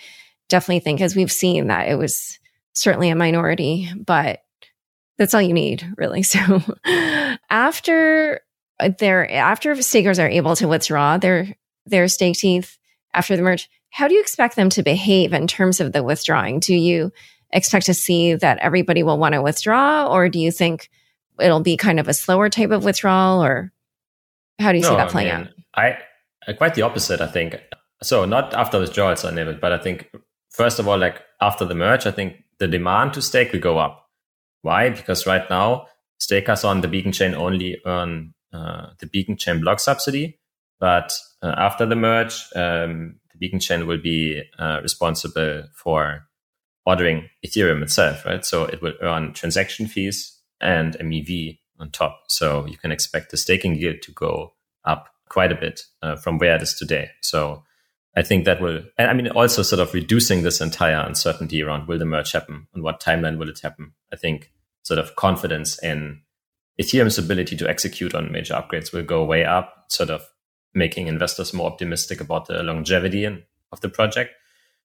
definitely 0.50 0.82
think, 0.82 1.02
as 1.02 1.16
we've 1.16 1.32
seen, 1.32 1.68
that 1.68 1.88
it 1.88 1.96
was 1.96 2.40
certainly 2.74 3.10
a 3.10 3.16
minority, 3.16 3.90
but 3.96 4.42
that's 5.18 5.34
all 5.34 5.42
you 5.42 5.54
need, 5.54 5.88
really. 5.98 6.24
So 6.32 6.62
after 7.50 8.42
their 8.98 9.32
after 9.32 9.80
stakers 9.82 10.18
are 10.18 10.28
able 10.28 10.56
to 10.56 10.68
withdraw 10.68 11.18
their 11.18 11.56
their 11.86 12.08
staked 12.08 12.44
ETH 12.44 12.78
after 13.14 13.36
the 13.36 13.44
merge, 13.44 13.70
how 13.92 14.08
do 14.08 14.16
you 14.16 14.22
expect 14.22 14.56
them 14.56 14.70
to 14.70 14.84
behave 14.84 15.34
in 15.34 15.48
terms 15.48 15.80
of 15.80 15.94
the 15.94 16.04
withdrawing? 16.04 16.60
Do 16.60 16.74
you 16.74 17.12
expect 17.54 17.86
to 17.88 17.94
see 17.94 18.36
that 18.36 18.58
everybody 18.60 19.04
will 19.04 19.18
want 19.18 19.34
to 19.34 19.42
withdraw, 19.42 20.08
or 20.08 20.30
do 20.30 20.40
you 20.40 20.52
think 20.52 20.90
it'll 21.40 21.62
be 21.62 21.78
kind 21.78 22.00
of 22.00 22.08
a 22.08 22.14
slower 22.14 22.50
type 22.50 22.72
of 22.72 22.84
withdrawal, 22.84 23.44
or 23.44 23.72
how 24.60 24.72
do 24.72 24.78
you 24.78 24.84
no, 24.84 24.90
see 24.90 24.96
that 24.96 25.10
playing 25.10 25.32
I 25.32 25.38
mean, 25.38 25.48
out? 25.76 25.96
I 26.48 26.54
quite 26.54 26.76
the 26.76 26.82
opposite. 26.82 27.22
I 27.22 27.28
think 27.28 27.56
so. 28.02 28.26
Not 28.26 28.54
after 28.54 28.80
withdrawals, 28.80 29.26
I 29.26 29.32
never, 29.32 29.54
but 29.54 29.72
I 29.72 29.78
think 29.78 30.10
first 30.50 30.80
of 30.80 30.88
all, 30.88 30.98
like 30.98 31.22
after 31.40 31.66
the 31.66 31.76
merge, 31.76 32.06
I 32.06 32.12
think 32.12 32.44
the 32.60 32.68
demand 32.68 33.14
to 33.14 33.22
stake 33.22 33.52
will 33.52 33.60
go 33.60 33.78
up. 33.78 34.10
Why? 34.62 34.90
Because 34.90 35.26
right 35.26 35.50
now, 35.50 35.88
stakers 36.20 36.64
on 36.64 36.82
the 36.82 36.88
Beacon 36.88 37.12
chain 37.12 37.34
only 37.34 37.80
earn 37.86 38.34
uh, 38.54 38.92
the 39.00 39.08
Beacon 39.08 39.38
chain 39.38 39.62
block 39.62 39.80
subsidy. 39.80 40.40
But 40.80 41.14
uh, 41.42 41.54
after 41.58 41.86
the 41.86 41.96
merge, 41.96 42.46
um, 42.56 43.20
the 43.32 43.38
Beacon 43.40 43.60
chain 43.60 43.88
will 43.88 44.00
be 44.00 44.44
uh, 44.60 44.80
responsible 44.82 45.64
for 45.74 46.28
ordering 46.86 47.30
Ethereum 47.46 47.82
itself, 47.82 48.26
right? 48.26 48.46
So 48.46 48.66
it 48.66 48.82
will 48.82 48.94
earn 49.02 49.34
transaction 49.34 49.88
fees 49.88 50.40
and 50.60 50.96
MEV 50.96 51.60
on 51.80 51.92
top. 51.92 52.22
So 52.28 52.66
you 52.66 52.78
can 52.78 52.92
expect 52.92 53.32
the 53.32 53.38
staking 53.38 53.76
yield 53.76 54.02
to 54.04 54.12
go 54.12 54.54
up 54.86 55.10
quite 55.30 55.52
a 55.52 55.56
bit 55.56 55.82
uh, 56.02 56.16
from 56.16 56.38
where 56.38 56.56
it 56.56 56.62
is 56.62 56.74
today. 56.74 57.10
So 57.22 57.64
I 58.16 58.22
think 58.22 58.46
that 58.46 58.62
will, 58.62 58.84
and 58.98 59.10
I 59.10 59.14
mean, 59.14 59.30
also 59.30 59.62
sort 59.62 59.80
of 59.80 59.94
reducing 59.94 60.44
this 60.44 60.60
entire 60.60 61.00
uncertainty 61.00 61.62
around 61.62 61.88
will 61.88 62.00
the 62.00 62.06
merge 62.06 62.32
happen 62.34 62.68
and 62.74 62.84
what 62.84 63.02
timeline 63.02 63.38
will 63.38 63.50
it 63.50 63.62
happen. 63.62 63.94
I 64.12 64.16
think 64.18 64.52
sort 64.84 65.00
of 65.00 65.16
confidence 65.16 65.82
in 65.82 66.22
Ethereum's 66.82 67.18
ability 67.18 67.56
to 67.58 67.70
execute 67.70 68.16
on 68.16 68.32
major 68.32 68.54
upgrades 68.54 68.92
will 68.92 69.04
go 69.04 69.24
way 69.24 69.46
up, 69.46 69.86
sort 69.90 70.10
of 70.10 70.28
making 70.74 71.08
investors 71.08 71.54
more 71.54 71.70
optimistic 71.70 72.20
about 72.20 72.48
the 72.48 72.64
longevity 72.64 73.26
of 73.26 73.82
the 73.82 73.90
project. 73.90 74.32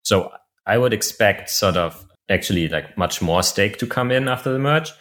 So 0.03 0.31
I 0.67 0.79
would 0.79 0.93
expect 0.93 1.51
sort 1.51 1.77
of 1.77 2.05
actually 2.29 2.69
like 2.69 2.97
much 2.99 3.23
more 3.23 3.43
stake 3.43 3.79
to 3.79 3.87
come 3.87 4.11
in 4.11 4.29
after 4.29 4.53
the 4.53 4.59
merge. 4.59 4.93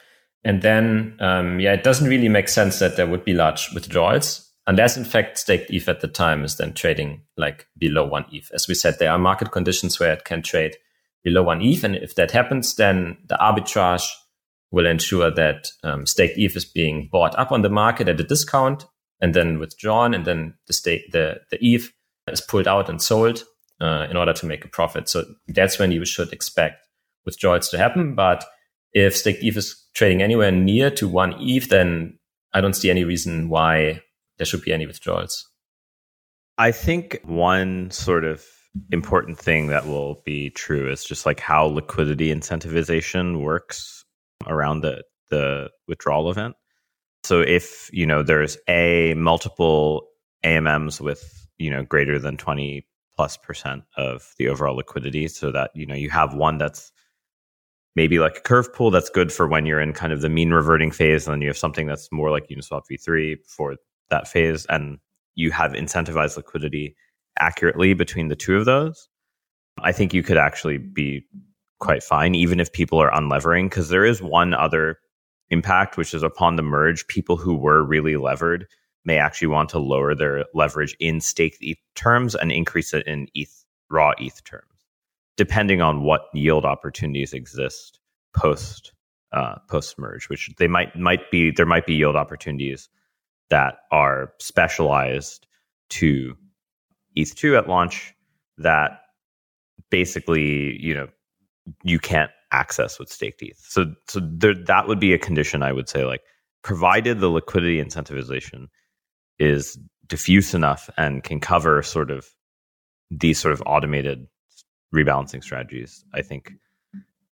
And 0.43 0.61
then, 0.61 1.17
um, 1.19 1.59
yeah, 1.59 1.73
it 1.73 1.83
doesn't 1.83 2.07
really 2.07 2.29
make 2.29 2.49
sense 2.49 2.77
that 2.79 2.97
there 2.97 3.07
would 3.07 3.25
be 3.25 3.33
large 3.33 3.73
withdrawals 3.73 4.45
unless 4.67 4.97
in 4.97 5.05
fact 5.05 5.37
staked 5.37 5.69
ETH 5.69 5.87
at 5.87 6.01
the 6.01 6.07
time 6.07 6.43
is 6.43 6.57
then 6.57 6.73
trading 6.73 7.21
like 7.37 7.67
below 7.77 8.05
one 8.05 8.25
ETH. 8.31 8.49
As 8.53 8.67
we 8.67 8.73
said, 8.73 8.97
there 8.99 9.11
are 9.11 9.17
market 9.17 9.51
conditions 9.51 9.99
where 9.99 10.13
it 10.13 10.25
can 10.25 10.41
trade 10.41 10.75
below 11.23 11.43
one 11.43 11.61
ETH. 11.61 11.83
And 11.83 11.95
if 11.95 12.15
that 12.15 12.31
happens, 12.31 12.75
then 12.75 13.17
the 13.27 13.35
arbitrage 13.35 14.07
will 14.71 14.85
ensure 14.85 15.31
that 15.31 15.69
um, 15.83 16.05
staked 16.05 16.37
ETH 16.37 16.55
is 16.55 16.65
being 16.65 17.09
bought 17.11 17.37
up 17.37 17.51
on 17.51 17.61
the 17.61 17.69
market 17.69 18.07
at 18.07 18.19
a 18.19 18.23
discount 18.23 18.85
and 19.21 19.33
then 19.33 19.59
withdrawn. 19.59 20.13
And 20.13 20.25
then 20.25 20.55
the 20.67 20.73
stake, 20.73 21.11
the, 21.11 21.41
the 21.51 21.57
ETH 21.61 21.91
is 22.27 22.41
pulled 22.41 22.67
out 22.67 22.89
and 22.89 23.01
sold 23.01 23.43
uh, 23.81 24.07
in 24.09 24.17
order 24.17 24.33
to 24.33 24.45
make 24.45 24.65
a 24.65 24.69
profit. 24.69 25.09
So 25.09 25.25
that's 25.47 25.79
when 25.79 25.91
you 25.91 26.05
should 26.05 26.31
expect 26.33 26.85
withdrawals 27.25 27.69
to 27.69 27.77
happen. 27.77 28.15
But 28.15 28.45
if 28.93 29.15
staked 29.15 29.43
ETH 29.43 29.57
is 29.57 29.83
trading 29.93 30.21
anywhere 30.21 30.51
near 30.51 30.89
to 30.91 31.07
one 31.07 31.35
ETH, 31.39 31.69
then 31.69 32.17
I 32.53 32.61
don't 32.61 32.75
see 32.75 32.89
any 32.89 33.03
reason 33.03 33.49
why 33.49 34.01
there 34.37 34.45
should 34.45 34.61
be 34.61 34.73
any 34.73 34.85
withdrawals. 34.85 35.49
I 36.57 36.71
think 36.71 37.19
one 37.23 37.91
sort 37.91 38.23
of 38.23 38.45
important 38.91 39.37
thing 39.37 39.67
that 39.67 39.87
will 39.87 40.21
be 40.25 40.49
true 40.49 40.89
is 40.91 41.03
just 41.03 41.25
like 41.25 41.39
how 41.39 41.65
liquidity 41.65 42.33
incentivization 42.33 43.41
works 43.41 44.03
around 44.47 44.81
the 44.81 45.03
the 45.29 45.69
withdrawal 45.87 46.29
event. 46.29 46.55
So 47.23 47.41
if, 47.41 47.89
you 47.91 48.05
know, 48.05 48.21
there's 48.21 48.57
a 48.69 49.15
multiple 49.15 50.07
AMMs 50.43 51.01
with, 51.01 51.47
you 51.57 51.71
know, 51.71 51.83
greater 51.83 52.19
than 52.19 52.37
20 52.37 52.85
plus 53.15 53.37
percent 53.37 53.83
of 53.97 54.33
the 54.37 54.47
overall 54.47 54.75
liquidity 54.75 55.27
so 55.27 55.51
that, 55.51 55.71
you 55.73 55.85
know, 55.85 55.95
you 55.95 56.09
have 56.09 56.33
one 56.33 56.57
that's 56.57 56.91
maybe 57.95 58.19
like 58.19 58.37
a 58.37 58.41
curve 58.41 58.73
pool 58.73 58.91
that's 58.91 59.09
good 59.09 59.31
for 59.31 59.47
when 59.47 59.65
you're 59.65 59.79
in 59.79 59.93
kind 59.93 60.11
of 60.11 60.21
the 60.21 60.29
mean 60.29 60.51
reverting 60.51 60.91
phase 60.91 61.25
and 61.25 61.33
then 61.33 61.41
you 61.41 61.47
have 61.47 61.57
something 61.57 61.87
that's 61.87 62.11
more 62.11 62.29
like 62.29 62.47
Uniswap 62.49 62.81
v3 62.91 63.37
for 63.47 63.75
that 64.09 64.27
phase 64.27 64.65
and 64.65 64.99
you 65.35 65.51
have 65.51 65.71
incentivized 65.71 66.37
liquidity 66.37 66.95
accurately 67.39 67.93
between 67.93 68.27
the 68.27 68.35
two 68.35 68.57
of 68.57 68.65
those, 68.65 69.09
I 69.79 69.91
think 69.91 70.13
you 70.13 70.23
could 70.23 70.37
actually 70.37 70.77
be 70.77 71.25
quite 71.79 72.03
fine, 72.03 72.35
even 72.35 72.59
if 72.59 72.71
people 72.71 72.99
are 72.99 73.13
unlevering, 73.13 73.67
because 73.67 73.89
there 73.89 74.05
is 74.05 74.21
one 74.21 74.53
other 74.53 74.99
impact, 75.49 75.97
which 75.97 76.13
is 76.13 76.23
upon 76.23 76.55
the 76.55 76.63
merge, 76.63 77.07
people 77.07 77.37
who 77.37 77.55
were 77.55 77.83
really 77.83 78.15
levered 78.15 78.67
may 79.05 79.17
actually 79.17 79.47
want 79.47 79.69
to 79.69 79.79
lower 79.79 80.15
their 80.15 80.45
leverage 80.53 80.95
in 80.99 81.21
staked 81.21 81.57
ETH 81.61 81.77
terms 81.95 82.35
and 82.35 82.51
increase 82.51 82.93
it 82.93 83.05
in 83.07 83.27
ETH 83.33 83.65
raw 83.89 84.11
ETH 84.19 84.43
terms, 84.43 84.85
depending 85.37 85.81
on 85.81 86.03
what 86.03 86.27
yield 86.33 86.65
opportunities 86.65 87.33
exist 87.33 87.99
post 88.35 88.93
uh, 89.31 89.55
post 89.67 89.97
merge, 89.99 90.29
which 90.29 90.49
they 90.57 90.67
might 90.67 90.95
might 90.95 91.29
be 91.31 91.51
there 91.51 91.65
might 91.65 91.85
be 91.85 91.93
yield 91.93 92.15
opportunities 92.15 92.89
that 93.49 93.79
are 93.91 94.33
specialized 94.39 95.45
to 95.89 96.35
ETH2 97.17 97.57
at 97.57 97.67
launch 97.67 98.13
that 98.57 99.01
basically, 99.89 100.81
you 100.81 100.93
know, 100.93 101.07
you 101.83 101.99
can't 101.99 102.31
access 102.51 102.99
with 102.99 103.09
staked 103.09 103.41
ETH. 103.41 103.57
So, 103.59 103.93
so 104.07 104.19
there, 104.23 104.55
that 104.65 104.87
would 104.87 104.99
be 104.99 105.13
a 105.13 105.17
condition 105.17 105.61
I 105.61 105.71
would 105.71 105.89
say, 105.89 106.05
like, 106.05 106.21
provided 106.63 107.19
the 107.19 107.29
liquidity 107.29 107.83
incentivization 107.83 108.67
is 109.39 109.77
diffuse 110.07 110.53
enough 110.53 110.89
and 110.97 111.23
can 111.23 111.39
cover 111.39 111.81
sort 111.81 112.11
of 112.11 112.27
these 113.11 113.39
sort 113.39 113.53
of 113.53 113.63
automated 113.65 114.27
rebalancing 114.93 115.43
strategies, 115.43 116.03
I 116.13 116.21
think 116.21 116.53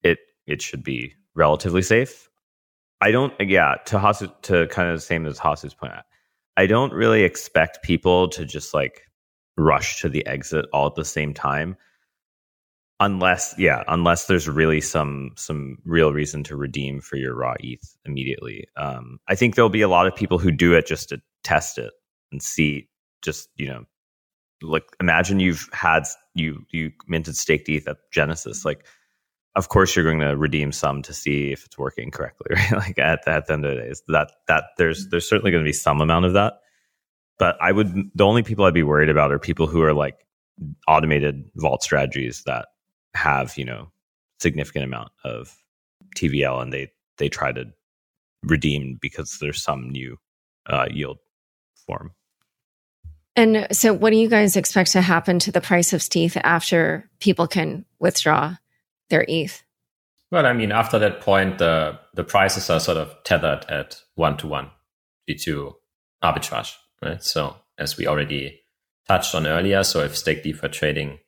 it 0.02 0.18
it 0.46 0.62
should 0.62 0.82
be 0.82 1.14
relatively 1.34 1.82
safe. 1.82 2.28
I 3.00 3.10
don't, 3.10 3.32
yeah, 3.40 3.76
to 3.86 3.98
Hasu, 3.98 4.32
to 4.42 4.68
kind 4.68 4.88
of 4.88 4.96
the 4.96 5.00
same 5.00 5.26
as 5.26 5.38
Hasu's 5.38 5.74
point. 5.74 5.92
At. 5.92 6.04
I 6.56 6.66
don't 6.66 6.92
really 6.92 7.24
expect 7.24 7.82
people 7.82 8.28
to 8.28 8.44
just 8.44 8.74
like 8.74 9.02
rush 9.56 10.00
to 10.02 10.08
the 10.08 10.24
exit 10.26 10.66
all 10.72 10.86
at 10.86 10.94
the 10.94 11.04
same 11.04 11.34
time 11.34 11.76
unless 13.00 13.54
yeah 13.58 13.82
unless 13.88 14.26
there's 14.26 14.48
really 14.48 14.80
some 14.80 15.32
some 15.36 15.76
real 15.84 16.12
reason 16.12 16.44
to 16.44 16.56
redeem 16.56 17.00
for 17.00 17.16
your 17.16 17.34
raw 17.34 17.54
eth 17.62 17.96
immediately 18.06 18.66
um, 18.76 19.18
i 19.28 19.34
think 19.34 19.54
there'll 19.54 19.68
be 19.68 19.82
a 19.82 19.88
lot 19.88 20.06
of 20.06 20.14
people 20.14 20.38
who 20.38 20.50
do 20.50 20.72
it 20.72 20.86
just 20.86 21.08
to 21.08 21.20
test 21.44 21.78
it 21.78 21.92
and 22.30 22.42
see 22.42 22.88
just 23.22 23.48
you 23.56 23.66
know 23.66 23.84
like 24.62 24.84
imagine 25.00 25.40
you've 25.40 25.68
had 25.72 26.04
you 26.34 26.64
you 26.70 26.90
minted 27.08 27.36
staked 27.36 27.68
eth 27.68 27.88
at 27.88 27.96
genesis 28.12 28.64
like 28.64 28.86
of 29.54 29.68
course 29.68 29.94
you're 29.94 30.04
going 30.04 30.20
to 30.20 30.36
redeem 30.36 30.72
some 30.72 31.02
to 31.02 31.12
see 31.12 31.52
if 31.52 31.64
it's 31.64 31.76
working 31.78 32.10
correctly 32.10 32.46
right? 32.54 32.72
Like 32.72 32.98
at, 32.98 33.26
at 33.26 33.46
the 33.46 33.52
end 33.52 33.64
of 33.64 33.74
the 33.74 33.82
day 33.82 33.88
is 33.88 34.02
that 34.08 34.32
that 34.48 34.64
there's 34.78 35.08
there's 35.08 35.28
certainly 35.28 35.50
going 35.50 35.64
to 35.64 35.68
be 35.68 35.72
some 35.72 36.00
amount 36.00 36.24
of 36.24 36.32
that 36.34 36.54
but 37.38 37.56
i 37.60 37.72
would 37.72 37.92
the 38.14 38.24
only 38.24 38.42
people 38.42 38.64
i'd 38.64 38.74
be 38.74 38.82
worried 38.82 39.10
about 39.10 39.32
are 39.32 39.38
people 39.38 39.66
who 39.66 39.82
are 39.82 39.94
like 39.94 40.26
automated 40.86 41.44
vault 41.56 41.82
strategies 41.82 42.42
that 42.44 42.68
have 43.14 43.56
you 43.58 43.64
know 43.64 43.90
significant 44.40 44.84
amount 44.84 45.10
of 45.24 45.56
TVL 46.16 46.60
and 46.60 46.72
they 46.72 46.90
they 47.18 47.28
try 47.28 47.52
to 47.52 47.66
redeem 48.42 48.98
because 49.00 49.38
there's 49.40 49.62
some 49.62 49.88
new 49.88 50.18
uh, 50.66 50.86
yield 50.90 51.18
form. 51.92 52.12
And 53.34 53.66
so, 53.72 53.94
what 53.94 54.10
do 54.10 54.16
you 54.16 54.28
guys 54.28 54.56
expect 54.56 54.92
to 54.92 55.00
happen 55.00 55.38
to 55.40 55.52
the 55.52 55.60
price 55.60 55.92
of 55.92 56.06
ETH 56.14 56.36
after 56.44 57.08
people 57.18 57.46
can 57.46 57.84
withdraw 57.98 58.56
their 59.08 59.24
ETH? 59.26 59.62
Well, 60.30 60.46
I 60.46 60.52
mean, 60.52 60.72
after 60.72 60.98
that 60.98 61.20
point, 61.20 61.58
the 61.58 61.98
the 62.14 62.24
prices 62.24 62.68
are 62.68 62.80
sort 62.80 62.98
of 62.98 63.14
tethered 63.24 63.64
at 63.70 64.02
one 64.16 64.36
to 64.38 64.46
one 64.46 64.70
due 65.26 65.38
to 65.38 65.76
arbitrage, 66.22 66.74
right? 67.02 67.22
So, 67.22 67.56
as 67.78 67.96
we 67.96 68.06
already 68.06 68.60
touched 69.08 69.34
on 69.34 69.46
earlier, 69.46 69.82
so 69.82 70.00
if 70.00 70.16
stake 70.16 70.42
DeFi 70.42 70.68
trading 70.68 71.18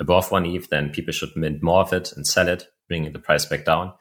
above 0.00 0.30
one 0.30 0.46
ETH, 0.46 0.70
then 0.70 0.90
people 0.90 1.12
should 1.12 1.36
mint 1.36 1.60
more 1.62 1.80
of 1.80 1.92
it 1.92 2.12
and 2.12 2.24
sell 2.24 2.48
it, 2.48 2.68
bringing 2.86 3.12
the 3.12 3.18
price 3.18 3.46
back 3.46 3.64
down. 3.64 3.92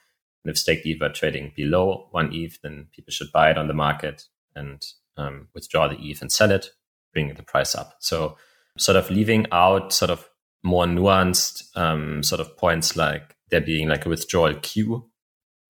And 0.44 0.52
if 0.52 0.60
stake 0.60 0.86
ETH 0.86 1.02
are 1.02 1.12
trading 1.12 1.54
below 1.56 2.08
one 2.12 2.32
ETH, 2.32 2.62
then 2.62 2.88
people 2.92 3.12
should 3.12 3.32
buy 3.32 3.50
it 3.50 3.58
on 3.58 3.68
the 3.68 3.74
market 3.74 4.28
and 4.56 4.86
um, 5.18 5.48
withdraw 5.54 5.88
the 5.88 5.98
ETH 6.00 6.22
and 6.22 6.32
sell 6.32 6.52
it, 6.52 6.70
bringing 7.14 7.36
the 7.36 7.44
price 7.44 7.76
up. 7.76 7.96
So, 8.00 8.38
sort 8.78 8.96
of 8.96 9.10
leaving 9.10 9.48
out 9.52 9.92
sort 9.92 10.12
of 10.12 10.30
more 10.64 10.86
nuanced 10.86 11.64
um, 11.76 12.22
sort 12.24 12.42
of 12.42 12.56
points 12.58 12.96
like 12.96 13.36
there 13.50 13.62
being 13.62 13.88
like 13.88 14.06
a 14.06 14.10
withdrawal 14.10 14.54
queue, 14.56 15.10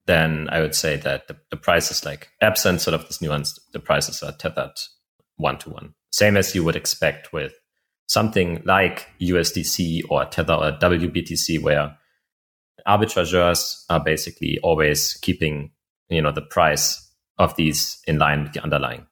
then 0.06 0.50
I 0.52 0.62
would 0.62 0.76
say 0.76 0.98
that 0.98 1.28
the, 1.28 1.38
the 1.52 1.58
price 1.58 1.92
is 1.92 2.06
like 2.06 2.30
absent 2.42 2.82
sort 2.82 2.96
of 2.96 3.08
this 3.08 3.22
nuance, 3.22 3.60
the 3.74 3.80
prices 3.80 4.24
are 4.24 4.32
tethered 4.32 4.72
one 5.36 5.58
to 5.60 5.70
one. 5.70 5.94
Same 6.12 6.38
as 6.38 6.56
you 6.56 6.64
would 6.64 6.76
expect 6.76 7.32
with 7.32 7.54
something 8.08 8.62
like 8.66 9.08
USDC 9.22 10.04
or 10.10 10.26
Tether 10.26 10.54
or 10.54 10.72
WBTC, 10.72 11.62
where 11.62 11.96
arbitrageurs 12.88 13.84
are 13.90 14.04
basically 14.04 14.60
always 14.64 15.14
keeping, 15.22 15.72
you 16.10 16.22
know, 16.22 16.32
the 16.32 16.42
price 16.42 17.12
of 17.38 17.56
these 17.56 18.02
in 18.08 18.18
line 18.18 18.44
with 18.44 18.54
the 18.54 18.64
underlying. 18.64 19.06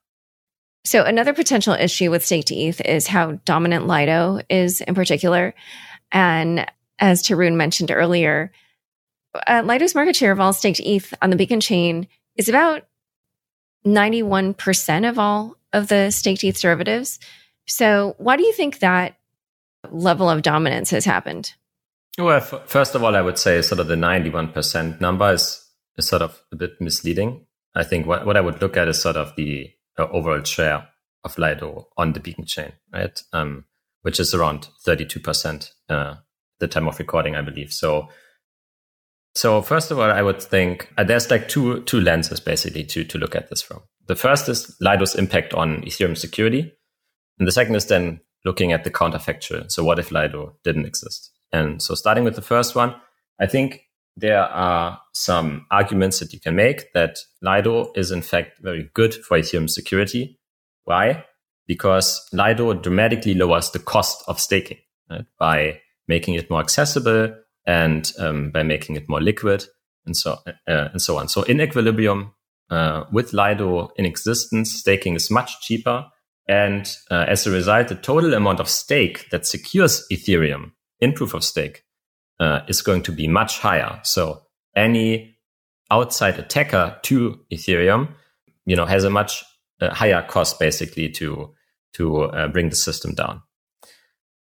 So 0.86 1.04
another 1.04 1.34
potential 1.34 1.74
issue 1.74 2.12
with 2.12 2.24
staked 2.24 2.52
ETH 2.52 2.80
is 2.82 3.08
how 3.08 3.34
dominant 3.44 3.88
Lido 3.88 4.42
is 4.50 4.82
in 4.82 4.94
particular. 4.94 5.56
And 6.12 6.66
as 7.00 7.24
Tarun 7.24 7.56
mentioned 7.56 7.92
earlier, 7.92 8.52
uh, 9.48 9.64
Lido's 9.66 9.96
market 9.96 10.16
share 10.16 10.32
of 10.32 10.40
all 10.40 10.54
staked 10.54 10.80
ETH 10.80 11.12
on 11.24 11.32
the 11.32 11.36
Beacon 11.36 11.60
chain 11.60 12.08
is 12.36 12.48
about 12.48 12.86
91% 13.86 15.10
of 15.10 15.18
all 15.18 15.58
of 15.74 15.88
the 15.88 16.12
staked 16.12 16.44
ETH 16.44 16.62
derivatives. 16.62 17.20
So, 17.68 18.16
why 18.20 18.38
do 18.38 18.44
you 18.44 18.54
think 18.54 18.80
that 18.80 19.18
level 19.92 20.30
of 20.30 20.44
dominance 20.44 20.92
has 20.92 21.04
happened? 21.04 21.54
Well, 22.18 22.38
f- 22.38 22.68
first 22.68 22.94
of 22.94 23.04
all, 23.04 23.16
I 23.16 23.22
would 23.22 23.40
say 23.40 23.62
sort 23.64 23.80
of 23.80 23.88
the 23.88 23.96
91% 23.96 25.02
number 25.02 25.34
is, 25.34 25.66
is 25.98 26.08
sort 26.08 26.22
of 26.22 26.42
a 26.52 26.56
bit 26.56 26.80
misleading. 26.80 27.46
I 27.74 27.84
think 27.84 28.06
what, 28.06 28.26
what 28.26 28.38
I 28.38 28.42
would 28.42 28.62
look 28.62 28.78
at 28.78 28.88
is 28.88 29.02
sort 29.02 29.18
of 29.18 29.36
the 29.36 29.72
uh, 29.98 30.08
overall 30.10 30.44
share 30.44 30.88
of 31.24 31.38
Lido 31.38 31.88
on 31.98 32.14
the 32.14 32.20
beacon 32.20 32.46
chain, 32.46 32.74
right? 32.94 33.22
Um, 33.34 33.66
which 34.04 34.20
is 34.20 34.34
around 34.34 34.70
32% 34.86 35.72
uh, 35.90 36.16
the 36.60 36.68
time 36.68 36.88
of 36.88 37.00
recording, 37.00 37.36
I 37.36 37.42
believe. 37.42 37.74
So, 37.74 38.10
so 39.34 39.62
first 39.62 39.92
of 39.92 40.00
all, 40.00 40.12
I 40.12 40.22
would 40.22 40.42
think 40.42 40.94
uh, 40.98 41.04
there's 41.04 41.30
like 41.30 41.50
two 41.50 41.82
two 41.84 42.00
lenses 42.00 42.40
basically 42.40 42.84
to 42.86 43.04
to 43.04 43.18
look 43.18 43.36
at 43.36 43.50
this 43.50 43.62
from. 43.62 43.82
The 44.08 44.16
first 44.16 44.48
is 44.48 44.76
Lido's 44.80 45.16
impact 45.16 45.54
on 45.54 45.82
Ethereum 45.82 46.18
security, 46.18 46.72
and 47.40 47.48
the 47.48 47.52
second 47.52 47.76
is 47.76 47.88
then 47.88 48.22
looking 48.46 48.72
at 48.72 48.84
the 48.84 48.92
counterfactual. 48.92 49.72
So 49.72 49.84
what 49.84 50.00
if 50.00 50.12
Lido 50.12 50.56
didn't 50.64 50.86
exist? 50.86 51.32
And 51.52 51.82
so 51.82 51.96
starting 51.96 52.24
with 52.24 52.36
the 52.36 52.42
first 52.42 52.76
one, 52.76 52.96
I 53.40 53.48
think 53.48 53.85
there 54.18 54.44
are 54.44 55.00
some 55.14 55.66
arguments 55.72 56.20
that 56.20 56.34
you 56.34 56.40
can 56.40 56.56
make 56.56 56.94
that 56.94 57.20
Lido 57.42 57.92
is 57.96 58.12
in 58.12 58.22
fact 58.22 58.60
very 58.62 58.90
good 58.94 59.14
for 59.14 59.38
Ethereum 59.38 59.70
security. 59.70 60.40
Why? 60.86 61.26
Because 61.68 62.26
Lido 62.32 62.74
dramatically 62.74 63.34
lowers 63.34 63.72
the 63.72 63.80
cost 63.80 64.24
of 64.28 64.40
staking 64.40 64.78
right? 65.10 65.26
by 65.40 65.80
making 66.08 66.36
it 66.36 66.50
more 66.50 66.62
accessible 66.62 67.36
and 67.66 68.12
um, 68.20 68.52
by 68.52 68.64
making 68.64 68.96
it 68.96 69.10
more 69.10 69.22
liquid 69.22 69.66
and 70.06 70.16
so 70.16 70.40
uh, 70.48 70.54
and 70.92 71.02
so 71.02 71.18
on. 71.18 71.28
So 71.28 71.44
in 71.44 71.60
equilibrium 71.60 72.34
uh, 72.70 73.06
with 73.12 73.34
Lido 73.34 73.90
in 73.98 74.06
existence, 74.06 74.72
staking 74.72 75.16
is 75.16 75.32
much 75.32 75.62
cheaper 75.62 76.06
and 76.48 76.96
uh, 77.10 77.26
as 77.28 77.48
a 77.48 77.52
result, 77.52 77.88
the 77.88 77.96
total 77.96 78.34
amount 78.34 78.60
of 78.60 78.70
stake 78.70 79.30
that 79.32 79.46
secures 79.46 80.06
Ethereum 80.12 80.74
in 81.00 81.14
proof 81.14 81.34
of 81.34 81.44
stake 81.44 81.85
uh, 82.40 82.62
is 82.68 82.82
going 82.82 83.04
to 83.04 83.12
be 83.12 83.28
much 83.28 83.60
higher. 83.60 84.00
So 84.04 84.42
any 84.76 85.38
outside 85.92 86.40
attacker 86.40 86.98
to 87.04 87.40
Ethereum, 87.52 88.10
you 88.66 88.76
know, 88.76 88.86
has 88.86 89.04
a 89.04 89.10
much 89.10 89.44
uh, 89.82 89.94
higher 89.94 90.22
cost 90.22 90.60
basically 90.60 91.10
to 91.10 91.54
to 91.94 92.24
uh, 92.24 92.48
bring 92.50 92.70
the 92.70 92.76
system 92.76 93.14
down. 93.14 93.42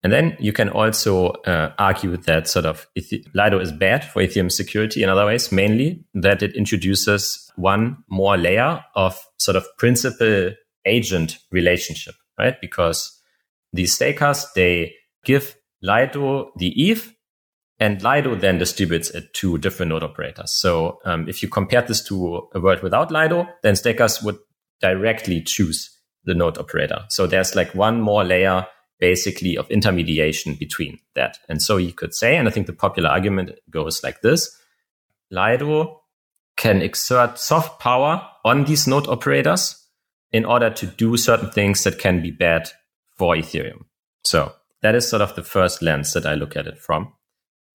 And 0.02 0.12
then 0.12 0.36
you 0.38 0.52
can 0.52 0.68
also 0.68 1.28
uh, 1.46 1.72
argue 1.78 2.16
that 2.16 2.46
sort 2.46 2.66
of 2.66 2.86
Lido 3.32 3.58
is 3.58 3.72
bad 3.72 4.04
for 4.04 4.22
Ethereum 4.22 4.52
security 4.52 5.02
in 5.02 5.08
other 5.08 5.24
ways, 5.24 5.50
mainly 5.50 6.04
that 6.12 6.42
it 6.42 6.54
introduces 6.54 7.50
one 7.56 7.96
more 8.08 8.36
layer 8.36 8.84
of 8.94 9.18
sort 9.38 9.56
of 9.56 9.66
principal 9.78 10.50
agent 10.84 11.38
relationship, 11.50 12.14
right? 12.38 12.60
Because 12.60 13.18
these 13.72 13.94
stakers, 13.94 14.46
they 14.54 14.94
give 15.24 15.56
Lido 15.80 16.52
the 16.56 16.90
ETH 16.90 17.10
and 17.80 18.02
Lido 18.02 18.34
then 18.34 18.58
distributes 18.58 19.10
it 19.10 19.34
to 19.34 19.58
different 19.58 19.90
node 19.90 20.02
operators. 20.02 20.52
So 20.52 21.00
um, 21.04 21.28
if 21.28 21.42
you 21.42 21.48
compare 21.48 21.82
this 21.82 22.02
to 22.04 22.48
a 22.54 22.60
world 22.60 22.82
without 22.82 23.10
Lido, 23.10 23.48
then 23.62 23.76
stakers 23.76 24.22
would 24.22 24.38
directly 24.80 25.42
choose 25.42 25.90
the 26.24 26.34
node 26.34 26.58
operator. 26.58 27.04
So 27.08 27.26
there's 27.26 27.54
like 27.54 27.74
one 27.74 28.00
more 28.00 28.24
layer 28.24 28.66
basically 29.00 29.56
of 29.56 29.70
intermediation 29.70 30.54
between 30.54 30.98
that. 31.14 31.38
And 31.48 31.60
so 31.60 31.76
you 31.76 31.92
could 31.92 32.14
say, 32.14 32.36
and 32.36 32.48
I 32.48 32.50
think 32.50 32.66
the 32.66 32.72
popular 32.72 33.10
argument 33.10 33.50
goes 33.70 34.02
like 34.02 34.20
this, 34.22 34.56
Lido 35.30 36.00
can 36.56 36.80
exert 36.80 37.38
soft 37.38 37.80
power 37.80 38.22
on 38.44 38.64
these 38.64 38.86
node 38.86 39.08
operators 39.08 39.76
in 40.30 40.44
order 40.44 40.70
to 40.70 40.86
do 40.86 41.16
certain 41.16 41.50
things 41.50 41.82
that 41.84 41.98
can 41.98 42.22
be 42.22 42.30
bad 42.30 42.70
for 43.16 43.34
Ethereum. 43.34 43.84
So 44.22 44.52
that 44.82 44.94
is 44.94 45.08
sort 45.08 45.22
of 45.22 45.34
the 45.34 45.42
first 45.42 45.82
lens 45.82 46.12
that 46.12 46.26
I 46.26 46.34
look 46.34 46.56
at 46.56 46.66
it 46.66 46.78
from. 46.78 47.12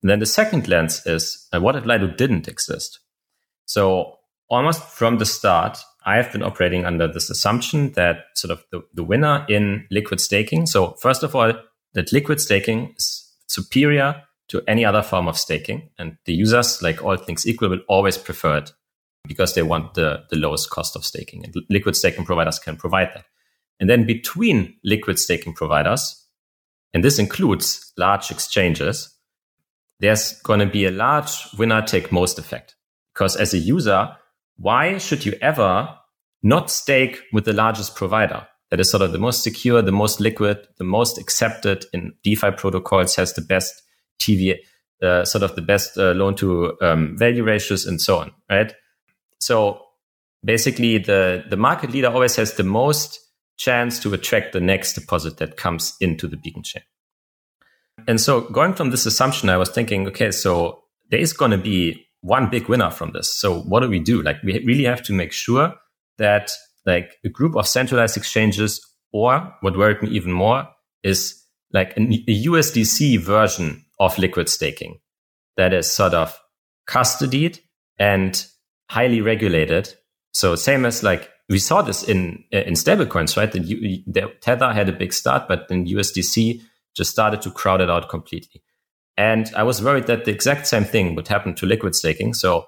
And 0.02 0.10
then 0.10 0.20
the 0.20 0.26
second 0.26 0.68
lens 0.68 1.06
is 1.06 1.48
uh, 1.54 1.60
what 1.60 1.76
if 1.76 1.86
Lido 1.86 2.08
didn't 2.08 2.48
exist? 2.48 3.00
So 3.66 4.16
almost 4.50 4.82
from 4.84 5.18
the 5.18 5.26
start, 5.26 5.78
I 6.06 6.16
have 6.16 6.32
been 6.32 6.44
operating 6.44 6.86
under 6.86 7.08
this 7.08 7.30
assumption 7.30 7.92
that 7.94 8.26
sort 8.36 8.52
of 8.52 8.64
the, 8.72 8.82
the 8.94 9.04
winner 9.04 9.46
in 9.50 9.86
liquid 9.92 10.22
staking. 10.22 10.66
So 10.66 10.94
first 11.02 11.24
of 11.24 11.36
all, 11.36 11.54
that 11.94 12.14
liquid 12.14 12.40
staking 12.40 12.94
is 12.98 13.32
superior 13.48 14.24
to 14.50 14.62
any 14.68 14.86
other 14.86 15.02
form 15.02 15.28
of 15.28 15.38
staking. 15.38 15.90
And 16.00 16.18
the 16.26 16.34
users, 16.34 16.82
like 16.82 17.04
all 17.04 17.18
things 17.18 17.46
equal, 17.48 17.70
will 17.70 17.82
always 17.88 18.18
prefer 18.18 18.58
it 18.58 18.72
because 19.28 19.54
they 19.54 19.62
want 19.62 19.94
the, 19.94 20.24
the 20.30 20.38
lowest 20.38 20.70
cost 20.70 20.96
of 20.96 21.06
staking. 21.06 21.44
And 21.44 21.54
liquid 21.70 21.96
staking 21.96 22.26
providers 22.26 22.58
can 22.58 22.78
provide 22.78 23.10
that. 23.14 23.26
And 23.80 23.90
then 23.90 24.06
between 24.06 24.76
liquid 24.84 25.20
staking 25.20 25.54
providers, 25.54 26.26
and 26.94 27.04
this 27.04 27.20
includes 27.20 27.94
large 27.98 28.32
exchanges, 28.32 29.14
there's 30.00 30.40
going 30.42 30.60
to 30.60 30.66
be 30.66 30.86
a 30.86 30.92
large 30.92 31.32
winner 31.58 31.82
take 31.82 32.12
most 32.12 32.40
effect. 32.40 32.76
Because 33.14 33.36
as 33.36 33.54
a 33.54 33.58
user, 33.58 34.16
why 34.58 34.98
should 34.98 35.26
you 35.26 35.34
ever 35.42 35.90
not 36.42 36.72
stake 36.72 37.22
with 37.34 37.46
the 37.46 37.54
largest 37.54 37.96
provider? 37.96 38.48
That 38.72 38.80
is 38.80 38.90
sort 38.90 39.02
of 39.02 39.12
the 39.12 39.18
most 39.18 39.44
secure, 39.44 39.82
the 39.82 39.92
most 39.92 40.20
liquid, 40.20 40.68
the 40.78 40.84
most 40.84 41.18
accepted 41.18 41.86
in 41.92 42.14
DeFi 42.24 42.52
protocols, 42.52 43.16
has 43.16 43.34
the 43.34 43.42
best 43.42 43.82
TV, 44.20 44.56
uh, 45.02 45.26
sort 45.26 45.44
of 45.44 45.56
the 45.56 45.62
best 45.62 45.98
uh, 45.98 46.12
loan 46.12 46.36
to 46.36 46.78
um, 46.82 47.18
value 47.18 47.44
ratios 47.44 47.86
and 47.86 48.00
so 48.00 48.20
on, 48.20 48.32
right? 48.50 48.74
So 49.40 49.82
basically 50.44 51.00
the, 51.00 51.44
the 51.50 51.58
market 51.58 51.92
leader 51.92 52.10
always 52.10 52.36
has 52.36 52.54
the 52.54 52.64
most 52.64 53.20
chance 53.58 54.00
to 54.00 54.14
attract 54.14 54.54
the 54.54 54.62
next 54.62 54.94
deposit 54.94 55.38
that 55.38 55.58
comes 55.58 55.96
into 56.00 56.28
the 56.28 56.38
beacon 56.38 56.64
chain. 56.64 56.84
And 58.08 58.20
so 58.20 58.42
going 58.42 58.74
from 58.74 58.92
this 58.92 59.06
assumption, 59.06 59.50
I 59.50 59.58
was 59.58 59.70
thinking, 59.70 60.08
okay, 60.08 60.32
so 60.32 60.84
there 61.10 61.20
is 61.20 61.34
going 61.34 61.52
to 61.52 61.58
be 61.58 62.06
one 62.22 62.50
big 62.50 62.68
winner 62.68 62.92
from 62.92 63.12
this. 63.12 63.34
So 63.34 63.62
what 63.62 63.82
do 63.82 63.90
we 63.90 64.00
do? 64.00 64.22
Like 64.22 64.42
we 64.44 64.64
really 64.66 64.86
have 64.86 65.02
to 65.04 65.14
make 65.14 65.32
sure 65.32 65.74
that 66.18 66.52
like 66.86 67.18
a 67.24 67.30
group 67.30 67.56
of 67.56 67.68
centralized 67.68 68.18
exchanges 68.18 68.86
or 69.12 69.54
what 69.62 69.78
worried 69.78 70.02
me 70.02 70.10
even 70.10 70.32
more 70.32 70.68
is 71.04 71.42
like 71.72 71.96
a, 71.98 72.00
USDC 72.02 73.20
version 73.20 73.86
of 74.00 74.18
liquid 74.18 74.50
staking 74.50 75.00
that 75.58 75.74
is 75.74 75.90
sort 75.90 76.14
of 76.14 76.40
custodied 76.88 77.60
and 77.98 78.46
highly 78.90 79.22
regulated. 79.22 79.94
So 80.34 80.56
same 80.56 80.86
as 80.86 81.04
like 81.04 81.30
we 81.48 81.60
saw 81.60 81.82
this 81.82 82.04
in 82.04 82.44
in 82.52 82.74
stablecoins, 82.74 83.36
right? 83.38 83.52
That 83.52 83.64
the 83.64 84.34
Tether 84.42 84.74
had 84.74 84.90
a 84.90 84.94
big 84.94 85.14
start, 85.14 85.48
but 85.48 85.68
then 85.68 85.88
USDC 85.88 86.62
just 87.00 87.12
started 87.12 87.42
to 87.42 87.52
crowd 87.52 87.80
it 87.80 87.90
out 87.90 88.10
completely. 88.10 88.62
And 89.16 89.50
I 89.56 89.64
was 89.64 89.82
worried 89.82 90.08
that 90.08 90.26
the 90.26 90.32
exact 90.32 90.68
same 90.68 90.84
thing 90.84 91.16
would 91.16 91.30
happen 91.30 91.56
to 91.56 91.66
liquid 91.66 91.96
staking. 91.96 92.34
So 92.34 92.68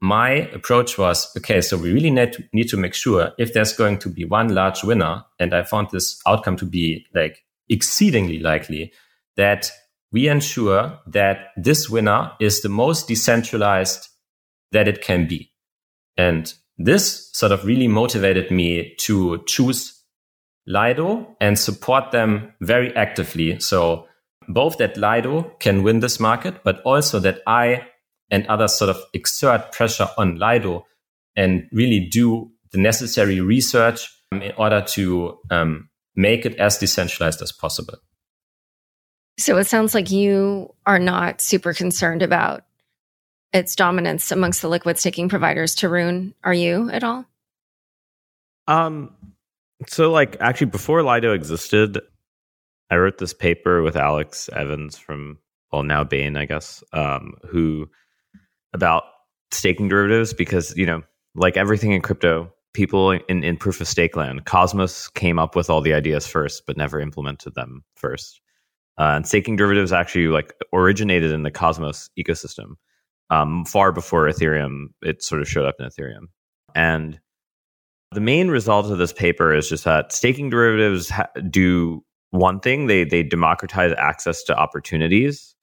my 0.00 0.30
approach 0.30 0.96
was, 0.98 1.30
okay, 1.36 1.60
so 1.60 1.76
we 1.76 1.92
really 1.92 2.10
need 2.10 2.32
to, 2.32 2.44
need 2.52 2.68
to 2.70 2.78
make 2.78 2.94
sure 2.94 3.32
if 3.38 3.52
there's 3.52 3.74
going 3.74 3.98
to 3.98 4.08
be 4.08 4.24
one 4.24 4.54
large 4.54 4.82
winner, 4.82 5.24
and 5.38 5.54
I 5.54 5.62
found 5.62 5.88
this 5.90 6.20
outcome 6.26 6.56
to 6.56 6.64
be 6.64 7.06
like 7.14 7.44
exceedingly 7.68 8.38
likely, 8.38 8.92
that 9.36 9.70
we 10.10 10.28
ensure 10.28 10.98
that 11.06 11.48
this 11.56 11.90
winner 11.90 12.32
is 12.40 12.62
the 12.62 12.68
most 12.68 13.08
decentralized 13.08 14.08
that 14.72 14.88
it 14.88 15.02
can 15.02 15.26
be. 15.26 15.52
And 16.16 16.52
this 16.78 17.30
sort 17.32 17.52
of 17.52 17.66
really 17.66 17.88
motivated 17.88 18.50
me 18.50 18.94
to 19.00 19.42
choose 19.46 19.95
Lido 20.66 21.36
and 21.40 21.58
support 21.58 22.10
them 22.10 22.52
very 22.60 22.94
actively. 22.96 23.58
So 23.60 24.06
both 24.48 24.78
that 24.78 24.96
Lido 24.96 25.42
can 25.60 25.82
win 25.82 26.00
this 26.00 26.18
market, 26.20 26.62
but 26.64 26.80
also 26.82 27.18
that 27.20 27.40
I 27.46 27.86
and 28.30 28.46
others 28.48 28.74
sort 28.74 28.90
of 28.90 29.00
exert 29.12 29.72
pressure 29.72 30.08
on 30.18 30.38
Lido 30.38 30.84
and 31.36 31.68
really 31.72 32.00
do 32.00 32.50
the 32.72 32.78
necessary 32.78 33.40
research 33.40 34.08
in 34.32 34.52
order 34.56 34.80
to 34.80 35.38
um, 35.50 35.88
make 36.16 36.44
it 36.44 36.56
as 36.56 36.78
decentralized 36.78 37.42
as 37.42 37.52
possible. 37.52 37.98
So 39.38 39.56
it 39.58 39.66
sounds 39.66 39.94
like 39.94 40.10
you 40.10 40.74
are 40.86 40.98
not 40.98 41.40
super 41.40 41.74
concerned 41.74 42.22
about 42.22 42.64
its 43.52 43.76
dominance 43.76 44.30
amongst 44.32 44.62
the 44.62 44.68
liquid 44.68 44.98
staking 44.98 45.28
providers. 45.28 45.76
Tarun, 45.76 46.34
are 46.42 46.54
you 46.54 46.90
at 46.90 47.04
all? 47.04 47.26
Um, 48.66 49.14
so, 49.86 50.10
like, 50.10 50.36
actually, 50.40 50.68
before 50.68 51.02
Lido 51.02 51.32
existed, 51.32 52.00
I 52.90 52.96
wrote 52.96 53.18
this 53.18 53.34
paper 53.34 53.82
with 53.82 53.96
Alex 53.96 54.48
Evans 54.54 54.96
from, 54.96 55.38
well, 55.72 55.82
now 55.82 56.04
Bain, 56.04 56.36
I 56.36 56.46
guess, 56.46 56.82
um, 56.92 57.34
who 57.48 57.88
about 58.72 59.04
staking 59.50 59.88
derivatives 59.88 60.32
because, 60.32 60.76
you 60.76 60.86
know, 60.86 61.02
like 61.34 61.56
everything 61.56 61.92
in 61.92 62.00
crypto, 62.00 62.52
people 62.72 63.10
in, 63.10 63.44
in 63.44 63.56
proof 63.56 63.80
of 63.80 63.88
stake 63.88 64.16
land, 64.16 64.44
Cosmos 64.44 65.08
came 65.08 65.38
up 65.38 65.56
with 65.56 65.68
all 65.68 65.80
the 65.80 65.94
ideas 65.94 66.26
first, 66.26 66.62
but 66.66 66.76
never 66.76 67.00
implemented 67.00 67.54
them 67.54 67.84
first. 67.96 68.40
Uh, 68.98 69.12
and 69.16 69.26
staking 69.26 69.56
derivatives 69.56 69.92
actually 69.92 70.28
like 70.28 70.54
originated 70.72 71.30
in 71.30 71.42
the 71.42 71.50
Cosmos 71.50 72.08
ecosystem 72.18 72.74
um, 73.30 73.64
far 73.64 73.92
before 73.92 74.26
Ethereum. 74.26 74.86
It 75.02 75.22
sort 75.22 75.42
of 75.42 75.48
showed 75.48 75.66
up 75.66 75.76
in 75.78 75.86
Ethereum, 75.86 76.28
and 76.74 77.20
the 78.12 78.20
main 78.20 78.48
result 78.48 78.90
of 78.90 78.98
this 78.98 79.12
paper 79.12 79.54
is 79.54 79.68
just 79.68 79.84
that 79.84 80.12
staking 80.12 80.50
derivatives 80.50 81.10
ha- 81.10 81.28
do 81.50 82.04
one 82.30 82.60
thing 82.60 82.86
they 82.86 83.04
they 83.04 83.22
democratize 83.22 83.92
access 83.98 84.42
to 84.44 84.56
opportunities 84.56 85.56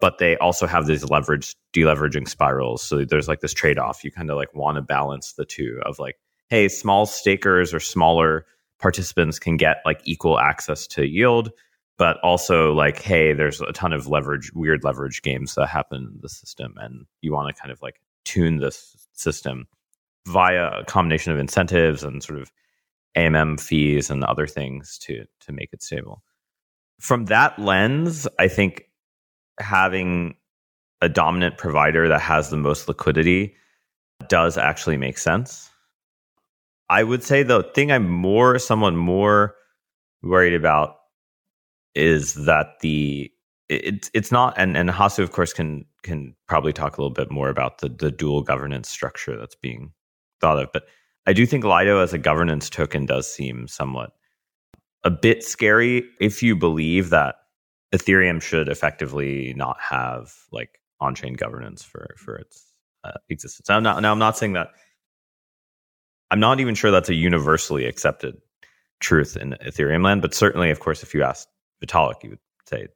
but 0.00 0.18
they 0.18 0.36
also 0.38 0.66
have 0.66 0.86
these 0.86 1.08
leverage 1.10 1.56
deleveraging 1.74 2.28
spirals. 2.28 2.82
So 2.82 3.04
there's 3.04 3.28
like 3.28 3.40
this 3.40 3.52
trade-off. 3.52 4.04
You 4.04 4.12
kind 4.12 4.30
of 4.30 4.36
like 4.36 4.54
want 4.54 4.76
to 4.76 4.82
balance 4.82 5.32
the 5.32 5.44
two 5.44 5.80
of 5.84 5.98
like 5.98 6.16
hey 6.48 6.68
small 6.68 7.06
stakers 7.06 7.74
or 7.74 7.80
smaller 7.80 8.46
participants 8.80 9.38
can 9.38 9.56
get 9.56 9.78
like 9.84 10.00
equal 10.04 10.38
access 10.38 10.86
to 10.86 11.06
yield 11.06 11.50
but 11.98 12.16
also 12.22 12.72
like 12.72 13.02
hey 13.02 13.32
there's 13.32 13.60
a 13.60 13.72
ton 13.72 13.92
of 13.92 14.06
leverage 14.06 14.52
weird 14.54 14.84
leverage 14.84 15.20
games 15.22 15.54
that 15.56 15.66
happen 15.66 16.12
in 16.14 16.20
the 16.22 16.28
system 16.28 16.74
and 16.78 17.04
you 17.20 17.32
want 17.32 17.54
to 17.54 17.60
kind 17.60 17.72
of 17.72 17.82
like 17.82 18.00
tune 18.24 18.58
this 18.58 18.96
system 19.12 19.66
via 20.28 20.80
a 20.80 20.84
combination 20.84 21.32
of 21.32 21.38
incentives 21.38 22.04
and 22.04 22.22
sort 22.22 22.40
of 22.40 22.52
AMM 23.16 23.60
fees 23.60 24.10
and 24.10 24.22
other 24.24 24.46
things 24.46 24.98
to 24.98 25.24
to 25.40 25.52
make 25.52 25.72
it 25.72 25.82
stable. 25.82 26.22
From 27.00 27.26
that 27.26 27.58
lens, 27.58 28.28
I 28.38 28.48
think 28.48 28.84
having 29.58 30.36
a 31.00 31.08
dominant 31.08 31.58
provider 31.58 32.08
that 32.08 32.20
has 32.20 32.50
the 32.50 32.56
most 32.56 32.88
liquidity 32.88 33.54
does 34.28 34.58
actually 34.58 34.96
make 34.96 35.18
sense. 35.18 35.70
I 36.90 37.02
would 37.02 37.22
say 37.22 37.42
the 37.42 37.62
thing 37.74 37.92
I'm 37.92 38.10
more 38.10 38.58
someone 38.58 38.96
more 38.96 39.54
worried 40.22 40.54
about 40.54 40.96
is 41.94 42.34
that 42.34 42.80
the 42.80 43.30
it's 43.68 44.10
it's 44.14 44.32
not 44.32 44.54
and 44.56 44.76
and 44.76 44.90
Hasu 44.90 45.22
of 45.22 45.32
course 45.32 45.52
can 45.52 45.84
can 46.02 46.34
probably 46.46 46.72
talk 46.72 46.96
a 46.96 47.00
little 47.00 47.12
bit 47.12 47.30
more 47.30 47.48
about 47.48 47.78
the 47.78 47.88
the 47.88 48.10
dual 48.10 48.42
governance 48.42 48.88
structure 48.88 49.36
that's 49.36 49.54
being 49.56 49.92
thought 50.40 50.58
of. 50.58 50.70
But 50.72 50.84
I 51.26 51.32
do 51.32 51.46
think 51.46 51.64
Lido 51.64 52.00
as 52.00 52.12
a 52.12 52.18
governance 52.18 52.70
token 52.70 53.06
does 53.06 53.32
seem 53.32 53.68
somewhat 53.68 54.12
a 55.04 55.10
bit 55.10 55.44
scary 55.44 56.04
if 56.20 56.42
you 56.42 56.56
believe 56.56 57.10
that 57.10 57.36
Ethereum 57.94 58.42
should 58.42 58.68
effectively 58.68 59.54
not 59.56 59.76
have 59.80 60.34
like 60.52 60.80
on-chain 61.00 61.34
governance 61.34 61.82
for 61.82 62.14
for 62.18 62.36
its 62.36 62.72
uh, 63.04 63.12
existence. 63.28 63.68
Now, 63.68 63.80
now, 63.80 63.98
now, 64.00 64.12
I'm 64.12 64.18
not 64.18 64.36
saying 64.36 64.54
that. 64.54 64.68
I'm 66.30 66.40
not 66.40 66.60
even 66.60 66.74
sure 66.74 66.90
that's 66.90 67.08
a 67.08 67.14
universally 67.14 67.86
accepted 67.86 68.36
truth 69.00 69.36
in 69.36 69.56
Ethereum 69.64 70.04
land, 70.04 70.20
but 70.20 70.34
certainly, 70.34 70.70
of 70.70 70.80
course, 70.80 71.02
if 71.02 71.14
you 71.14 71.22
ask 71.22 71.48
Vitalik, 71.82 72.22
you 72.22 72.30
would 72.30 72.38
say 72.66 72.88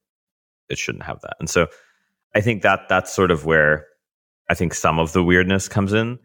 it 0.69 0.77
shouldn't 0.77 1.05
have 1.05 1.21
that. 1.21 1.37
And 1.39 1.49
so, 1.49 1.67
I 2.35 2.41
think 2.41 2.61
that 2.61 2.81
that's 2.89 3.13
sort 3.13 3.31
of 3.31 3.45
where 3.45 3.87
I 4.49 4.53
think 4.53 4.73
some 4.73 4.99
of 4.99 5.13
the 5.13 5.23
weirdness 5.23 5.67
comes 5.67 5.93
in. 5.93 6.19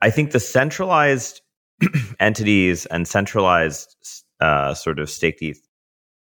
I 0.00 0.10
think 0.10 0.32
the 0.32 0.40
centralized 0.40 1.40
entities 2.20 2.86
and 2.86 3.06
centralized 3.06 3.96
uh, 4.40 4.74
sort 4.74 4.98
of 4.98 5.10
stake 5.10 5.38
ETH 5.40 5.60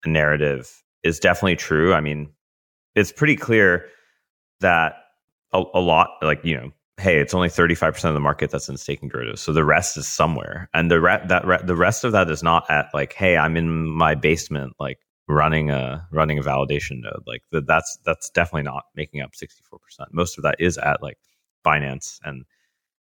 narrative 0.04 0.82
is 1.02 1.18
definitely 1.18 1.57
true. 1.57 1.94
I 1.94 2.00
mean, 2.00 2.32
it's 2.94 3.12
pretty 3.12 3.36
clear 3.36 3.86
that 4.61 4.94
a, 5.52 5.62
a 5.74 5.80
lot, 5.80 6.11
like 6.22 6.44
you 6.44 6.57
know, 6.57 6.70
hey, 6.98 7.18
it's 7.18 7.34
only 7.34 7.48
thirty 7.48 7.74
five 7.74 7.94
percent 7.94 8.11
of 8.11 8.14
the 8.14 8.20
market 8.20 8.50
that's 8.50 8.68
in 8.68 8.76
staking 8.76 9.09
derivatives, 9.09 9.40
so 9.40 9.52
the 9.52 9.64
rest 9.64 9.96
is 9.96 10.07
somewhere, 10.07 10.68
and 10.74 10.90
the 10.90 11.00
re- 11.00 11.24
that 11.26 11.46
re- 11.46 11.61
the 11.62 11.76
rest 11.76 12.04
of 12.04 12.12
that 12.12 12.30
is 12.30 12.42
not 12.42 12.68
at 12.70 12.86
like, 12.94 13.12
hey, 13.12 13.36
I'm 13.36 13.57
in 13.57 13.86
my 13.86 14.14
basement, 14.14 14.74
like 14.80 14.98
running 15.28 15.70
a 15.70 16.07
running 16.11 16.38
a 16.38 16.42
validation 16.42 17.02
node. 17.02 17.22
Like 17.26 17.42
the, 17.52 17.61
that's 17.61 17.98
that's 18.04 18.30
definitely 18.30 18.62
not 18.62 18.84
making 18.94 19.20
up 19.20 19.34
sixty 19.34 19.62
four 19.68 19.78
percent. 19.78 20.09
Most 20.12 20.38
of 20.38 20.44
that 20.44 20.57
is 20.59 20.78
at 20.78 21.02
like 21.02 21.18
Binance 21.64 22.18
and 22.24 22.44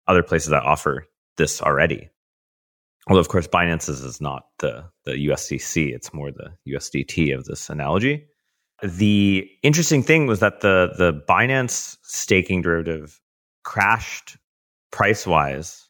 other 0.07 0.23
places 0.23 0.49
that 0.49 0.63
offer 0.63 1.05
this 1.37 1.61
already. 1.61 2.09
Although, 3.07 3.19
of 3.19 3.27
course, 3.27 3.47
Binance's 3.47 4.01
is 4.01 4.21
not 4.21 4.45
the, 4.59 4.85
the 5.05 5.11
USDC, 5.27 5.93
it's 5.93 6.13
more 6.13 6.31
the 6.31 6.53
USDT 6.67 7.35
of 7.35 7.45
this 7.45 7.69
analogy. 7.69 8.25
The 8.81 9.49
interesting 9.61 10.03
thing 10.03 10.25
was 10.25 10.39
that 10.39 10.61
the, 10.61 10.93
the 10.97 11.21
Binance 11.27 11.97
staking 12.03 12.61
derivative 12.61 13.19
crashed 13.63 14.37
price 14.91 15.27
wise 15.27 15.89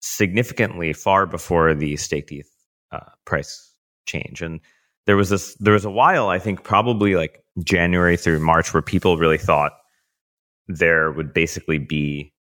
significantly 0.00 0.92
far 0.92 1.26
before 1.26 1.74
the 1.74 1.96
staked 1.96 2.32
ETH 2.32 2.50
uh, 2.90 3.00
price 3.26 3.74
change. 4.06 4.40
And 4.40 4.60
there 5.06 5.16
was 5.16 5.28
this, 5.28 5.54
there 5.56 5.74
was 5.74 5.84
a 5.84 5.90
while, 5.90 6.28
I 6.28 6.38
think 6.38 6.64
probably 6.64 7.16
like 7.16 7.44
January 7.62 8.16
through 8.16 8.40
March, 8.40 8.72
where 8.72 8.82
people 8.82 9.18
really 9.18 9.38
thought 9.38 9.72
there 10.68 11.10
would 11.12 11.34
basically 11.34 11.78
be 11.78 12.32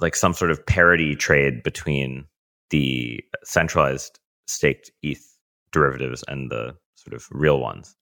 like 0.00 0.16
some 0.16 0.34
sort 0.34 0.50
of 0.50 0.64
parity 0.64 1.14
trade 1.14 1.62
between 1.62 2.26
the 2.70 3.20
centralized 3.44 4.18
staked 4.46 4.90
ETH 5.02 5.36
derivatives 5.72 6.24
and 6.28 6.50
the 6.50 6.74
sort 6.94 7.14
of 7.14 7.26
real 7.30 7.60
ones. 7.60 7.96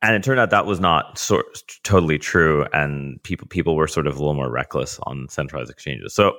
And 0.00 0.14
it 0.14 0.22
turned 0.22 0.38
out 0.38 0.50
that 0.50 0.66
was 0.66 0.78
not 0.78 1.18
sort 1.18 1.44
totally 1.82 2.18
true, 2.18 2.64
and 2.72 3.20
people 3.24 3.48
people 3.48 3.74
were 3.74 3.88
sort 3.88 4.06
of 4.06 4.14
a 4.14 4.18
little 4.18 4.34
more 4.34 4.50
reckless 4.50 5.00
on 5.02 5.28
centralized 5.28 5.70
exchanges. 5.70 6.14
So 6.14 6.34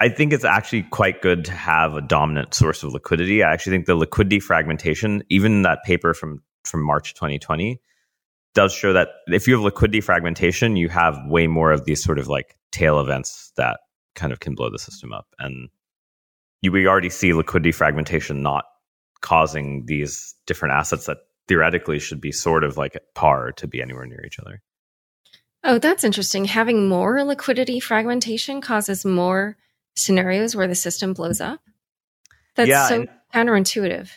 I 0.00 0.08
think 0.08 0.32
it's 0.32 0.44
actually 0.44 0.84
quite 0.84 1.20
good 1.20 1.44
to 1.44 1.52
have 1.52 1.94
a 1.94 2.00
dominant 2.00 2.54
source 2.54 2.82
of 2.82 2.92
liquidity. 2.92 3.42
I 3.42 3.52
actually 3.52 3.76
think 3.76 3.86
the 3.86 3.96
liquidity 3.96 4.40
fragmentation, 4.40 5.22
even 5.28 5.62
that 5.62 5.84
paper 5.84 6.14
from 6.14 6.42
from 6.64 6.82
March 6.82 7.12
2020, 7.14 7.80
does 8.54 8.72
show 8.72 8.94
that 8.94 9.08
if 9.26 9.46
you 9.46 9.54
have 9.54 9.62
liquidity 9.62 10.00
fragmentation, 10.00 10.76
you 10.76 10.88
have 10.88 11.18
way 11.26 11.46
more 11.46 11.70
of 11.70 11.84
these 11.84 12.02
sort 12.02 12.18
of 12.18 12.28
like 12.28 12.56
tail 12.70 12.98
events 12.98 13.52
that 13.56 13.80
kind 14.14 14.32
of 14.32 14.40
can 14.40 14.54
blow 14.54 14.70
the 14.70 14.78
system 14.78 15.12
up. 15.12 15.26
And 15.38 15.68
you, 16.60 16.72
we 16.72 16.86
already 16.86 17.10
see 17.10 17.32
liquidity 17.32 17.72
fragmentation 17.72 18.42
not 18.42 18.64
causing 19.20 19.86
these 19.86 20.34
different 20.46 20.74
assets 20.74 21.06
that 21.06 21.18
theoretically 21.48 21.98
should 21.98 22.20
be 22.20 22.32
sort 22.32 22.64
of 22.64 22.76
like 22.76 22.96
at 22.96 23.14
par 23.14 23.52
to 23.52 23.66
be 23.66 23.82
anywhere 23.82 24.06
near 24.06 24.24
each 24.24 24.38
other. 24.38 24.62
Oh, 25.64 25.78
that's 25.78 26.04
interesting. 26.04 26.44
Having 26.44 26.88
more 26.88 27.22
liquidity 27.22 27.78
fragmentation 27.78 28.60
causes 28.60 29.04
more 29.04 29.56
scenarios 29.94 30.56
where 30.56 30.66
the 30.66 30.74
system 30.74 31.12
blows 31.12 31.40
up. 31.40 31.60
That's 32.56 32.68
yeah, 32.68 32.88
so 32.88 33.06
counterintuitive. 33.34 34.10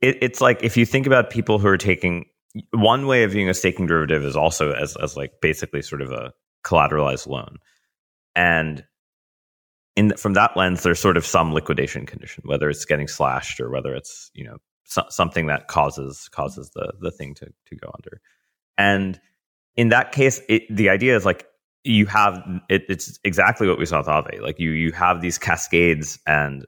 It, 0.00 0.18
it's 0.20 0.40
like 0.40 0.62
if 0.62 0.76
you 0.76 0.84
think 0.84 1.06
about 1.06 1.30
people 1.30 1.58
who 1.58 1.68
are 1.68 1.78
taking 1.78 2.26
one 2.72 3.06
way 3.06 3.22
of 3.24 3.32
viewing 3.32 3.48
a 3.48 3.54
staking 3.54 3.86
derivative 3.86 4.24
is 4.24 4.36
also 4.36 4.72
as 4.72 4.96
as 4.96 5.16
like 5.16 5.40
basically 5.40 5.82
sort 5.82 6.02
of 6.02 6.10
a 6.10 6.32
collateralized 6.64 7.26
loan, 7.26 7.56
and 8.34 8.84
in 9.96 10.14
from 10.16 10.34
that 10.34 10.56
lens, 10.56 10.82
there's 10.82 11.00
sort 11.00 11.16
of 11.16 11.26
some 11.26 11.52
liquidation 11.52 12.06
condition, 12.06 12.44
whether 12.46 12.68
it's 12.68 12.84
getting 12.84 13.08
slashed 13.08 13.60
or 13.60 13.70
whether 13.70 13.94
it's 13.94 14.30
you 14.34 14.44
know 14.44 14.58
so, 14.84 15.02
something 15.08 15.46
that 15.46 15.68
causes 15.68 16.28
causes 16.28 16.70
the 16.74 16.92
the 17.00 17.10
thing 17.10 17.34
to 17.34 17.46
to 17.46 17.76
go 17.76 17.90
under. 17.94 18.20
And 18.78 19.18
in 19.74 19.88
that 19.88 20.12
case, 20.12 20.40
it, 20.48 20.62
the 20.70 20.90
idea 20.90 21.16
is 21.16 21.24
like 21.24 21.46
you 21.82 22.06
have 22.06 22.42
it, 22.68 22.84
it's 22.88 23.18
exactly 23.24 23.66
what 23.66 23.78
we 23.78 23.86
saw 23.86 23.98
with 23.98 24.06
Aave. 24.06 24.40
Like 24.40 24.58
you 24.58 24.70
you 24.70 24.92
have 24.92 25.22
these 25.22 25.38
cascades, 25.38 26.18
and 26.26 26.66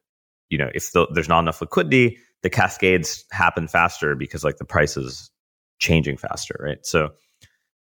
you 0.49 0.59
know 0.59 0.71
if 0.75 0.93
the, 0.93 1.07
there's 1.13 1.29
not 1.29 1.41
enough 1.41 1.61
liquidity, 1.61 2.19
the 2.43 2.51
cascades 2.51 3.25
happen 3.31 3.69
faster 3.69 4.15
because 4.15 4.43
like 4.43 4.57
the 4.57 4.65
price 4.65 4.97
is 4.97 5.31
changing 5.79 6.17
faster, 6.17 6.59
right? 6.61 6.85
So 6.85 7.11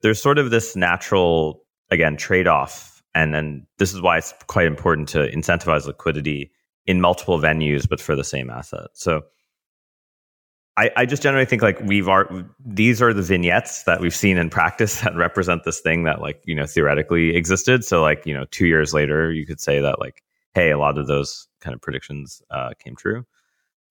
there's 0.02 0.22
sort 0.22 0.40
of 0.40 0.50
this 0.50 0.76
natural 0.76 1.62
again 1.92 2.18
trade 2.18 2.48
off 2.48 2.95
and 3.16 3.34
then 3.34 3.66
this 3.80 3.94
is 3.94 4.02
why 4.02 4.18
it's 4.18 4.34
quite 4.48 4.68
important 4.68 5.10
to 5.10 5.28
incentivize 5.30 5.88
liquidity 5.88 6.52
in 6.86 7.02
multiple 7.02 7.40
venues, 7.40 7.90
but 7.90 8.00
for 8.00 8.16
the 8.16 8.24
same 8.24 8.50
asset. 8.50 8.90
So 8.94 9.24
I, 10.78 10.92
I 10.98 11.06
just 11.06 11.24
generally 11.24 11.46
think 11.46 11.62
like 11.62 11.80
we've 11.80 12.10
are 12.10 12.30
these 12.64 13.02
are 13.02 13.14
the 13.14 13.22
vignettes 13.22 13.84
that 13.84 14.02
we've 14.02 14.14
seen 14.14 14.38
in 14.38 14.50
practice 14.50 15.00
that 15.02 15.16
represent 15.16 15.64
this 15.64 15.80
thing 15.80 16.04
that 16.04 16.22
like 16.22 16.44
you 16.46 16.54
know 16.54 16.66
theoretically 16.66 17.36
existed. 17.36 17.86
So 17.86 18.02
like 18.02 18.26
you 18.26 18.34
know 18.34 18.46
two 18.52 18.68
years 18.68 18.94
later, 18.94 19.32
you 19.32 19.46
could 19.46 19.62
say 19.62 19.80
that 19.80 20.00
like 20.00 20.22
hey, 20.54 20.72
a 20.72 20.78
lot 20.78 20.98
of 20.98 21.08
those 21.08 21.48
kind 21.60 21.74
of 21.74 21.82
predictions 21.82 22.42
uh, 22.50 22.72
came 22.80 22.96
true. 22.96 23.26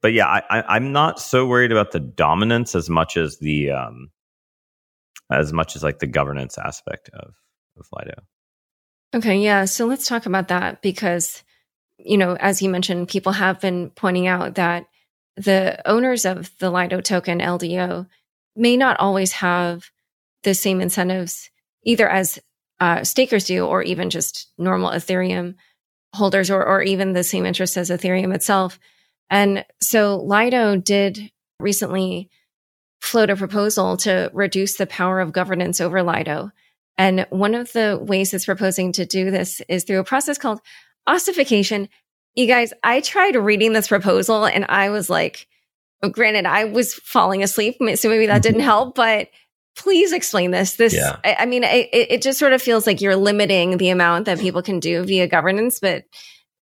But 0.01 0.15
yeah, 0.15 0.27
I, 0.27 0.43
I, 0.51 0.77
I'm 0.77 0.93
not 0.93 1.21
so 1.21 1.47
worried 1.47 1.73
about 1.73 1.93
the 1.93 2.01
dominance 2.01 2.75
as 2.75 2.91
much 2.91 3.17
as 3.17 3.39
the 3.39 3.71
um, 3.71 4.11
as 5.31 5.53
much 5.53 5.77
as 5.77 5.83
like 5.83 5.99
the 5.99 6.07
governance 6.07 6.59
aspect 6.59 7.09
of 7.15 7.35
of 7.79 7.87
Lido. 7.93 8.23
Okay, 9.15 9.39
yeah. 9.39 9.65
So 9.65 9.87
let's 9.87 10.09
talk 10.09 10.27
about 10.27 10.49
that 10.49 10.83
because, 10.83 11.45
you 11.99 12.19
know, 12.19 12.37
as 12.37 12.61
you 12.61 12.69
mentioned, 12.69 13.07
people 13.09 13.31
have 13.31 13.61
been 13.61 13.91
pointing 13.91 14.27
out 14.27 14.57
that 14.57 14.87
the 15.37 15.81
owners 15.89 16.25
of 16.25 16.51
the 16.59 16.69
Lido 16.69 17.01
token 17.01 17.39
LDO 17.39 18.09
may 18.57 18.77
not 18.77 18.99
always 18.99 19.31
have 19.33 19.85
the 20.43 20.53
same 20.53 20.81
incentives 20.81 21.49
either 21.85 22.09
as 22.09 22.41
uh, 22.81 23.05
stakers 23.05 23.45
do 23.45 23.65
or 23.65 23.83
even 23.85 24.11
just 24.11 24.49
normal 24.59 24.91
Ethereum 24.91 25.55
holders 26.13 26.51
or, 26.51 26.65
or 26.65 26.83
even 26.83 27.13
the 27.13 27.23
same 27.23 27.47
interest 27.47 27.77
as 27.77 27.91
Ethereum 27.91 28.35
itself. 28.35 28.81
And 29.31 29.65
so 29.81 30.17
Lido 30.25 30.77
did 30.77 31.31
recently 31.61 32.31
float 33.01 33.31
a 33.31 33.37
proposal 33.37 33.97
to 33.99 34.31
reduce 34.33 34.77
the 34.77 34.87
power 34.87 35.21
of 35.21 35.33
governance 35.33 35.81
over 35.81 36.03
Lido 36.03 36.51
and 36.97 37.27
one 37.31 37.55
of 37.55 37.73
the 37.73 37.99
ways 38.01 38.33
it's 38.33 38.45
proposing 38.45 38.93
to 38.93 39.07
do 39.07 39.31
this 39.31 39.61
is 39.69 39.85
through 39.85 40.01
a 40.01 40.05
process 40.05 40.39
called 40.39 40.61
ossification. 41.07 41.89
You 42.35 42.47
guys, 42.47 42.73
I 42.83 43.01
tried 43.01 43.37
reading 43.37 43.73
this 43.73 43.89
proposal 43.89 44.45
and 44.45 44.65
I 44.69 44.91
was 44.91 45.11
like, 45.11 45.47
oh, 46.03 46.09
granted, 46.09 46.47
I 46.47 46.65
was 46.65 46.95
falling 46.95 47.43
asleep, 47.43 47.77
so 47.97 48.09
maybe 48.09 48.27
that 48.27 48.43
didn't 48.43 48.61
help, 48.73 48.95
but 48.95 49.29
please 49.77 50.13
explain 50.13 50.51
this. 50.51 50.77
This, 50.77 50.95
yeah. 50.95 51.17
I, 51.25 51.37
I, 51.41 51.47
mean, 51.47 51.65
it, 51.65 51.89
it 51.93 52.23
just 52.23 52.39
sort 52.39 52.53
of 52.53 52.63
feels 52.63 52.87
like 52.87 53.01
you're 53.01 53.17
limiting 53.17 53.77
the 53.77 53.91
amount 53.91 54.27
that 54.27 54.39
people 54.39 54.63
can 54.63 54.79
do 54.81 55.05
via 55.05 55.27
governance, 55.27 55.81
but 55.81 56.05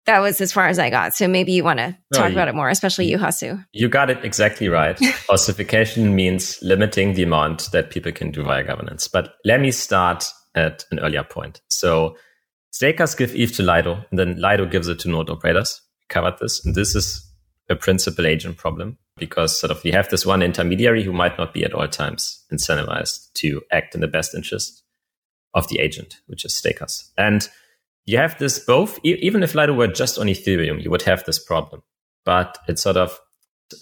that 0.08 0.20
was 0.20 0.40
as 0.40 0.52
far 0.52 0.68
as 0.68 0.78
I 0.78 0.88
got. 0.88 1.14
So 1.14 1.28
maybe 1.28 1.52
you 1.52 1.62
want 1.62 1.80
to 1.80 1.94
talk 2.14 2.30
you, 2.30 2.34
about 2.34 2.48
it 2.48 2.54
more, 2.54 2.70
especially 2.70 3.10
you, 3.10 3.18
Hasu. 3.18 3.62
You 3.72 3.90
got 3.90 4.08
it 4.08 4.24
exactly 4.24 4.70
right. 4.70 4.98
Ossification 5.28 6.16
means 6.16 6.58
limiting 6.62 7.12
the 7.12 7.24
amount 7.24 7.70
that 7.72 7.90
people 7.90 8.10
can 8.12 8.30
do 8.30 8.42
via 8.42 8.64
governance. 8.64 9.06
But 9.06 9.34
let 9.44 9.60
me 9.60 9.70
start 9.70 10.24
at 10.54 10.86
an 10.90 10.98
earlier 11.00 11.24
point. 11.24 11.60
So 11.68 12.16
stakers 12.70 13.14
give 13.14 13.34
ETH 13.34 13.54
to 13.56 13.62
Lido, 13.62 14.02
and 14.10 14.18
then 14.18 14.40
Lido 14.40 14.64
gives 14.64 14.88
it 14.88 14.98
to 15.00 15.10
node 15.10 15.28
operators. 15.28 15.78
We 16.00 16.06
covered 16.08 16.38
this, 16.38 16.64
and 16.64 16.74
this 16.74 16.94
is 16.94 17.30
a 17.68 17.76
principal 17.76 18.26
agent 18.26 18.56
problem 18.56 18.96
because 19.18 19.60
sort 19.60 19.70
of 19.70 19.84
we 19.84 19.90
have 19.90 20.08
this 20.08 20.24
one 20.24 20.40
intermediary 20.40 21.04
who 21.04 21.12
might 21.12 21.36
not 21.36 21.52
be 21.52 21.64
at 21.64 21.74
all 21.74 21.86
times 21.86 22.42
incentivized 22.50 23.30
to 23.34 23.60
act 23.70 23.94
in 23.94 24.00
the 24.00 24.08
best 24.08 24.34
interest 24.34 24.82
of 25.52 25.68
the 25.68 25.80
agent, 25.80 26.16
which 26.28 26.46
is 26.46 26.54
stakers. 26.54 27.12
And 27.18 27.46
you 28.08 28.16
have 28.16 28.38
this 28.38 28.58
both, 28.58 28.98
even 29.04 29.42
if 29.42 29.54
Lido 29.54 29.74
were 29.74 29.86
just 29.86 30.18
on 30.18 30.28
Ethereum, 30.28 30.82
you 30.82 30.90
would 30.90 31.02
have 31.02 31.24
this 31.24 31.38
problem. 31.38 31.82
But 32.24 32.56
it's 32.66 32.82
sort 32.82 32.96
of 32.96 33.20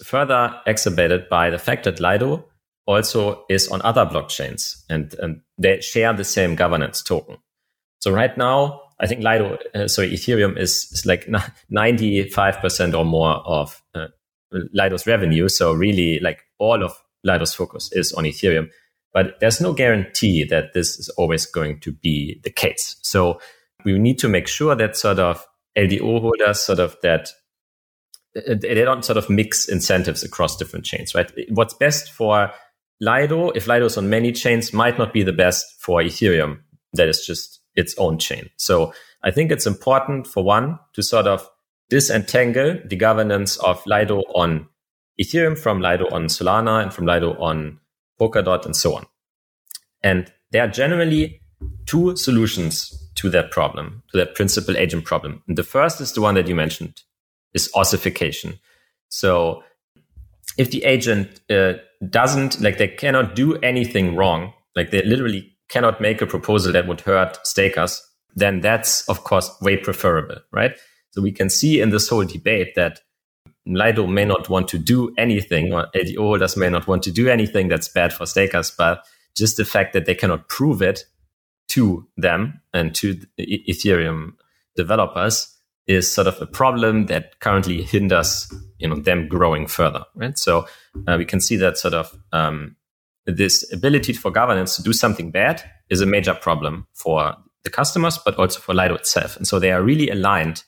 further 0.03 0.53
exacerbated 0.67 1.29
by 1.29 1.49
the 1.49 1.57
fact 1.57 1.85
that 1.85 2.01
Lido 2.01 2.45
also 2.85 3.45
is 3.49 3.69
on 3.69 3.81
other 3.83 4.05
blockchains 4.05 4.83
and, 4.89 5.15
and 5.19 5.39
they 5.57 5.79
share 5.79 6.11
the 6.11 6.25
same 6.25 6.55
governance 6.55 7.01
token. 7.01 7.37
So 7.99 8.11
right 8.11 8.37
now, 8.37 8.81
I 8.99 9.07
think 9.07 9.23
Lido, 9.23 9.59
uh, 9.73 9.87
sorry, 9.87 10.11
Ethereum 10.11 10.57
is, 10.59 10.89
is 10.91 11.05
like 11.05 11.25
95% 11.71 12.97
or 12.97 13.05
more 13.05 13.35
of 13.45 13.81
uh, 13.95 14.07
Lido's 14.73 15.07
revenue. 15.07 15.47
So 15.47 15.71
really 15.71 16.19
like 16.19 16.41
all 16.59 16.83
of 16.83 16.91
Lido's 17.23 17.53
focus 17.53 17.89
is 17.93 18.11
on 18.11 18.25
Ethereum, 18.25 18.67
but 19.13 19.39
there's 19.39 19.61
no 19.61 19.71
guarantee 19.71 20.43
that 20.43 20.73
this 20.73 20.99
is 20.99 21.07
always 21.17 21.45
going 21.45 21.79
to 21.79 21.93
be 21.93 22.41
the 22.43 22.51
case. 22.51 22.97
So 23.03 23.39
we 23.85 23.97
need 23.97 24.19
to 24.19 24.27
make 24.27 24.47
sure 24.47 24.75
that 24.75 24.97
sort 24.97 25.19
of 25.19 25.45
LDO 25.77 26.21
holders 26.21 26.61
sort 26.61 26.79
of 26.79 26.97
that 27.03 27.29
they 28.33 28.75
don't 28.83 29.03
sort 29.05 29.17
of 29.17 29.29
mix 29.29 29.67
incentives 29.67 30.23
across 30.23 30.57
different 30.57 30.85
chains, 30.85 31.15
right? 31.15 31.31
What's 31.49 31.73
best 31.73 32.11
for 32.11 32.51
Lido, 32.99 33.49
if 33.51 33.67
Lido 33.67 33.85
is 33.85 33.97
on 33.97 34.09
many 34.09 34.31
chains, 34.31 34.73
might 34.73 34.97
not 34.97 35.13
be 35.13 35.23
the 35.23 35.33
best 35.33 35.65
for 35.79 36.01
Ethereum. 36.01 36.59
That 36.93 37.07
is 37.07 37.25
just 37.25 37.59
its 37.75 37.95
own 37.97 38.17
chain. 38.17 38.49
So 38.57 38.93
I 39.23 39.31
think 39.31 39.51
it's 39.51 39.67
important 39.67 40.27
for 40.27 40.43
one 40.43 40.79
to 40.93 41.03
sort 41.03 41.27
of 41.27 41.47
disentangle 41.89 42.79
the 42.85 42.95
governance 42.95 43.57
of 43.57 43.83
Lido 43.85 44.19
on 44.35 44.67
Ethereum 45.21 45.57
from 45.57 45.81
Lido 45.81 46.07
on 46.09 46.25
Solana 46.25 46.83
and 46.83 46.93
from 46.93 47.05
Lido 47.05 47.33
on 47.37 47.79
Polkadot 48.19 48.65
and 48.65 48.75
so 48.75 48.95
on. 48.95 49.05
And 50.03 50.31
there 50.51 50.63
are 50.63 50.67
generally 50.67 51.41
two 51.85 52.15
solutions 52.15 53.06
to 53.17 53.29
that 53.29 53.51
problem, 53.51 54.03
to 54.11 54.17
that 54.17 54.35
principal 54.35 54.77
agent 54.77 55.05
problem. 55.05 55.43
And 55.47 55.57
the 55.57 55.63
first 55.63 55.99
is 56.01 56.13
the 56.13 56.21
one 56.21 56.35
that 56.35 56.47
you 56.47 56.55
mentioned, 56.55 57.01
is 57.53 57.69
ossification. 57.75 58.59
So 59.09 59.63
if 60.57 60.71
the 60.71 60.83
agent 60.83 61.41
uh, 61.49 61.73
doesn't, 62.09 62.61
like 62.61 62.77
they 62.77 62.87
cannot 62.87 63.35
do 63.35 63.55
anything 63.57 64.15
wrong, 64.15 64.53
like 64.75 64.91
they 64.91 65.03
literally 65.03 65.53
cannot 65.69 65.99
make 65.99 66.21
a 66.21 66.27
proposal 66.27 66.71
that 66.73 66.87
would 66.87 67.01
hurt 67.01 67.45
stakers, 67.45 68.01
then 68.35 68.61
that's 68.61 69.07
of 69.09 69.23
course 69.23 69.49
way 69.61 69.77
preferable, 69.77 70.37
right? 70.51 70.75
So 71.11 71.21
we 71.21 71.31
can 71.31 71.49
see 71.49 71.81
in 71.81 71.89
this 71.89 72.09
whole 72.09 72.25
debate 72.25 72.75
that 72.75 73.01
Lido 73.65 74.07
may 74.07 74.23
not 74.23 74.49
want 74.49 74.67
to 74.69 74.77
do 74.77 75.13
anything, 75.17 75.73
or 75.73 75.87
LDO 75.95 76.17
holders 76.17 76.55
may 76.55 76.69
not 76.69 76.87
want 76.87 77.03
to 77.03 77.11
do 77.11 77.27
anything 77.27 77.67
that's 77.67 77.89
bad 77.89 78.13
for 78.13 78.25
stakers, 78.25 78.71
but 78.71 79.03
just 79.35 79.57
the 79.57 79.65
fact 79.65 79.93
that 79.93 80.05
they 80.05 80.15
cannot 80.15 80.47
prove 80.47 80.81
it 80.81 81.03
to 81.69 82.07
them 82.17 82.61
and 82.73 82.95
to 82.95 83.15
Ethereum 83.39 84.33
developers 84.75 85.53
is 85.87 86.11
sort 86.11 86.27
of 86.27 86.41
a 86.41 86.45
problem 86.45 87.05
that 87.07 87.39
currently 87.39 87.81
hinders 87.81 88.51
you 88.77 88.87
know 88.87 88.95
them 88.95 89.27
growing 89.27 89.67
further 89.67 90.03
right? 90.15 90.37
So 90.37 90.67
uh, 91.07 91.15
we 91.17 91.25
can 91.25 91.39
see 91.39 91.55
that 91.57 91.77
sort 91.77 91.93
of 91.93 92.17
um, 92.31 92.75
this 93.25 93.71
ability 93.73 94.13
for 94.13 94.31
governance 94.31 94.75
to 94.77 94.83
do 94.83 94.93
something 94.93 95.31
bad 95.31 95.63
is 95.89 96.01
a 96.01 96.05
major 96.05 96.33
problem 96.33 96.87
for 96.93 97.35
the 97.63 97.69
customers 97.69 98.17
but 98.23 98.37
also 98.37 98.59
for 98.59 98.73
lido 98.73 98.95
itself. 98.95 99.35
And 99.35 99.47
so 99.47 99.59
they 99.59 99.71
are 99.71 99.83
really 99.83 100.09
aligned 100.09 100.63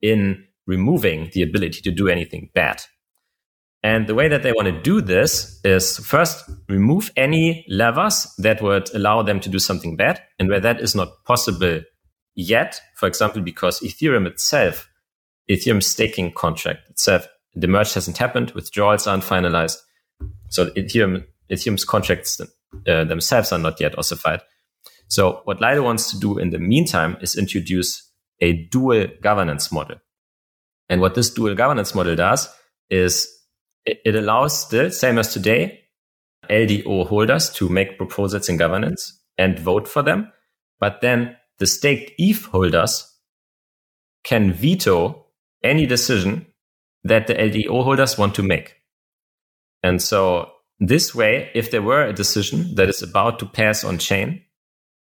in 0.00 0.44
removing 0.66 1.30
the 1.32 1.42
ability 1.42 1.80
to 1.82 1.90
do 1.90 2.08
anything 2.08 2.50
bad 2.54 2.82
and 3.84 4.06
the 4.06 4.14
way 4.14 4.28
that 4.28 4.42
they 4.42 4.52
want 4.52 4.66
to 4.66 4.80
do 4.80 5.02
this 5.02 5.60
is 5.62 5.98
first 5.98 6.48
remove 6.70 7.12
any 7.18 7.66
levers 7.68 8.34
that 8.38 8.62
would 8.62 8.88
allow 8.94 9.20
them 9.20 9.40
to 9.40 9.50
do 9.50 9.58
something 9.58 9.94
bad 9.94 10.22
and 10.38 10.48
where 10.48 10.58
that 10.58 10.80
is 10.80 10.94
not 10.94 11.22
possible 11.26 11.82
yet, 12.34 12.80
for 12.96 13.06
example, 13.06 13.42
because 13.42 13.80
Ethereum 13.80 14.26
itself, 14.26 14.88
Ethereum 15.50 15.82
staking 15.82 16.32
contract 16.32 16.88
itself, 16.88 17.28
the 17.54 17.68
merge 17.68 17.92
hasn't 17.92 18.16
happened, 18.16 18.52
withdrawals 18.52 19.06
aren't 19.06 19.22
finalized. 19.22 19.76
So 20.48 20.70
Ethereum, 20.70 21.26
Ethereum's 21.50 21.84
contracts 21.84 22.40
uh, 22.40 23.04
themselves 23.04 23.52
are 23.52 23.58
not 23.58 23.78
yet 23.80 23.98
ossified. 23.98 24.40
So 25.08 25.42
what 25.44 25.60
Lido 25.60 25.82
wants 25.82 26.10
to 26.10 26.18
do 26.18 26.38
in 26.38 26.48
the 26.48 26.58
meantime 26.58 27.18
is 27.20 27.36
introduce 27.36 28.10
a 28.40 28.64
dual 28.68 29.08
governance 29.20 29.70
model. 29.70 29.98
And 30.88 31.02
what 31.02 31.14
this 31.14 31.28
dual 31.28 31.54
governance 31.54 31.94
model 31.94 32.16
does 32.16 32.48
is 32.88 33.28
it, 33.86 34.14
allows 34.14 34.58
still, 34.58 34.90
same 34.90 35.18
as 35.18 35.32
today, 35.32 35.80
LDO 36.50 37.08
holders 37.08 37.50
to 37.50 37.68
make 37.68 37.98
proposals 37.98 38.48
in 38.48 38.56
governance 38.56 39.20
and 39.38 39.58
vote 39.58 39.88
for 39.88 40.02
them. 40.02 40.32
But 40.80 41.00
then 41.00 41.36
the 41.58 41.66
staked 41.66 42.12
ETH 42.18 42.44
holders 42.46 43.10
can 44.24 44.52
veto 44.52 45.26
any 45.62 45.86
decision 45.86 46.46
that 47.04 47.26
the 47.26 47.34
LDO 47.34 47.84
holders 47.84 48.18
want 48.18 48.34
to 48.34 48.42
make. 48.42 48.76
And 49.82 50.00
so 50.00 50.50
this 50.80 51.14
way, 51.14 51.50
if 51.54 51.70
there 51.70 51.82
were 51.82 52.04
a 52.04 52.12
decision 52.12 52.74
that 52.74 52.88
is 52.88 53.02
about 53.02 53.38
to 53.38 53.46
pass 53.46 53.84
on 53.84 53.98
chain, 53.98 54.42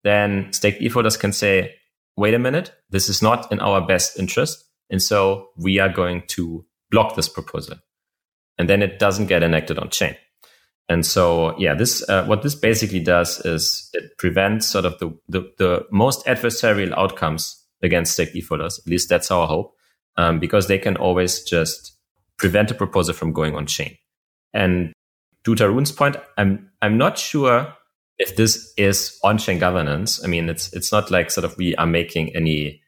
then 0.04 0.52
staked 0.52 0.82
ETH 0.82 0.92
holders 0.92 1.16
can 1.16 1.32
say, 1.32 1.74
wait 2.16 2.34
a 2.34 2.38
minute, 2.38 2.72
this 2.90 3.08
is 3.08 3.22
not 3.22 3.50
in 3.52 3.60
our 3.60 3.86
best 3.86 4.18
interest. 4.18 4.64
And 4.88 5.02
so 5.02 5.48
we 5.56 5.78
are 5.78 5.88
going 5.88 6.22
to 6.28 6.64
block 6.90 7.14
this 7.14 7.28
proposal. 7.28 7.76
And 8.60 8.68
then 8.68 8.82
it 8.82 8.98
doesn't 8.98 9.28
get 9.28 9.42
enacted 9.42 9.78
on 9.78 9.88
chain. 9.88 10.14
And 10.90 11.06
so, 11.06 11.58
yeah, 11.58 11.74
this 11.74 12.06
uh, 12.10 12.26
what 12.26 12.42
this 12.42 12.54
basically 12.54 13.00
does 13.00 13.40
is 13.46 13.88
it 13.94 14.18
prevents 14.18 14.66
sort 14.66 14.84
of 14.84 14.98
the 14.98 15.18
the, 15.28 15.50
the 15.56 15.86
most 15.90 16.26
adversarial 16.26 16.92
outcomes 16.92 17.56
against 17.82 18.12
staked 18.12 18.36
ETH 18.36 18.48
holders. 18.48 18.78
At 18.78 18.86
least 18.86 19.08
that's 19.08 19.30
our 19.30 19.46
hope, 19.46 19.74
um, 20.18 20.38
because 20.40 20.66
they 20.66 20.76
can 20.78 20.98
always 20.98 21.42
just 21.42 21.96
prevent 22.36 22.70
a 22.70 22.74
proposal 22.74 23.14
from 23.14 23.32
going 23.32 23.54
on 23.54 23.64
chain. 23.64 23.96
And 24.52 24.92
to 25.44 25.54
Tarun's 25.54 25.92
point, 25.92 26.16
I'm 26.36 26.70
I'm 26.82 26.98
not 26.98 27.18
sure 27.18 27.72
if 28.18 28.36
this 28.36 28.74
is 28.76 29.18
on-chain 29.24 29.58
governance. 29.58 30.22
I 30.22 30.26
mean, 30.26 30.50
it's 30.50 30.70
it's 30.74 30.92
not 30.92 31.10
like 31.10 31.30
sort 31.30 31.46
of 31.46 31.56
we 31.56 31.74
are 31.76 31.86
making 31.86 32.36
any 32.36 32.82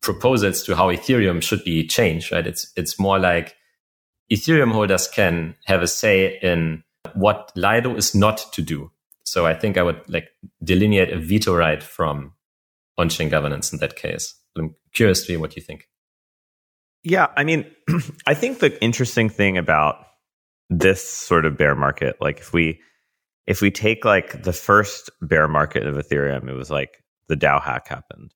proposals 0.00 0.64
to 0.64 0.74
how 0.74 0.88
Ethereum 0.88 1.42
should 1.42 1.62
be 1.62 1.86
changed, 1.86 2.32
right? 2.32 2.46
It's 2.46 2.72
it's 2.76 2.98
more 2.98 3.20
like 3.20 3.55
Ethereum 4.30 4.72
holders 4.72 5.08
can 5.08 5.54
have 5.64 5.82
a 5.82 5.86
say 5.86 6.38
in 6.42 6.82
what 7.14 7.52
Lido 7.54 7.94
is 7.94 8.14
not 8.14 8.52
to 8.52 8.62
do. 8.62 8.90
So 9.24 9.46
I 9.46 9.54
think 9.54 9.76
I 9.76 9.82
would 9.82 10.00
like 10.08 10.28
delineate 10.62 11.12
a 11.12 11.18
veto 11.18 11.54
right 11.54 11.82
from 11.82 12.32
on-chain 12.98 13.28
governance 13.28 13.72
in 13.72 13.78
that 13.80 13.96
case. 13.96 14.34
I'm 14.56 14.74
curious 14.94 15.22
to 15.22 15.32
hear 15.32 15.40
what 15.40 15.56
you 15.56 15.62
think. 15.62 15.88
Yeah, 17.02 17.28
I 17.36 17.44
mean, 17.44 17.70
I 18.26 18.34
think 18.34 18.58
the 18.58 18.82
interesting 18.82 19.28
thing 19.28 19.58
about 19.58 19.96
this 20.70 21.08
sort 21.08 21.44
of 21.44 21.56
bear 21.56 21.76
market, 21.76 22.16
like 22.20 22.40
if 22.40 22.52
we 22.52 22.80
if 23.46 23.62
we 23.62 23.70
take 23.70 24.04
like 24.04 24.42
the 24.42 24.52
first 24.52 25.10
bear 25.20 25.46
market 25.46 25.86
of 25.86 25.94
Ethereum, 25.94 26.48
it 26.48 26.54
was 26.54 26.70
like 26.70 27.04
the 27.28 27.36
DAO 27.36 27.62
hack 27.62 27.86
happened. 27.86 28.34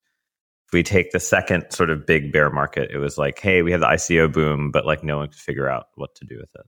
If 0.70 0.74
we 0.74 0.84
take 0.84 1.10
the 1.10 1.18
second 1.18 1.72
sort 1.72 1.90
of 1.90 2.06
big 2.06 2.32
bear 2.32 2.48
market, 2.48 2.92
it 2.92 2.98
was 2.98 3.18
like, 3.18 3.40
hey, 3.40 3.62
we 3.62 3.72
have 3.72 3.80
the 3.80 3.88
ICO 3.88 4.32
boom, 4.32 4.70
but 4.70 4.86
like 4.86 5.02
no 5.02 5.18
one 5.18 5.26
could 5.26 5.36
figure 5.36 5.68
out 5.68 5.88
what 5.96 6.14
to 6.14 6.24
do 6.24 6.36
with 6.38 6.50
it. 6.54 6.66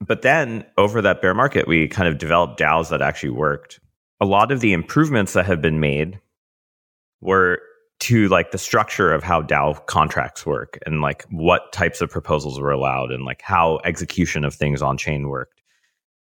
But 0.00 0.22
then 0.22 0.64
over 0.78 1.02
that 1.02 1.20
bear 1.20 1.34
market, 1.34 1.68
we 1.68 1.86
kind 1.86 2.08
of 2.08 2.16
developed 2.16 2.58
DAOs 2.58 2.88
that 2.88 3.02
actually 3.02 3.30
worked. 3.30 3.78
A 4.22 4.24
lot 4.24 4.50
of 4.50 4.60
the 4.60 4.72
improvements 4.72 5.34
that 5.34 5.44
have 5.44 5.60
been 5.60 5.80
made 5.80 6.18
were 7.20 7.60
to 7.98 8.28
like 8.28 8.52
the 8.52 8.58
structure 8.58 9.12
of 9.12 9.22
how 9.22 9.42
DAO 9.42 9.84
contracts 9.84 10.46
work 10.46 10.78
and 10.86 11.02
like 11.02 11.24
what 11.24 11.70
types 11.72 12.00
of 12.00 12.08
proposals 12.08 12.58
were 12.58 12.70
allowed 12.70 13.10
and 13.10 13.26
like 13.26 13.42
how 13.42 13.80
execution 13.84 14.44
of 14.44 14.54
things 14.54 14.80
on 14.80 14.96
chain 14.96 15.28
worked. 15.28 15.60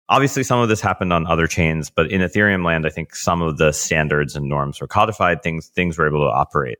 Obviously, 0.10 0.43
some 0.43 0.60
of 0.60 0.68
this 0.68 0.82
happened 0.82 1.14
on 1.14 1.26
other 1.28 1.47
chains, 1.47 1.89
but 1.89 2.12
in 2.12 2.20
Ethereum 2.20 2.66
land, 2.66 2.86
I 2.86 2.89
think 2.89 3.16
some 3.16 3.41
of 3.41 3.58
the 3.58 3.72
standards 3.72 4.36
and 4.36 4.50
norms 4.50 4.82
were 4.82 4.88
codified. 4.88 5.43
Things 5.43 5.68
things 5.68 5.97
were 5.97 6.08
able 6.08 6.26
to 6.26 6.32
operate. 6.32 6.80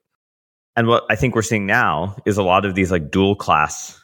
And 0.76 0.88
what 0.88 1.04
I 1.10 1.16
think 1.16 1.36
we're 1.36 1.42
seeing 1.42 1.66
now 1.66 2.16
is 2.26 2.38
a 2.38 2.44
lot 2.44 2.66
of 2.66 2.76
these 2.76 2.92
like 2.92 3.12
dual 3.12 3.36
class 3.36 4.00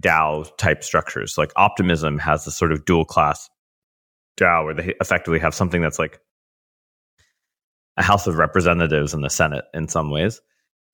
DAO 0.00 0.54
type 0.56 0.82
structures. 0.82 1.38
Like 1.38 1.52
Optimism 1.56 2.18
has 2.18 2.44
this 2.44 2.56
sort 2.56 2.72
of 2.72 2.84
dual 2.84 3.04
class 3.04 3.48
DAO 4.36 4.64
where 4.64 4.74
they 4.74 4.94
effectively 5.00 5.38
have 5.38 5.54
something 5.54 5.82
that's 5.82 5.98
like 5.98 6.20
a 7.96 8.02
House 8.02 8.26
of 8.26 8.36
Representatives 8.36 9.14
and 9.14 9.24
the 9.24 9.30
Senate 9.30 9.64
in 9.72 9.88
some 9.88 10.10
ways. 10.10 10.40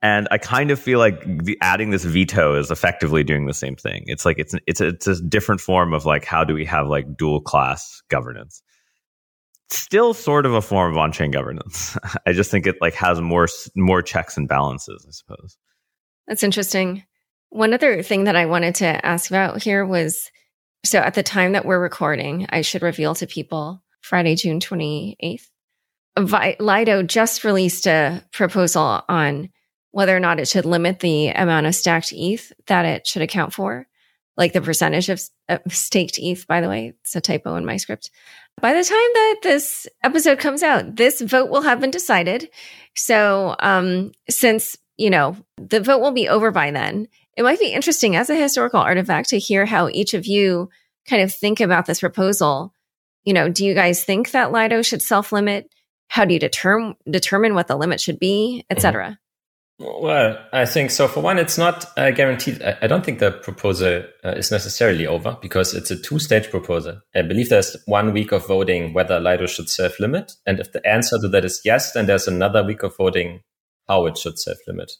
And 0.03 0.27
I 0.33 0.39
kind 0.39 0.73
of 0.73 0.81
feel 0.81 0.99
like 0.99 1.21
the, 1.45 1.57
adding 1.61 1.91
this 1.91 2.05
veto 2.05 2.59
is 2.59 2.73
effectively 2.73 3.23
doing 3.23 3.47
the 3.47 3.55
same 3.55 3.77
thing. 3.77 4.03
It's 4.07 4.25
like 4.25 4.39
it's 4.39 4.55
it's 4.67 4.81
a, 4.81 4.89
it's 4.89 5.07
a 5.07 5.23
different 5.23 5.61
form 5.61 5.95
of 5.95 6.05
like 6.05 6.25
how 6.25 6.43
do 6.43 6.55
we 6.55 6.65
have 6.65 6.89
like 6.89 7.17
dual 7.17 7.41
class 7.41 8.03
governance? 8.09 8.63
Still, 9.73 10.15
sort 10.15 10.47
of 10.47 10.55
a 10.55 10.63
form 10.63 10.93
of 10.93 10.99
on 10.99 11.13
chain 11.13 11.31
governance. 11.31 11.97
I 12.27 12.33
just 12.33 12.51
think 12.51 12.67
it 12.67 12.77
like 12.81 12.95
has 12.95 13.21
more 13.21 13.49
more 13.75 14.03
checks 14.03 14.37
and 14.37 14.49
balances. 14.49 15.05
I 15.07 15.13
suppose. 15.13 15.57
That's 16.27 16.43
interesting. 16.43 17.05
One 17.51 17.75
other 17.75 18.03
thing 18.03 18.25
that 18.25 18.37
I 18.37 18.47
wanted 18.47 18.77
to 18.77 19.05
ask 19.05 19.31
about 19.31 19.63
here 19.63 19.85
was 19.85 20.31
so 20.85 20.99
at 20.99 21.15
the 21.15 21.23
time 21.23 21.53
that 21.53 21.65
we're 21.65 21.81
recording, 21.81 22.47
I 22.51 22.63
should 22.63 22.83
reveal 22.83 23.15
to 23.17 23.27
people 23.27 23.83
Friday, 24.01 24.35
June 24.35 24.61
28th. 24.61 25.49
Lido 26.61 27.03
just 27.03 27.45
released 27.45 27.87
a 27.87 28.23
proposal 28.33 29.03
on 29.09 29.51
whether 29.93 30.17
or 30.17 30.21
not 30.21 30.41
it 30.41 30.49
should 30.49 30.65
limit 30.65 31.01
the 31.01 31.29
amount 31.29 31.67
of 31.67 31.75
stacked 31.75 32.13
ETH 32.13 32.53
that 32.67 32.85
it 32.85 33.07
should 33.07 33.23
account 33.23 33.53
for, 33.53 33.87
like 34.37 34.53
the 34.53 34.61
percentage 34.61 35.09
of 35.09 35.23
uh, 35.49 35.59
staked 35.69 36.19
ETH, 36.19 36.47
by 36.47 36.61
the 36.61 36.69
way. 36.69 36.95
It's 37.03 37.15
a 37.15 37.21
typo 37.21 37.57
in 37.57 37.65
my 37.65 37.77
script. 37.77 38.11
By 38.61 38.75
the 38.75 38.85
time 38.85 38.99
that 39.15 39.37
this 39.43 39.89
episode 40.05 40.39
comes 40.39 40.63
out, 40.63 40.97
this 40.97 41.21
vote 41.21 41.51
will 41.51 41.63
have 41.63 41.81
been 41.81 41.91
decided. 41.91 42.49
So, 42.95 43.57
um, 43.59 44.13
since, 44.29 44.77
you 44.97 45.11
know, 45.11 45.37
the 45.57 45.81
vote 45.81 46.01
will 46.01 46.13
be 46.13 46.29
over 46.29 46.51
by 46.51 46.71
then, 46.71 47.09
it 47.37 47.43
might 47.43 47.59
be 47.59 47.73
interesting 47.73 48.15
as 48.15 48.31
a 48.31 48.37
historical 48.37 48.81
artifact 48.81 49.31
to 49.31 49.39
hear 49.39 49.67
how 49.67 49.89
each 49.89 50.15
of 50.15 50.27
you 50.27 50.69
kind 51.09 51.23
of 51.23 51.35
think 51.35 51.61
about 51.61 51.87
this 51.87 52.01
proposal. 52.01 52.73
You 53.25 53.33
know, 53.33 53.49
do 53.49 53.65
you 53.65 53.75
guys 53.75 54.05
think 54.05 54.33
that 54.33 54.53
Lido 54.53 54.83
should 54.83 55.03
self 55.03 55.33
limit? 55.33 55.73
How 56.09 56.25
do 56.25 56.35
you 56.35 56.41
determine 56.41 56.97
determine 57.11 57.55
what 57.55 57.69
the 57.69 57.77
limit 57.77 58.01
should 58.01 58.19
be, 58.19 58.67
etc.? 58.69 59.19
Well, 59.79 60.39
I 60.53 60.65
think 60.65 60.91
so. 60.91 61.09
For 61.09 61.21
one, 61.21 61.39
it's 61.39 61.59
not 61.59 61.87
uh, 61.97 62.11
guaranteed. 62.11 62.63
I, 62.63 62.79
I, 62.83 62.87
don't 62.87 63.05
think 63.05 63.19
the 63.19 63.33
proposal 63.33 64.05
uh, 64.25 64.31
is 64.31 64.51
necessarily 64.51 65.07
over 65.07 65.37
because 65.41 65.75
it's 65.75 65.91
a 65.91 65.97
two 65.97 66.19
stage 66.19 66.51
proposal. 66.51 67.01
I 67.15 67.23
believe 67.23 67.49
there's 67.49 67.77
one 67.87 68.13
week 68.13 68.33
of 68.33 68.47
voting 68.47 68.93
whether 68.93 69.19
Lido 69.19 69.47
should 69.47 69.69
self 69.69 69.99
limit. 69.99 70.33
And 70.47 70.61
if 70.61 70.73
the 70.73 70.87
answer 70.87 71.19
to 71.21 71.29
that 71.29 71.45
is 71.45 71.61
yes, 71.65 71.93
then 71.93 72.07
there's 72.07 72.29
another 72.29 72.63
week 72.63 72.83
of 72.83 72.97
voting 72.97 73.41
how 73.89 74.07
it 74.07 74.19
should 74.19 74.39
self 74.39 74.59
limit. 74.69 74.93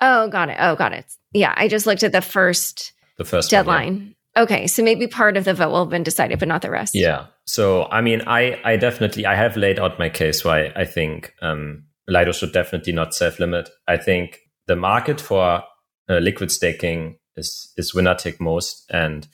Oh, 0.00 0.28
got 0.28 0.48
it. 0.48 0.56
Oh, 0.60 0.76
got 0.76 0.92
it. 0.92 1.06
Yeah, 1.32 1.54
I 1.56 1.68
just 1.68 1.86
looked 1.86 2.02
at 2.02 2.12
the 2.12 2.22
first 2.22 2.92
the 3.18 3.24
first 3.24 3.50
deadline. 3.50 3.94
One, 3.94 4.06
yeah. 4.36 4.42
Okay, 4.42 4.66
so 4.68 4.82
maybe 4.82 5.08
part 5.08 5.36
of 5.36 5.44
the 5.44 5.54
vote 5.54 5.70
will 5.70 5.84
have 5.84 5.90
been 5.90 6.04
decided, 6.04 6.38
but 6.38 6.46
not 6.46 6.62
the 6.62 6.70
rest. 6.70 6.94
Yeah. 6.94 7.26
So 7.46 7.86
I 7.90 8.00
mean, 8.00 8.22
I 8.26 8.60
I 8.64 8.76
definitely 8.76 9.26
I 9.26 9.34
have 9.34 9.56
laid 9.56 9.80
out 9.80 9.98
my 9.98 10.08
case 10.08 10.44
why 10.44 10.72
I 10.76 10.84
think 10.84 11.34
um, 11.42 11.84
Lido 12.10 12.32
should 12.32 12.52
definitely 12.52 12.92
not 12.92 13.14
self 13.14 13.38
limit. 13.38 13.70
I 13.88 13.96
think 13.96 14.40
the 14.66 14.76
market 14.76 15.20
for 15.20 15.62
uh, 16.08 16.18
liquid 16.18 16.50
staking 16.50 17.16
is 17.36 17.72
is 17.76 17.94
winner 17.94 18.14
take 18.14 18.40
most, 18.40 18.84
and 18.90 19.26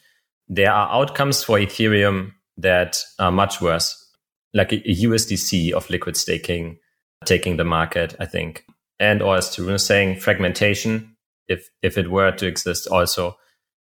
there 0.46 0.72
are 0.72 0.92
outcomes 0.92 1.42
for 1.42 1.58
Ethereum 1.58 2.32
that 2.58 3.02
are 3.18 3.32
much 3.32 3.60
worse, 3.60 3.96
like 4.54 4.72
a, 4.72 4.76
a 4.88 4.94
USDC 4.94 5.72
of 5.72 5.90
liquid 5.90 6.16
staking 6.16 6.78
taking 7.24 7.56
the 7.56 7.64
market. 7.64 8.14
I 8.20 8.26
think 8.26 8.64
and 8.98 9.22
or 9.22 9.36
as 9.36 9.48
Tarun 9.48 9.80
saying, 9.80 10.20
fragmentation, 10.20 11.16
if 11.48 11.68
if 11.82 11.98
it 11.98 12.10
were 12.10 12.32
to 12.32 12.46
exist 12.46 12.86
also, 12.88 13.36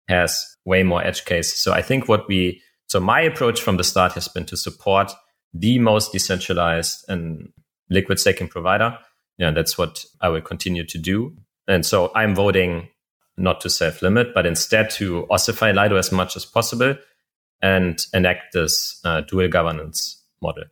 has 0.08 0.46
way 0.66 0.84
more 0.84 1.04
edge 1.04 1.26
cases. 1.26 1.60
So 1.60 1.74
I 1.74 1.82
think 1.82 2.08
what 2.08 2.28
we, 2.28 2.62
so 2.88 3.00
my 3.00 3.22
approach 3.22 3.62
from 3.62 3.78
the 3.78 3.84
start 3.84 4.14
has 4.14 4.28
been 4.28 4.46
to 4.46 4.58
support 4.58 5.12
the 5.54 5.80
most 5.80 6.12
decentralized 6.12 7.06
and 7.08 7.50
liquid 7.90 8.20
staking 8.20 8.48
provider. 8.48 8.98
Yeah, 9.38 9.52
that's 9.52 9.78
what 9.78 10.06
I 10.22 10.30
will 10.30 10.42
continue 10.42 10.86
to 10.86 10.98
do. 10.98 11.36
And 11.68 11.86
so 11.86 12.12
I'm 12.16 12.36
voting 12.36 12.90
not 13.38 13.62
to 13.62 13.70
self 13.70 14.02
limit, 14.02 14.34
but 14.34 14.46
instead 14.46 14.90
to 14.92 15.28
ossify 15.30 15.72
Lido 15.76 15.98
as 15.98 16.12
much 16.12 16.36
as 16.36 16.46
possible 16.46 16.96
and 17.62 18.06
enact 18.14 18.54
this 18.54 19.00
uh, 19.04 19.22
dual 19.22 19.48
governance 19.48 20.24
model. 20.42 20.66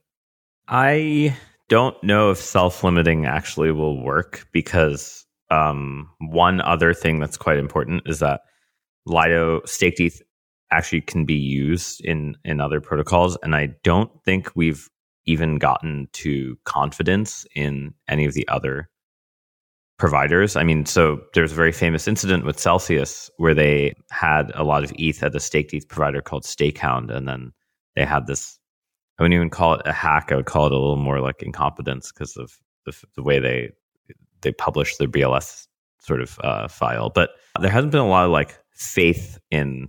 I 0.67 1.35
don't 1.69 2.01
know 2.03 2.31
if 2.31 2.37
self 2.37 2.83
limiting 2.83 3.25
actually 3.25 3.71
will 3.71 4.01
work 4.01 4.47
because 4.51 5.25
um, 5.49 6.09
one 6.19 6.61
other 6.61 6.93
thing 6.93 7.19
that's 7.19 7.37
quite 7.37 7.57
important 7.57 8.03
is 8.05 8.19
that 8.19 8.41
Lido 9.05 9.61
staked 9.65 9.99
ETH 9.99 10.21
actually 10.71 11.01
can 11.01 11.25
be 11.25 11.35
used 11.35 12.01
in 12.03 12.35
in 12.45 12.59
other 12.61 12.81
protocols, 12.81 13.37
and 13.43 13.55
I 13.55 13.75
don't 13.83 14.11
think 14.23 14.51
we've 14.55 14.89
even 15.25 15.57
gotten 15.57 16.07
to 16.13 16.57
confidence 16.65 17.45
in 17.55 17.93
any 18.07 18.25
of 18.25 18.33
the 18.33 18.47
other 18.47 18.89
providers. 19.97 20.55
I 20.55 20.63
mean, 20.63 20.85
so 20.85 21.21
there's 21.33 21.51
a 21.51 21.55
very 21.55 21.71
famous 21.71 22.07
incident 22.07 22.45
with 22.45 22.59
Celsius 22.59 23.29
where 23.37 23.53
they 23.53 23.93
had 24.11 24.51
a 24.55 24.63
lot 24.63 24.83
of 24.83 24.91
ETH 24.97 25.23
at 25.23 25.35
a 25.35 25.39
staked 25.39 25.73
ETH 25.73 25.87
provider 25.87 26.21
called 26.21 26.43
StakeHound, 26.43 27.09
and 27.09 27.27
then 27.27 27.53
they 27.95 28.05
had 28.05 28.27
this. 28.27 28.59
I 29.17 29.23
wouldn't 29.23 29.35
even 29.35 29.49
call 29.49 29.75
it 29.75 29.81
a 29.85 29.93
hack. 29.93 30.31
I 30.31 30.35
would 30.35 30.45
call 30.45 30.65
it 30.65 30.71
a 30.71 30.77
little 30.77 30.97
more 30.97 31.19
like 31.19 31.43
incompetence 31.43 32.11
because 32.11 32.35
of 32.35 32.51
the, 32.85 32.93
the, 33.15 33.23
way 33.23 33.39
they 33.39 33.71
they 34.41 34.51
published 34.51 34.97
their 34.97 35.07
BLS 35.07 35.67
sort 35.99 36.21
of 36.21 36.39
uh, 36.43 36.67
file. 36.67 37.09
But 37.09 37.29
there 37.61 37.71
hasn't 37.71 37.91
been 37.91 38.01
a 38.01 38.07
lot 38.07 38.25
of 38.25 38.31
like 38.31 38.57
faith 38.71 39.37
in 39.51 39.87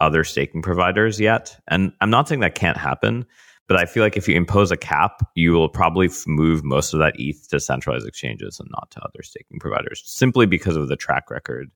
other 0.00 0.24
staking 0.24 0.62
providers 0.62 1.20
yet. 1.20 1.58
And 1.68 1.92
I'm 2.00 2.10
not 2.10 2.28
saying 2.28 2.40
that 2.40 2.54
can't 2.54 2.76
happen, 2.76 3.26
but 3.68 3.78
I 3.78 3.86
feel 3.86 4.02
like 4.02 4.16
if 4.16 4.28
you 4.28 4.36
impose 4.36 4.70
a 4.70 4.76
cap, 4.76 5.22
you 5.34 5.52
will 5.52 5.68
probably 5.68 6.10
move 6.26 6.64
most 6.64 6.92
of 6.92 7.00
that 7.00 7.14
ETH 7.18 7.48
to 7.48 7.60
centralized 7.60 8.06
exchanges 8.06 8.60
and 8.60 8.68
not 8.70 8.90
to 8.92 9.00
other 9.00 9.22
staking 9.22 9.58
providers, 9.58 10.02
simply 10.04 10.46
because 10.46 10.76
of 10.76 10.88
the 10.88 10.96
track 10.96 11.30
record 11.30 11.70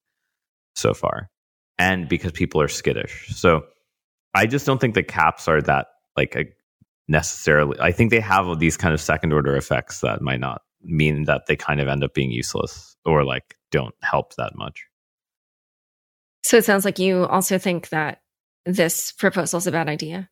so 0.75 0.93
far 0.93 1.31
and 1.79 2.09
because 2.09 2.33
people 2.33 2.61
are 2.61 2.69
skittish. 2.69 3.29
So 3.35 3.65
I 4.35 4.47
just 4.47 4.67
don't 4.67 4.81
think 4.81 4.95
the 4.95 5.03
caps 5.03 5.49
are 5.49 5.63
that 5.63 5.87
like 6.17 6.37
a 6.37 6.45
necessarily. 7.09 7.79
I 7.81 7.93
think 7.93 8.11
they 8.11 8.21
have 8.21 8.59
these 8.59 8.77
kind 8.77 8.93
of 8.93 9.01
second 9.01 9.33
order 9.33 9.57
effects 9.57 10.01
that 10.01 10.21
might 10.21 10.41
not 10.41 10.63
mean 10.83 11.25
that 11.25 11.47
they 11.47 11.57
kind 11.57 11.81
of 11.81 11.89
end 11.89 12.05
up 12.05 12.15
being 12.15 12.31
useless 12.31 12.97
or 13.05 13.25
like 13.25 13.57
don't 13.71 13.95
help 14.03 14.35
that 14.37 14.53
much. 14.55 14.87
So 16.45 16.59
it 16.59 16.65
sounds 16.65 16.85
like 16.85 16.99
you 16.99 17.25
also 17.27 17.59
think 17.59 17.89
that 17.89 18.21
this 18.65 19.13
proposal 19.13 19.59
is 19.59 19.67
a 19.67 19.73
bad 19.73 19.89
idea. 19.89 20.29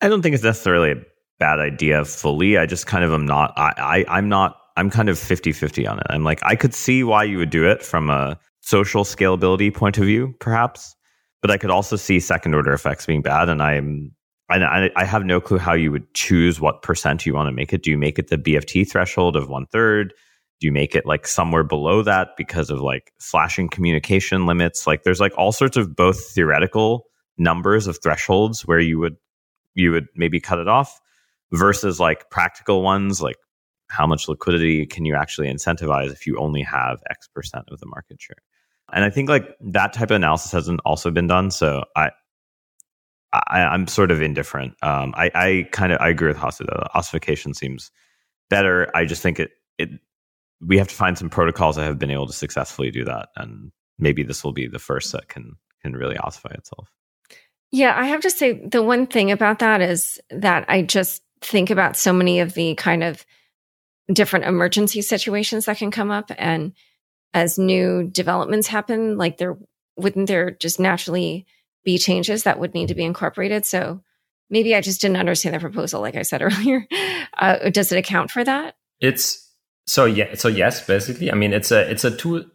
I 0.00 0.08
don't 0.08 0.22
think 0.22 0.34
it's 0.34 0.44
necessarily 0.44 0.92
a 0.92 1.02
bad 1.38 1.58
idea 1.58 2.04
fully. 2.04 2.58
I 2.58 2.66
just 2.66 2.86
kind 2.86 3.04
of 3.04 3.12
am 3.12 3.26
not, 3.26 3.52
I, 3.56 4.04
I, 4.08 4.18
I'm 4.18 4.28
not, 4.28 4.56
I'm 4.76 4.90
kind 4.90 5.08
of 5.08 5.18
50 5.18 5.52
50 5.52 5.86
on 5.86 5.98
it. 5.98 6.06
I'm 6.10 6.24
like, 6.24 6.40
I 6.42 6.54
could 6.56 6.74
see 6.74 7.02
why 7.02 7.24
you 7.24 7.38
would 7.38 7.50
do 7.50 7.66
it 7.66 7.82
from 7.82 8.10
a 8.10 8.38
social 8.60 9.04
scalability 9.04 9.74
point 9.74 9.96
of 9.98 10.04
view, 10.04 10.34
perhaps, 10.40 10.94
but 11.40 11.50
I 11.50 11.56
could 11.56 11.70
also 11.70 11.96
see 11.96 12.20
second 12.20 12.54
order 12.54 12.72
effects 12.72 13.06
being 13.06 13.22
bad. 13.22 13.48
And 13.48 13.62
I'm, 13.62 14.12
I, 14.50 14.90
I 14.96 15.04
have 15.04 15.24
no 15.24 15.40
clue 15.40 15.58
how 15.58 15.72
you 15.72 15.90
would 15.90 16.12
choose 16.14 16.60
what 16.60 16.82
percent 16.82 17.24
you 17.24 17.34
want 17.34 17.48
to 17.48 17.52
make 17.52 17.72
it. 17.72 17.82
Do 17.82 17.90
you 17.90 17.98
make 17.98 18.18
it 18.18 18.28
the 18.28 18.38
BFT 18.38 18.88
threshold 18.88 19.36
of 19.36 19.48
one 19.48 19.66
third? 19.66 20.12
do 20.60 20.66
you 20.66 20.72
make 20.72 20.94
it 20.94 21.06
like 21.06 21.26
somewhere 21.26 21.64
below 21.64 22.02
that 22.02 22.30
because 22.36 22.70
of 22.70 22.80
like 22.80 23.12
flashing 23.20 23.68
communication 23.68 24.46
limits 24.46 24.86
like 24.86 25.02
there's 25.02 25.20
like 25.20 25.36
all 25.36 25.52
sorts 25.52 25.76
of 25.76 25.94
both 25.94 26.18
theoretical 26.30 27.06
numbers 27.38 27.86
of 27.86 27.98
thresholds 28.02 28.66
where 28.66 28.80
you 28.80 28.98
would 28.98 29.16
you 29.76 29.92
would 29.92 30.06
maybe 30.14 30.40
cut 30.40 30.58
it 30.58 30.68
off 30.68 31.00
versus 31.52 32.00
like 32.00 32.28
practical 32.30 32.82
ones 32.82 33.22
like 33.22 33.36
how 33.88 34.06
much 34.06 34.28
liquidity 34.28 34.84
can 34.84 35.04
you 35.04 35.14
actually 35.14 35.48
incentivize 35.48 36.10
if 36.10 36.26
you 36.26 36.36
only 36.38 36.62
have 36.62 37.00
x 37.10 37.28
percent 37.28 37.64
of 37.70 37.78
the 37.78 37.86
market 37.86 38.20
share 38.20 38.36
and 38.92 39.04
i 39.04 39.10
think 39.10 39.28
like 39.28 39.56
that 39.60 39.92
type 39.92 40.10
of 40.10 40.16
analysis 40.16 40.50
hasn't 40.50 40.80
also 40.84 41.10
been 41.10 41.26
done 41.26 41.50
so 41.50 41.84
i 41.94 42.10
I, 43.32 43.74
am 43.74 43.86
sort 43.86 44.12
of 44.12 44.22
indifferent. 44.22 44.76
Um, 44.82 45.12
I, 45.14 45.30
I 45.34 45.68
kind 45.70 45.92
of 45.92 46.00
I 46.00 46.08
agree 46.08 46.28
with 46.28 46.38
Hasu. 46.38 46.64
The 46.64 46.88
ossification 46.96 47.52
seems 47.52 47.90
better. 48.48 48.88
I 48.96 49.04
just 49.04 49.20
think 49.20 49.38
it 49.38 49.50
it 49.76 49.90
we 50.60 50.78
have 50.78 50.88
to 50.88 50.94
find 50.94 51.18
some 51.18 51.28
protocols 51.28 51.76
that 51.76 51.84
have 51.84 51.98
been 51.98 52.10
able 52.10 52.26
to 52.26 52.32
successfully 52.32 52.90
do 52.90 53.04
that 53.04 53.28
and 53.36 53.72
maybe 53.98 54.22
this 54.22 54.44
will 54.44 54.52
be 54.52 54.66
the 54.66 54.78
first 54.78 55.12
that 55.12 55.28
can 55.28 55.52
can 55.82 55.92
really 55.92 56.16
ossify 56.16 56.50
itself 56.50 56.90
yeah 57.72 57.94
i 57.96 58.06
have 58.06 58.20
to 58.20 58.30
say 58.30 58.52
the 58.66 58.82
one 58.82 59.06
thing 59.06 59.30
about 59.30 59.58
that 59.58 59.80
is 59.80 60.20
that 60.30 60.64
i 60.68 60.82
just 60.82 61.22
think 61.40 61.70
about 61.70 61.96
so 61.96 62.12
many 62.12 62.40
of 62.40 62.54
the 62.54 62.74
kind 62.74 63.02
of 63.02 63.24
different 64.12 64.44
emergency 64.44 65.02
situations 65.02 65.66
that 65.66 65.78
can 65.78 65.90
come 65.90 66.10
up. 66.10 66.30
And 66.38 66.72
as 67.34 67.58
new 67.58 68.04
developments 68.04 68.68
happen 68.68 69.18
like 69.18 69.38
there 69.38 69.56
wouldn't 69.96 70.28
there 70.28 70.50
just 70.50 70.78
naturally 70.78 71.46
be 71.84 71.98
changes 71.98 72.42
that 72.42 72.58
would 72.58 72.74
need 72.74 72.88
to 72.88 72.94
be 72.94 73.04
incorporated? 73.04 73.64
So 73.64 74.02
maybe 74.48 74.76
i 74.76 74.80
just 74.80 75.00
didn't 75.00 75.16
understand 75.16 75.56
the 75.56 75.60
proposal 75.60 76.00
like 76.00 76.14
i 76.14 76.22
said 76.22 76.42
earlier. 76.42 76.86
Uh, 77.36 77.70
does 77.70 77.92
it 77.92 77.98
account 77.98 78.30
for 78.30 78.44
that? 78.44 78.76
It's 79.00 79.42
so 79.86 80.04
yeah, 80.04 80.34
so 80.34 80.48
yes, 80.48 80.84
basically, 80.84 81.30
I 81.30 81.34
mean, 81.34 81.52
it's 81.52 81.70
a 81.70 81.88
it's 81.90 82.04
a 82.04 82.16
two 82.16 82.50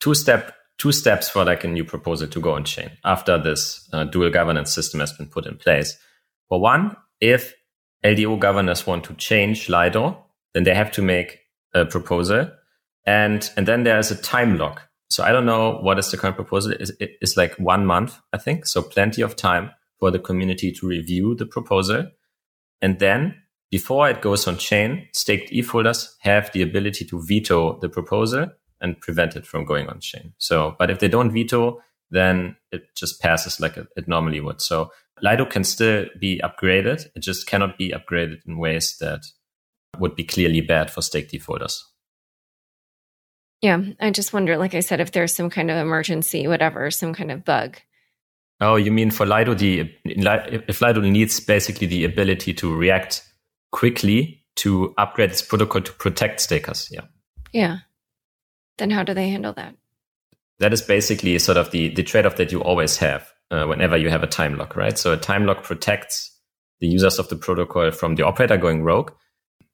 two 0.00 0.14
step 0.14 0.54
two 0.78 0.92
steps 0.92 1.28
for 1.28 1.44
like 1.44 1.64
a 1.64 1.68
new 1.68 1.84
proposal 1.84 2.28
to 2.28 2.40
go 2.40 2.52
on 2.54 2.64
chain 2.64 2.90
after 3.04 3.36
this 3.36 3.88
uh, 3.92 4.04
dual 4.04 4.30
governance 4.30 4.72
system 4.72 5.00
has 5.00 5.12
been 5.12 5.26
put 5.26 5.46
in 5.46 5.56
place. 5.56 5.98
For 6.48 6.60
one, 6.60 6.96
if 7.20 7.54
LDO 8.04 8.38
governors 8.38 8.86
want 8.86 9.04
to 9.04 9.14
change 9.14 9.68
Lido, 9.68 10.24
then 10.54 10.62
they 10.62 10.74
have 10.74 10.92
to 10.92 11.02
make 11.02 11.40
a 11.74 11.84
proposal, 11.84 12.50
and 13.04 13.50
and 13.56 13.66
then 13.66 13.82
there 13.82 13.98
is 13.98 14.10
a 14.10 14.22
time 14.22 14.56
lock. 14.56 14.88
So 15.10 15.24
I 15.24 15.32
don't 15.32 15.46
know 15.46 15.78
what 15.80 15.98
is 15.98 16.10
the 16.10 16.16
current 16.16 16.36
proposal. 16.36 16.74
It's, 16.78 17.36
like 17.36 17.54
one 17.54 17.86
month, 17.86 18.18
I 18.32 18.38
think. 18.38 18.66
So 18.66 18.82
plenty 18.82 19.22
of 19.22 19.36
time 19.36 19.70
for 19.98 20.10
the 20.10 20.18
community 20.18 20.70
to 20.72 20.86
review 20.86 21.34
the 21.34 21.46
proposal, 21.46 22.06
and 22.80 22.98
then 22.98 23.34
before 23.70 24.08
it 24.08 24.22
goes 24.22 24.46
on 24.46 24.56
chain, 24.56 25.08
staked 25.12 25.52
ETH 25.52 25.68
holders 25.68 26.16
have 26.20 26.50
the 26.52 26.62
ability 26.62 27.04
to 27.06 27.20
veto 27.20 27.78
the 27.80 27.88
proposal 27.88 28.48
and 28.80 29.00
prevent 29.00 29.36
it 29.36 29.46
from 29.46 29.64
going 29.64 29.88
on 29.88 30.00
chain. 30.00 30.32
So, 30.38 30.76
but 30.78 30.90
if 30.90 30.98
they 30.98 31.08
don't 31.08 31.32
veto, 31.32 31.80
then 32.10 32.56
it 32.72 32.94
just 32.94 33.20
passes 33.20 33.60
like 33.60 33.76
it 33.76 34.08
normally 34.08 34.40
would. 34.40 34.60
So 34.60 34.90
Lido 35.20 35.44
can 35.44 35.64
still 35.64 36.06
be 36.18 36.40
upgraded. 36.42 37.06
It 37.14 37.20
just 37.20 37.46
cannot 37.46 37.76
be 37.76 37.90
upgraded 37.90 38.38
in 38.46 38.58
ways 38.58 38.96
that 39.00 39.20
would 39.98 40.14
be 40.14 40.24
clearly 40.24 40.60
bad 40.60 40.90
for 40.90 41.02
staked 41.02 41.34
ETH 41.34 41.44
holders. 41.44 41.84
Yeah, 43.60 43.82
I 44.00 44.10
just 44.10 44.32
wonder, 44.32 44.56
like 44.56 44.74
I 44.74 44.80
said, 44.80 45.00
if 45.00 45.10
there's 45.10 45.34
some 45.34 45.50
kind 45.50 45.70
of 45.70 45.76
emergency, 45.76 46.46
whatever, 46.46 46.90
some 46.90 47.12
kind 47.12 47.32
of 47.32 47.44
bug. 47.44 47.78
Oh, 48.60 48.76
you 48.76 48.92
mean 48.92 49.10
for 49.10 49.26
Lido, 49.26 49.54
the 49.54 49.92
if 50.04 50.80
Lido 50.80 51.00
needs 51.00 51.40
basically 51.40 51.86
the 51.86 52.04
ability 52.04 52.54
to 52.54 52.74
react 52.74 53.24
quickly 53.72 54.44
to 54.56 54.94
upgrade 54.98 55.30
its 55.30 55.42
protocol 55.42 55.80
to 55.82 55.92
protect 55.92 56.40
stakers. 56.40 56.88
Yeah. 56.90 57.02
Yeah. 57.52 57.78
Then 58.78 58.90
how 58.90 59.02
do 59.02 59.14
they 59.14 59.28
handle 59.28 59.52
that? 59.54 59.74
That 60.58 60.72
is 60.72 60.82
basically 60.82 61.38
sort 61.38 61.58
of 61.58 61.70
the, 61.70 61.94
the 61.94 62.02
trade 62.02 62.26
off 62.26 62.36
that 62.36 62.50
you 62.50 62.62
always 62.62 62.96
have 62.98 63.32
uh, 63.50 63.64
whenever 63.66 63.96
you 63.96 64.10
have 64.10 64.22
a 64.22 64.28
time 64.28 64.56
lock, 64.56 64.76
right? 64.76 64.98
So 64.98 65.12
a 65.12 65.16
time 65.16 65.46
lock 65.46 65.62
protects 65.62 66.36
the 66.80 66.88
users 66.88 67.18
of 67.18 67.28
the 67.28 67.36
protocol 67.36 67.90
from 67.90 68.14
the 68.14 68.24
operator 68.24 68.56
going 68.56 68.82
rogue, 68.82 69.12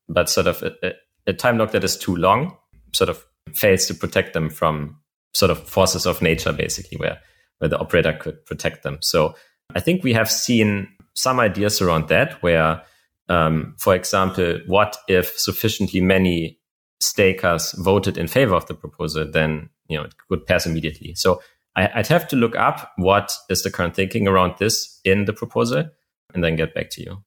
but 0.08 0.28
sort 0.28 0.46
of 0.46 0.62
a, 0.62 0.92
a, 1.26 1.32
time 1.32 1.58
lock 1.58 1.72
that 1.72 1.84
is 1.84 1.96
too 1.96 2.16
long 2.16 2.56
sort 2.92 3.10
of 3.10 3.24
fails 3.54 3.86
to 3.86 3.94
protect 3.94 4.32
them 4.32 4.50
from 4.50 4.98
sort 5.32 5.50
of 5.50 5.68
forces 5.68 6.06
of 6.06 6.22
nature, 6.22 6.52
basically, 6.52 6.98
where, 6.98 7.18
where 7.58 7.68
the 7.68 7.78
operator 7.78 8.12
could 8.12 8.44
protect 8.46 8.82
them. 8.82 8.98
So 9.00 9.34
I 9.74 9.80
think 9.80 10.02
we 10.02 10.12
have 10.12 10.30
seen 10.30 10.88
some 11.14 11.40
ideas 11.40 11.80
around 11.80 12.08
that 12.08 12.42
where 12.42 12.82
um, 13.28 13.74
for 13.78 13.94
example, 13.94 14.60
what 14.66 14.96
if 15.08 15.38
sufficiently 15.38 16.00
many 16.00 16.58
stakers 17.04 17.72
voted 17.72 18.18
in 18.18 18.26
favor 18.26 18.54
of 18.54 18.66
the 18.66 18.74
proposal, 18.74 19.30
then 19.30 19.68
you 19.88 19.98
know 19.98 20.04
it 20.04 20.14
would 20.30 20.46
pass 20.46 20.66
immediately. 20.66 21.14
So 21.14 21.40
I, 21.76 21.90
would 21.96 22.06
have 22.06 22.28
to 22.28 22.36
look 22.36 22.56
up 22.56 22.92
what 22.96 23.32
is 23.50 23.62
the 23.62 23.70
current 23.70 23.94
thinking 23.94 24.28
around 24.28 24.54
this 24.58 25.00
in 25.04 25.24
the 25.24 25.32
proposal, 25.32 25.84
and 26.32 26.42
then 26.42 26.56
get 26.56 26.74
back 26.74 26.90
to 26.90 27.02
you. 27.02 27.24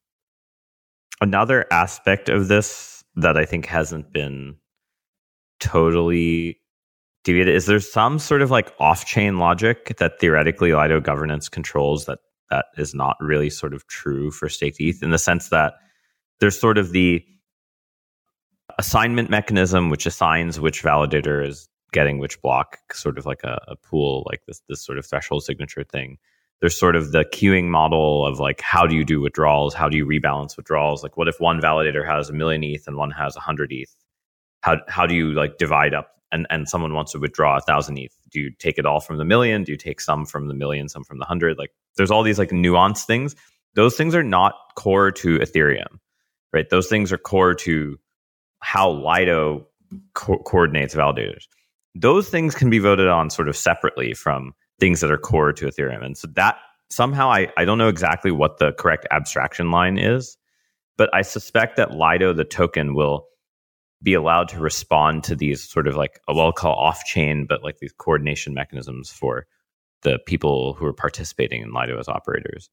Another 1.20 1.66
aspect 1.72 2.30
of 2.30 2.48
this 2.48 3.04
that 3.16 3.38
I 3.38 3.46
think 3.46 3.66
hasn't 3.66 4.14
been 4.14 4.56
totally 5.60 6.60
deviated 7.24 7.56
is 7.56 7.66
there 7.66 7.80
some 7.80 8.20
sort 8.20 8.42
of 8.42 8.52
like 8.52 8.72
off-chain 8.80 9.38
logic 9.40 9.98
that 9.98 10.20
theoretically 10.20 10.74
Lido 10.74 11.00
governance 11.02 11.50
controls 11.50 12.06
that 12.06 12.20
that 12.50 12.68
is 12.78 12.94
not 12.94 13.18
really 13.20 13.50
sort 13.50 13.74
of 13.74 13.86
true 13.88 14.32
for 14.32 14.48
staked 14.48 14.80
ETH 14.80 15.04
in 15.04 15.12
the 15.12 15.18
sense 15.18 15.50
that 15.50 15.74
there's 16.40 16.58
sort 16.58 16.78
of 16.78 16.92
the 16.92 17.24
assignment 18.78 19.30
mechanism 19.30 19.90
which 19.90 20.06
assigns 20.06 20.60
which 20.60 20.84
validator 20.84 21.46
is 21.46 21.70
getting 21.94 22.20
which 22.20 22.42
block, 22.42 22.80
sort 22.94 23.18
of 23.18 23.26
like 23.26 23.44
a, 23.44 23.60
a 23.68 23.76
pool, 23.76 24.24
like 24.30 24.42
this 24.46 24.62
this 24.68 24.84
sort 24.86 24.98
of 24.98 25.06
threshold 25.06 25.44
signature 25.44 25.84
thing. 25.84 26.18
There's 26.60 26.78
sort 26.78 26.96
of 26.96 27.12
the 27.12 27.24
queuing 27.24 27.66
model 27.66 28.26
of 28.26 28.40
like 28.40 28.62
how 28.62 28.86
do 28.86 28.96
you 28.96 29.06
do 29.06 29.22
withdrawals? 29.22 29.74
How 29.74 29.90
do 29.90 29.98
you 29.98 30.06
rebalance 30.06 30.58
withdrawals? 30.58 31.04
Like 31.04 31.18
what 31.18 31.28
if 31.28 31.40
one 31.40 31.62
validator 31.62 32.06
has 32.06 32.30
a 32.30 32.34
million 32.34 32.64
ETH 32.64 32.88
and 32.88 32.98
one 32.98 33.12
has 33.12 33.36
a 33.36 33.40
hundred 33.40 33.72
ETH? 33.72 33.94
How 34.62 34.78
how 34.88 35.06
do 35.06 35.16
you 35.16 35.32
like 35.34 35.58
divide 35.58 35.94
up 35.94 36.16
and, 36.32 36.46
and 36.50 36.68
someone 36.68 36.94
wants 36.94 37.14
to 37.14 37.20
withdraw 37.20 37.58
a 37.58 37.62
thousand 37.62 37.98
ETH? 37.98 38.16
Do 38.32 38.40
you 38.40 38.52
take 38.60 38.78
it 38.78 38.86
all 38.86 39.00
from 39.00 39.18
the 39.18 39.26
million? 39.26 39.64
Do 39.64 39.72
you 39.72 39.78
take 39.78 40.02
some 40.02 40.26
from 40.26 40.48
the 40.48 40.54
million, 40.54 40.90
some 40.90 41.04
from 41.04 41.20
the 41.20 41.26
hundred? 41.26 41.58
Like 41.58 41.72
there's 41.96 42.12
all 42.12 42.24
these 42.24 42.40
like 42.40 42.50
nuanced 42.50 43.06
things. 43.06 43.36
Those 43.76 43.96
things 43.96 44.16
are 44.16 44.24
not 44.24 44.56
core 44.76 45.12
to 45.12 45.40
Ethereum, 45.40 46.00
right? 46.52 46.70
Those 46.70 46.88
things 46.88 47.12
are 47.12 47.18
core 47.18 47.54
to 47.54 48.00
how 48.60 48.90
Lido 48.90 49.68
co- 50.14 50.40
coordinates 50.40 50.96
validators. 50.96 51.46
Those 51.96 52.30
things 52.30 52.56
can 52.56 52.70
be 52.70 52.80
voted 52.80 53.08
on 53.08 53.30
sort 53.30 53.50
of 53.50 53.58
separately 53.58 54.14
from 54.14 54.54
things 54.80 55.02
that 55.02 55.12
are 55.12 55.18
core 55.18 55.54
to 55.54 55.66
Ethereum. 55.66 56.06
And 56.06 56.18
so 56.18 56.28
that 56.36 56.58
somehow 56.90 57.32
I, 57.32 57.52
I 57.58 57.66
don't 57.66 57.78
know 57.78 57.88
exactly 57.88 58.32
what 58.32 58.58
the 58.60 58.72
correct 58.74 59.08
abstraction 59.12 59.72
line 59.72 59.98
is, 59.98 60.38
but 60.98 61.10
I 61.14 61.22
suspect 61.22 61.78
that 61.78 61.96
Lido, 61.96 62.34
the 62.34 62.44
token, 62.44 62.94
will 62.94 63.28
be 64.04 64.14
allowed 64.14 64.48
to 64.50 64.60
respond 64.60 65.24
to 65.24 65.36
these 65.36 65.64
sort 65.64 65.88
of 65.88 65.96
like 65.96 66.20
a 66.28 66.34
well 66.34 66.52
call 66.52 66.76
off 66.76 67.04
chain, 67.06 67.46
but 67.48 67.64
like 67.64 67.80
these 67.80 67.94
coordination 67.98 68.54
mechanisms 68.54 69.10
for 69.10 69.48
the 70.04 70.20
people 70.28 70.74
who 70.74 70.86
are 70.86 70.94
participating 70.94 71.64
in 71.64 71.74
Lido 71.74 71.98
as 71.98 72.08
operators. 72.08 72.70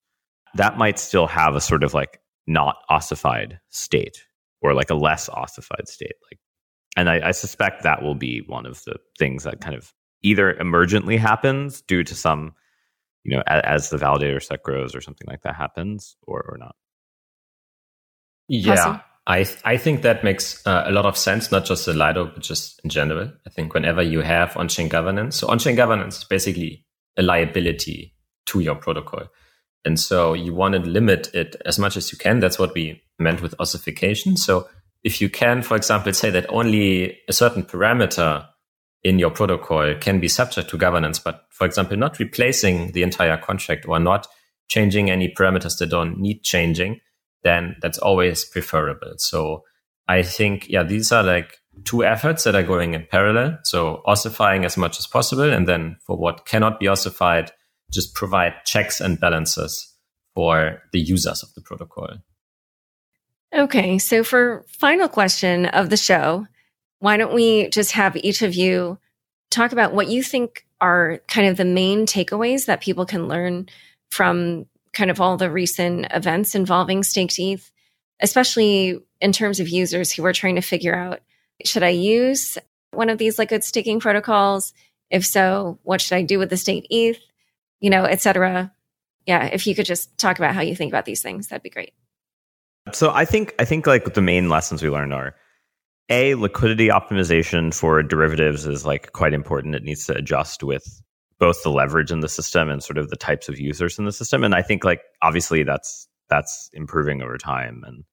That 0.55 0.77
might 0.77 0.99
still 0.99 1.27
have 1.27 1.57
a 1.57 1.61
sort 1.61 1.83
of 1.83 1.95
like 1.95 2.21
not 2.47 2.77
ossified 2.91 3.59
state 3.71 4.25
or 4.65 4.75
like 4.75 4.91
a 4.91 4.95
less 4.95 5.29
ossified 5.29 5.87
state. 5.87 6.15
Like 6.31 6.41
and 6.97 7.09
I, 7.09 7.29
I 7.29 7.31
suspect 7.33 7.83
that 7.83 8.03
will 8.03 8.15
be 8.15 8.43
one 8.47 8.67
of 8.67 8.83
the 8.85 8.97
things 9.19 9.45
that 9.45 9.61
kind 9.61 9.77
of 9.77 9.93
either 10.23 10.55
emergently 10.55 11.19
happens 11.19 11.83
due 11.83 12.03
to 12.03 12.15
some, 12.15 12.55
you 13.25 13.37
know, 13.37 13.43
as, 13.47 13.63
as 13.65 13.91
the 13.91 13.99
validator 13.99 14.43
set 14.43 14.63
grows 14.63 14.95
or 14.95 15.01
something 15.01 15.27
like 15.29 15.43
that 15.43 15.55
happens, 15.55 16.17
or 16.23 16.43
or 16.49 16.57
not. 16.59 16.75
Yeah, 18.49 18.73
awesome. 18.73 19.01
I 19.27 19.47
I 19.65 19.77
think 19.77 20.03
that 20.03 20.25
makes 20.25 20.67
uh, 20.67 20.85
a 20.87 20.93
lot 20.93 21.07
of 21.07 21.17
sense, 21.17 21.51
not 21.53 21.65
just 21.65 21.87
the 21.87 21.93
Lido, 21.93 22.27
but 22.27 22.43
just 22.43 22.81
in 22.85 22.91
general. 22.91 23.33
I 23.47 23.51
think 23.51 23.75
whenever 23.75 24.03
you 24.03 24.21
have 24.21 24.57
on-chain 24.57 24.89
governance, 24.89 25.37
so 25.37 25.49
on-chain 25.49 25.77
governance 25.77 26.19
is 26.19 26.25
basically 26.25 26.87
a 27.17 27.23
liability 27.23 28.15
to 28.47 28.61
your 28.61 28.75
protocol. 28.75 29.25
And 29.85 30.01
so 30.01 30.33
you 30.35 30.55
want 30.55 30.75
to 30.75 30.81
limit 30.81 31.35
it 31.35 31.57
as 31.67 31.79
much 31.79 31.97
as 31.97 32.11
you 32.11 32.19
can. 32.19 32.41
That's 32.41 32.59
what 32.59 32.75
we 32.75 33.03
meant 33.19 33.43
with 33.43 33.55
ossification. 33.59 34.37
So 34.37 34.69
if 35.03 35.21
you 35.21 35.29
can, 35.29 35.63
for 35.63 35.77
example, 35.77 36.13
say 36.13 36.31
that 36.31 36.49
only 36.49 37.19
a 37.29 37.33
certain 37.33 37.63
parameter 37.63 38.47
in 39.03 39.19
your 39.19 39.31
protocol 39.31 39.95
can 40.01 40.19
be 40.19 40.29
subject 40.29 40.71
to 40.71 40.79
governance, 40.79 41.19
but 41.19 41.47
for 41.51 41.67
example, 41.67 41.97
not 41.97 42.19
replacing 42.19 42.93
the 42.93 43.03
entire 43.03 43.37
contract 43.37 43.87
or 43.87 44.01
not 44.01 44.27
changing 44.69 45.11
any 45.11 45.29
parameters 45.29 45.79
that 45.79 45.91
don't 45.91 46.19
need 46.19 46.43
changing, 46.43 47.01
then 47.43 47.77
that's 47.83 47.99
always 47.99 48.45
preferable. 48.47 49.13
So 49.19 49.63
I 50.09 50.23
think, 50.23 50.69
yeah, 50.69 50.83
these 50.83 51.13
are 51.13 51.23
like 51.23 51.59
two 51.85 52.03
efforts 52.03 52.45
that 52.45 52.55
are 52.55 52.63
going 52.63 52.95
in 52.95 53.07
parallel. 53.11 53.59
So 53.65 54.03
ossifying 54.07 54.65
as 54.65 54.77
much 54.77 54.99
as 54.99 55.07
possible. 55.07 55.53
And 55.53 55.69
then 55.69 55.97
for 56.07 56.17
what 56.17 56.47
cannot 56.47 56.81
be 56.81 56.89
ossified, 56.89 57.53
just 57.93 58.15
provide 58.15 58.55
checks 58.65 59.01
and 59.01 59.21
balances 59.21 59.93
for 60.35 60.83
the 60.93 61.01
users 61.01 61.43
of 61.43 61.53
the 61.55 61.61
protocol. 61.61 62.09
Okay. 63.55 63.99
So 63.99 64.25
for 64.25 64.65
final 64.67 65.09
question 65.09 65.67
of 65.67 65.89
the 65.89 65.97
show, 65.97 66.47
why 66.99 67.17
don't 67.17 67.35
we 67.35 67.69
just 67.69 67.93
have 67.93 68.17
each 68.17 68.43
of 68.43 68.55
you 68.55 68.99
talk 69.51 69.73
about 69.73 69.95
what 69.95 70.09
you 70.09 70.23
think 70.23 70.67
are 70.81 71.21
kind 71.29 71.47
of 71.47 71.57
the 71.57 71.65
main 71.65 72.07
takeaways 72.07 72.67
that 72.67 72.81
people 72.81 73.07
can 73.07 73.29
learn 73.29 73.69
from 74.11 74.67
kind 74.93 75.11
of 75.11 75.21
all 75.21 75.37
the 75.37 75.51
recent 75.51 76.07
events 76.11 76.55
involving 76.55 77.03
staked 77.03 77.39
ETH, 77.39 77.71
especially 78.21 79.01
in 79.21 79.33
terms 79.33 79.61
of 79.61 79.69
users 79.69 80.13
who 80.13 80.25
are 80.25 80.33
trying 80.33 80.57
to 80.57 80.61
figure 80.61 80.95
out 80.95 81.21
should 81.65 81.83
I 81.85 81.91
use 81.91 82.59
one 82.91 83.09
of 83.09 83.19
these 83.19 83.39
liquid 83.39 83.63
staking 83.63 84.01
protocols? 84.01 84.73
If 85.11 85.25
so, 85.25 85.79
what 85.83 86.01
should 86.01 86.17
I 86.17 86.23
do 86.23 86.39
with 86.39 86.51
the 86.51 86.57
staked 86.57 86.89
ETH? 86.91 87.21
You 87.81 87.91
know, 87.91 88.05
et 88.05 88.21
cetera. 88.21 88.73
Yeah, 89.27 89.47
if 89.47 89.67
you 89.67 89.75
could 89.75 89.87
just 89.87 90.17
talk 90.19 90.39
about 90.39 90.55
how 90.55 90.63
you 90.63 90.75
think 90.75 90.91
about 90.91 91.05
these 91.05 91.23
things, 91.23 91.49
that'd 91.49 91.63
be 91.63 91.71
great. 91.71 91.93
So 92.93 93.11
I 93.11 93.25
think 93.25 93.55
I 93.59 93.65
think 93.65 93.87
like 93.87 94.15
the 94.15 94.21
main 94.21 94.49
lessons 94.49 94.83
we 94.83 94.91
learned 94.91 95.15
are 95.15 95.35
a 96.11 96.35
liquidity 96.35 96.89
optimization 96.89 97.73
for 97.73 98.03
derivatives 98.03 98.67
is 98.67 98.85
like 98.85 99.13
quite 99.13 99.33
important. 99.33 99.75
It 99.75 99.85
needs 99.85 100.05
to 100.07 100.15
adjust 100.15 100.63
with 100.63 101.03
both 101.39 101.63
the 101.63 101.71
leverage 101.71 102.13
in 102.13 102.21
the 102.21 102.29
system 102.29 102.69
and 102.69 102.83
sort 102.83 102.99
of 102.99 103.09
the 103.09 103.17
types 103.17 103.49
of 103.49 103.59
users 103.59 103.99
in 103.99 104.05
the 104.05 104.13
system. 104.13 104.45
And 104.45 104.55
I 104.55 104.63
think 104.63 104.85
like 104.85 105.01
obviously 105.23 105.63
that's 105.63 106.07
that's 106.29 106.69
improving 106.75 107.23
over 107.23 107.39
time. 107.39 107.83
And 107.87 108.05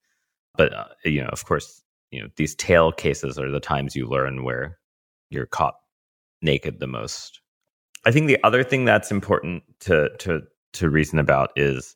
but 0.56 0.72
uh, 0.72 0.86
you 1.04 1.20
know 1.20 1.28
of 1.28 1.44
course 1.44 1.82
you 2.10 2.22
know 2.22 2.28
these 2.36 2.54
tail 2.54 2.92
cases 2.92 3.38
are 3.38 3.50
the 3.50 3.60
times 3.60 3.94
you 3.94 4.06
learn 4.06 4.42
where 4.42 4.78
you're 5.28 5.46
caught 5.46 5.74
naked 6.40 6.80
the 6.80 6.86
most. 6.86 7.40
I 8.04 8.10
think 8.10 8.26
the 8.26 8.42
other 8.42 8.64
thing 8.64 8.86
that's 8.86 9.10
important 9.10 9.64
to 9.80 10.08
to 10.18 10.42
to 10.74 10.88
reason 10.88 11.18
about 11.18 11.50
is 11.56 11.94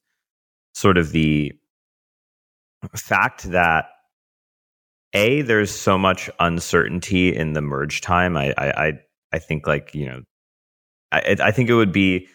sort 0.74 0.98
of 0.98 1.12
the 1.12 1.52
fact 2.88 3.44
that 3.50 3.86
a 5.14 5.42
there's 5.42 5.70
so 5.70 5.96
much 5.96 6.28
uncertainty 6.40 7.34
in 7.34 7.54
the 7.54 7.62
merge 7.62 8.00
time. 8.00 8.36
I 8.36 8.54
I 8.58 8.92
I 9.32 9.38
think 9.38 9.66
like 9.66 9.94
you 9.94 10.06
know, 10.06 10.20
I 11.12 11.36
I 11.40 11.50
think 11.50 11.68
it 11.68 11.74
would 11.74 11.92
be 11.92 12.28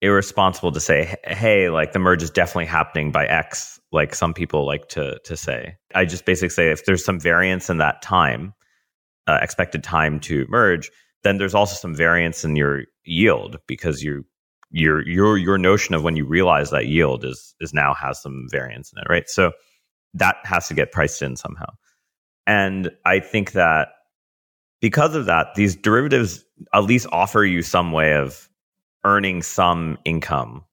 irresponsible 0.00 0.72
to 0.72 0.80
say, 0.80 1.16
hey, 1.24 1.70
like 1.70 1.92
the 1.92 1.98
merge 1.98 2.22
is 2.22 2.30
definitely 2.30 2.66
happening 2.66 3.10
by 3.10 3.26
X, 3.26 3.80
like 3.92 4.14
some 4.14 4.34
people 4.34 4.66
like 4.66 4.88
to 4.90 5.18
to 5.24 5.36
say. 5.36 5.76
I 5.94 6.04
just 6.04 6.24
basically 6.24 6.50
say 6.50 6.70
if 6.70 6.84
there's 6.84 7.04
some 7.04 7.18
variance 7.18 7.68
in 7.68 7.78
that 7.78 8.02
time, 8.02 8.54
uh, 9.26 9.38
expected 9.42 9.82
time 9.82 10.20
to 10.20 10.46
merge, 10.48 10.90
then 11.24 11.38
there's 11.38 11.54
also 11.54 11.74
some 11.74 11.94
variance 11.94 12.44
in 12.44 12.56
your 12.56 12.82
yield 13.04 13.58
because 13.66 14.02
you 14.02 14.24
your 14.70 15.06
your 15.06 15.38
your 15.38 15.58
notion 15.58 15.94
of 15.94 16.02
when 16.02 16.16
you 16.16 16.24
realize 16.24 16.70
that 16.70 16.86
yield 16.86 17.24
is 17.24 17.54
is 17.60 17.72
now 17.72 17.94
has 17.94 18.20
some 18.20 18.46
variance 18.50 18.92
in 18.92 18.98
it, 18.98 19.06
right? 19.08 19.28
So 19.28 19.52
that 20.14 20.36
has 20.44 20.68
to 20.68 20.74
get 20.74 20.92
priced 20.92 21.22
in 21.22 21.36
somehow. 21.36 21.66
And 22.46 22.90
I 23.04 23.20
think 23.20 23.52
that 23.52 23.88
because 24.80 25.14
of 25.14 25.26
that, 25.26 25.54
these 25.54 25.76
derivatives 25.76 26.44
at 26.74 26.84
least 26.84 27.06
offer 27.12 27.44
you 27.44 27.62
some 27.62 27.92
way 27.92 28.14
of 28.14 28.48
earning 29.04 29.42
some 29.42 29.98
income, 30.04 30.64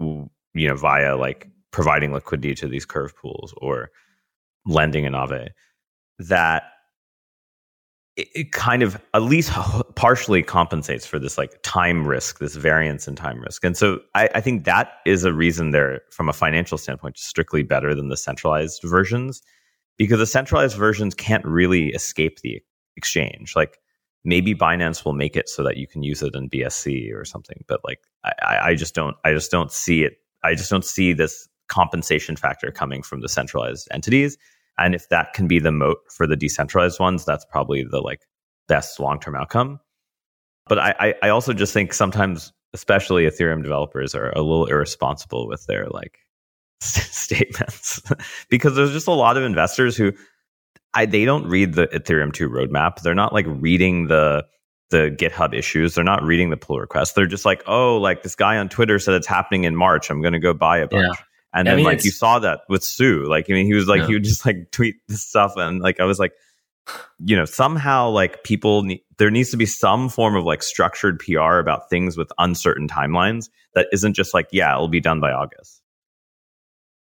you 0.00 0.28
know, 0.54 0.76
via 0.76 1.16
like 1.16 1.48
providing 1.70 2.12
liquidity 2.12 2.54
to 2.54 2.68
these 2.68 2.84
curve 2.84 3.16
pools 3.16 3.54
or 3.58 3.90
lending 4.66 5.04
in 5.04 5.12
Aave 5.12 5.48
that 6.18 6.64
it, 8.16 8.52
kind 8.52 8.82
of 8.82 9.00
at 9.12 9.22
least 9.22 9.50
partially 9.96 10.42
compensates 10.42 11.06
for 11.06 11.18
this 11.18 11.36
like 11.36 11.58
time 11.62 12.06
risk, 12.06 12.38
this 12.38 12.54
variance 12.54 13.08
in 13.08 13.16
time 13.16 13.40
risk. 13.40 13.64
And 13.64 13.76
so 13.76 14.00
I, 14.14 14.28
I 14.36 14.40
think 14.40 14.64
that 14.64 14.92
is 15.04 15.24
a 15.24 15.32
reason 15.32 15.72
they're, 15.72 16.00
from 16.10 16.28
a 16.28 16.32
financial 16.32 16.78
standpoint, 16.78 17.18
strictly 17.18 17.62
better 17.62 17.94
than 17.94 18.08
the 18.08 18.16
centralized 18.16 18.82
versions 18.84 19.42
because 19.96 20.18
the 20.18 20.26
centralized 20.26 20.76
versions 20.76 21.14
can't 21.14 21.44
really 21.44 21.88
escape 21.88 22.40
the 22.40 22.62
exchange. 22.96 23.56
Like 23.56 23.78
maybe 24.24 24.54
Binance 24.54 25.04
will 25.04 25.12
make 25.12 25.36
it 25.36 25.48
so 25.48 25.64
that 25.64 25.76
you 25.76 25.86
can 25.86 26.02
use 26.02 26.22
it 26.22 26.34
in 26.34 26.48
BSC 26.48 27.12
or 27.12 27.24
something, 27.24 27.64
but 27.66 27.80
like 27.84 28.00
I, 28.24 28.58
I 28.62 28.74
just 28.74 28.94
don't, 28.94 29.16
I 29.24 29.32
just 29.32 29.50
don't 29.50 29.72
see 29.72 30.04
it. 30.04 30.18
I 30.44 30.54
just 30.54 30.70
don't 30.70 30.84
see 30.84 31.14
this 31.14 31.48
compensation 31.68 32.36
factor 32.36 32.70
coming 32.70 33.02
from 33.02 33.22
the 33.22 33.28
centralized 33.28 33.88
entities. 33.90 34.36
And 34.78 34.94
if 34.94 35.08
that 35.08 35.32
can 35.34 35.46
be 35.46 35.58
the 35.58 35.72
moat 35.72 35.98
for 36.10 36.26
the 36.26 36.36
decentralized 36.36 36.98
ones, 36.98 37.24
that's 37.24 37.44
probably 37.44 37.84
the 37.84 38.00
like 38.00 38.22
best 38.68 38.98
long 38.98 39.20
term 39.20 39.36
outcome. 39.36 39.80
But 40.66 40.78
I, 40.78 41.14
I 41.22 41.28
also 41.28 41.52
just 41.52 41.74
think 41.74 41.92
sometimes, 41.92 42.52
especially 42.72 43.24
Ethereum 43.24 43.62
developers, 43.62 44.14
are 44.14 44.30
a 44.30 44.40
little 44.40 44.66
irresponsible 44.66 45.46
with 45.46 45.66
their 45.66 45.86
like 45.88 46.18
statements 46.80 48.00
because 48.48 48.74
there's 48.74 48.92
just 48.92 49.06
a 49.06 49.12
lot 49.12 49.36
of 49.36 49.42
investors 49.42 49.96
who 49.96 50.12
I, 50.94 51.06
they 51.06 51.24
don't 51.24 51.46
read 51.46 51.74
the 51.74 51.88
Ethereum 51.88 52.32
2 52.32 52.48
roadmap. 52.48 53.02
They're 53.02 53.14
not 53.14 53.32
like 53.32 53.46
reading 53.48 54.06
the 54.06 54.46
the 54.90 55.10
GitHub 55.10 55.54
issues. 55.54 55.94
They're 55.94 56.04
not 56.04 56.22
reading 56.22 56.50
the 56.50 56.56
pull 56.56 56.78
requests. 56.78 57.12
They're 57.12 57.26
just 57.26 57.44
like, 57.44 57.62
oh, 57.66 57.96
like 57.96 58.22
this 58.22 58.36
guy 58.36 58.58
on 58.58 58.68
Twitter 58.68 58.98
said 58.98 59.14
it's 59.14 59.26
happening 59.26 59.64
in 59.64 59.74
March. 59.74 60.08
I'm 60.08 60.20
going 60.20 60.34
to 60.34 60.38
go 60.38 60.54
buy 60.54 60.78
a 60.78 60.86
bunch. 60.86 61.18
Yeah. 61.18 61.24
And 61.54 61.68
then 61.68 61.74
I 61.74 61.76
mean, 61.76 61.84
like 61.84 62.04
you 62.04 62.10
saw 62.10 62.40
that 62.40 62.62
with 62.68 62.82
Su. 62.82 63.24
like 63.28 63.46
I 63.48 63.52
mean, 63.52 63.66
he 63.66 63.74
was 63.74 63.86
like 63.86 64.00
yeah. 64.00 64.06
he 64.08 64.14
would 64.14 64.24
just 64.24 64.44
like 64.44 64.72
tweet 64.72 64.96
this 65.06 65.22
stuff, 65.22 65.52
and 65.56 65.80
like 65.80 66.00
I 66.00 66.04
was 66.04 66.18
like, 66.18 66.32
you 67.24 67.36
know, 67.36 67.44
somehow 67.44 68.10
like 68.10 68.42
people 68.42 68.82
need, 68.82 69.02
there 69.18 69.30
needs 69.30 69.52
to 69.52 69.56
be 69.56 69.64
some 69.64 70.08
form 70.08 70.34
of 70.34 70.44
like 70.44 70.64
structured 70.64 71.20
PR 71.20 71.58
about 71.58 71.88
things 71.88 72.16
with 72.16 72.32
uncertain 72.38 72.88
timelines 72.88 73.50
that 73.74 73.86
isn't 73.92 74.14
just 74.14 74.34
like 74.34 74.48
yeah, 74.50 74.74
it'll 74.74 74.88
be 74.88 75.00
done 75.00 75.20
by 75.20 75.30
August. 75.30 75.80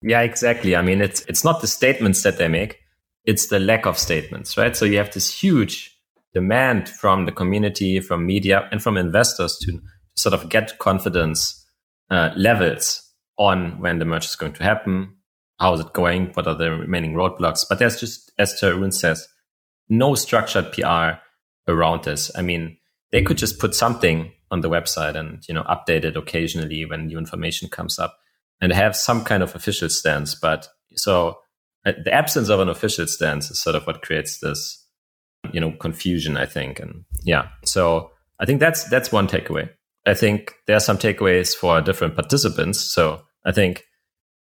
Yeah, 0.02 0.20
exactly. 0.20 0.76
I 0.76 0.82
mean, 0.82 1.00
it's 1.00 1.22
it's 1.22 1.46
not 1.46 1.62
the 1.62 1.68
statements 1.68 2.24
that 2.24 2.38
they 2.38 2.50
make; 2.50 2.80
it's 3.24 3.48
the 3.48 3.60
lack 3.60 3.86
of 3.86 3.98
statements, 3.98 4.58
right? 4.58 4.76
So 4.76 4.84
you 4.84 4.98
have 4.98 5.14
this 5.14 5.34
huge 5.34 5.98
demand 6.34 6.90
from 6.90 7.26
the 7.26 7.32
community, 7.32 8.02
from 8.02 8.26
media, 8.26 8.68
and 8.70 8.84
from 8.84 8.98
investors 8.98 9.58
to 9.60 9.82
sort 10.16 10.34
of 10.34 10.50
get 10.50 10.78
confidence 10.78 11.66
uh, 12.10 12.32
levels 12.36 13.05
on 13.38 13.80
when 13.80 14.00
the 14.00 14.06
merge 14.06 14.26
is 14.26 14.36
going 14.36 14.54
to 14.54 14.64
happen, 14.64 15.16
how 15.60 15.74
is 15.74 15.82
it 15.82 15.94
going, 15.94 16.28
what 16.34 16.48
are 16.48 16.56
the 16.56 16.72
remaining 16.72 17.14
roadblocks. 17.14 17.66
But 17.68 17.80
there's 17.80 18.00
just, 18.00 18.32
as 18.38 18.60
Tarun 18.60 18.94
says, 18.94 19.28
no 19.90 20.16
structured 20.16 20.72
PR 20.72 21.20
around 21.68 22.04
this. 22.04 22.32
I 22.36 22.42
mean, 22.42 22.78
they 23.12 23.22
could 23.22 23.38
just 23.38 23.60
put 23.60 23.76
something 23.76 24.32
on 24.52 24.62
the 24.62 24.70
website 24.70 25.16
and 25.16 25.44
you 25.48 25.54
know 25.54 25.64
update 25.64 26.04
it 26.04 26.16
occasionally 26.16 26.86
when 26.86 27.08
new 27.08 27.18
information 27.18 27.68
comes 27.68 27.98
up 27.98 28.18
and 28.62 28.72
have 28.72 28.96
some 28.96 29.24
kind 29.24 29.42
of 29.42 29.56
official 29.56 29.90
stance. 29.90 30.36
But 30.36 30.68
so 30.96 31.40
uh, 31.86 31.94
the 32.04 32.14
absence 32.14 32.50
of 32.50 32.60
an 32.60 32.70
official 32.70 33.08
stance 33.08 33.50
is 33.52 33.60
sort 33.60 33.76
of 33.76 33.86
what 33.86 34.02
creates 34.02 34.40
this 34.40 34.86
you 35.54 35.60
know 35.60 35.72
confusion 35.72 36.38
i 36.38 36.46
think 36.46 36.80
and 36.80 37.06
yeah 37.24 37.48
so 37.64 38.12
i 38.40 38.46
think 38.46 38.60
that's 38.60 38.84
that's 38.90 39.12
one 39.12 39.28
takeaway 39.28 39.70
i 40.06 40.14
think 40.14 40.54
there 40.68 40.76
are 40.76 40.82
some 40.82 40.98
takeaways 40.98 41.56
for 41.56 41.82
different 41.82 42.16
participants 42.16 42.80
so 42.80 43.22
i 43.46 43.52
think 43.52 43.84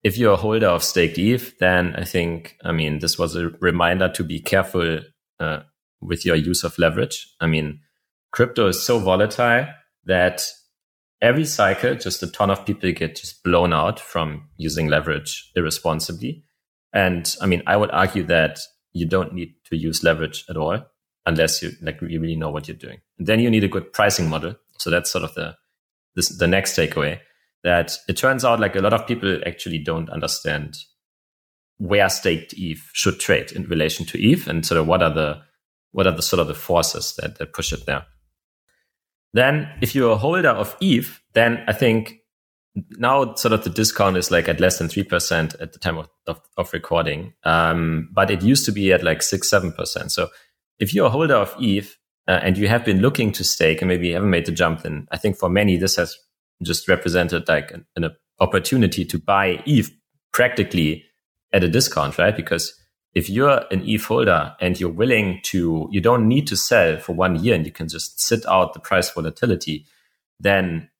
if 0.02 0.16
you're 0.16 0.34
a 0.34 0.36
holder 0.36 0.68
of 0.68 0.82
staked 0.82 1.18
eth 1.18 1.58
then 1.58 1.94
i 1.96 2.04
think 2.04 2.56
i 2.64 2.72
mean 2.72 2.98
this 2.98 3.18
was 3.18 3.36
a 3.36 3.48
reminder 3.60 4.08
to 4.08 4.24
be 4.24 4.40
careful 4.40 5.00
uh, 5.40 5.60
with 6.00 6.24
your 6.24 6.36
use 6.36 6.64
of 6.64 6.78
leverage 6.78 7.34
i 7.40 7.46
mean 7.46 7.80
crypto 8.32 8.68
is 8.68 8.82
so 8.82 8.98
volatile 8.98 9.66
that 10.04 10.44
every 11.22 11.44
cycle 11.44 11.94
just 11.94 12.22
a 12.22 12.26
ton 12.26 12.50
of 12.50 12.64
people 12.66 12.92
get 12.92 13.16
just 13.16 13.42
blown 13.42 13.72
out 13.72 13.98
from 13.98 14.48
using 14.56 14.88
leverage 14.88 15.50
irresponsibly 15.56 16.42
and 16.92 17.36
i 17.40 17.46
mean 17.46 17.62
i 17.66 17.76
would 17.76 17.90
argue 17.90 18.22
that 18.22 18.58
you 18.96 19.06
don't 19.06 19.34
need 19.34 19.54
to 19.64 19.76
use 19.76 20.02
leverage 20.02 20.44
at 20.48 20.56
all 20.56 20.82
unless 21.26 21.62
you 21.62 21.72
like 21.82 22.00
you 22.00 22.20
really 22.20 22.36
know 22.36 22.50
what 22.50 22.66
you're 22.66 22.76
doing. 22.76 23.00
And 23.18 23.26
then 23.26 23.40
you 23.40 23.50
need 23.50 23.64
a 23.64 23.68
good 23.68 23.92
pricing 23.92 24.28
model. 24.28 24.54
So 24.78 24.90
that's 24.90 25.10
sort 25.10 25.24
of 25.24 25.34
the 25.34 25.56
this 26.14 26.28
the 26.28 26.46
next 26.46 26.76
takeaway 26.76 27.20
that 27.62 27.96
it 28.08 28.16
turns 28.16 28.44
out 28.44 28.60
like 28.60 28.76
a 28.76 28.80
lot 28.80 28.92
of 28.92 29.06
people 29.06 29.40
actually 29.46 29.78
don't 29.78 30.10
understand 30.10 30.76
where 31.78 32.08
staked 32.08 32.54
ETH 32.56 32.82
should 32.92 33.20
trade 33.20 33.52
in 33.52 33.64
relation 33.64 34.06
to 34.06 34.22
ETH 34.22 34.46
and 34.46 34.64
sort 34.64 34.80
of 34.80 34.86
what 34.86 35.02
are 35.02 35.12
the 35.12 35.42
what 35.92 36.06
are 36.06 36.14
the 36.14 36.22
sort 36.22 36.40
of 36.40 36.46
the 36.46 36.54
forces 36.54 37.14
that, 37.16 37.38
that 37.38 37.52
push 37.52 37.72
it 37.72 37.86
there. 37.86 38.04
Then 39.32 39.68
if 39.80 39.94
you're 39.94 40.12
a 40.12 40.16
holder 40.16 40.50
of 40.50 40.76
ETH, 40.80 41.20
then 41.34 41.64
I 41.66 41.72
think 41.72 42.16
now 42.98 43.34
sort 43.34 43.52
of 43.52 43.64
the 43.64 43.70
discount 43.70 44.16
is 44.16 44.30
like 44.30 44.48
at 44.48 44.60
less 44.60 44.78
than 44.78 44.88
3% 44.88 45.60
at 45.60 45.72
the 45.72 45.78
time 45.78 45.98
of, 45.98 46.08
of, 46.26 46.40
of 46.56 46.72
recording. 46.72 47.32
Um, 47.44 48.10
but 48.12 48.30
it 48.30 48.42
used 48.42 48.66
to 48.66 48.72
be 48.72 48.92
at 48.92 49.02
like 49.02 49.22
six, 49.22 49.50
7%. 49.50 50.10
So 50.10 50.28
if 50.78 50.92
you're 50.92 51.06
a 51.06 51.10
holder 51.10 51.34
of 51.34 51.54
ETH 51.58 51.96
uh, 52.28 52.40
and 52.42 52.58
you 52.58 52.68
have 52.68 52.84
been 52.84 53.00
looking 53.00 53.32
to 53.32 53.44
stake 53.44 53.80
and 53.80 53.88
maybe 53.88 54.08
you 54.08 54.14
haven't 54.14 54.30
made 54.30 54.46
the 54.46 54.52
jump, 54.52 54.82
then 54.82 55.06
I 55.10 55.16
think 55.16 55.36
for 55.36 55.48
many, 55.48 55.76
this 55.76 55.96
has 55.96 56.16
just 56.62 56.88
represented 56.88 57.48
like 57.48 57.70
an, 57.70 57.86
an 57.96 58.10
opportunity 58.40 59.04
to 59.04 59.18
buy 59.18 59.62
ETH 59.66 59.90
practically 60.32 61.04
at 61.52 61.64
a 61.64 61.68
discount, 61.68 62.18
right? 62.18 62.36
Because 62.36 62.74
if 63.14 63.30
you're 63.30 63.64
an 63.70 63.82
ETH 63.86 64.04
holder 64.04 64.54
and 64.60 64.78
you're 64.78 64.90
willing 64.90 65.40
to, 65.44 65.88
you 65.90 66.00
don't 66.00 66.28
need 66.28 66.46
to 66.48 66.56
sell 66.56 66.98
for 66.98 67.14
one 67.14 67.42
year 67.42 67.54
and 67.54 67.64
you 67.64 67.72
can 67.72 67.88
just 67.88 68.20
sit 68.20 68.44
out 68.46 68.74
the 68.74 68.80
price 68.80 69.10
volatility, 69.10 69.86
then 70.40 70.90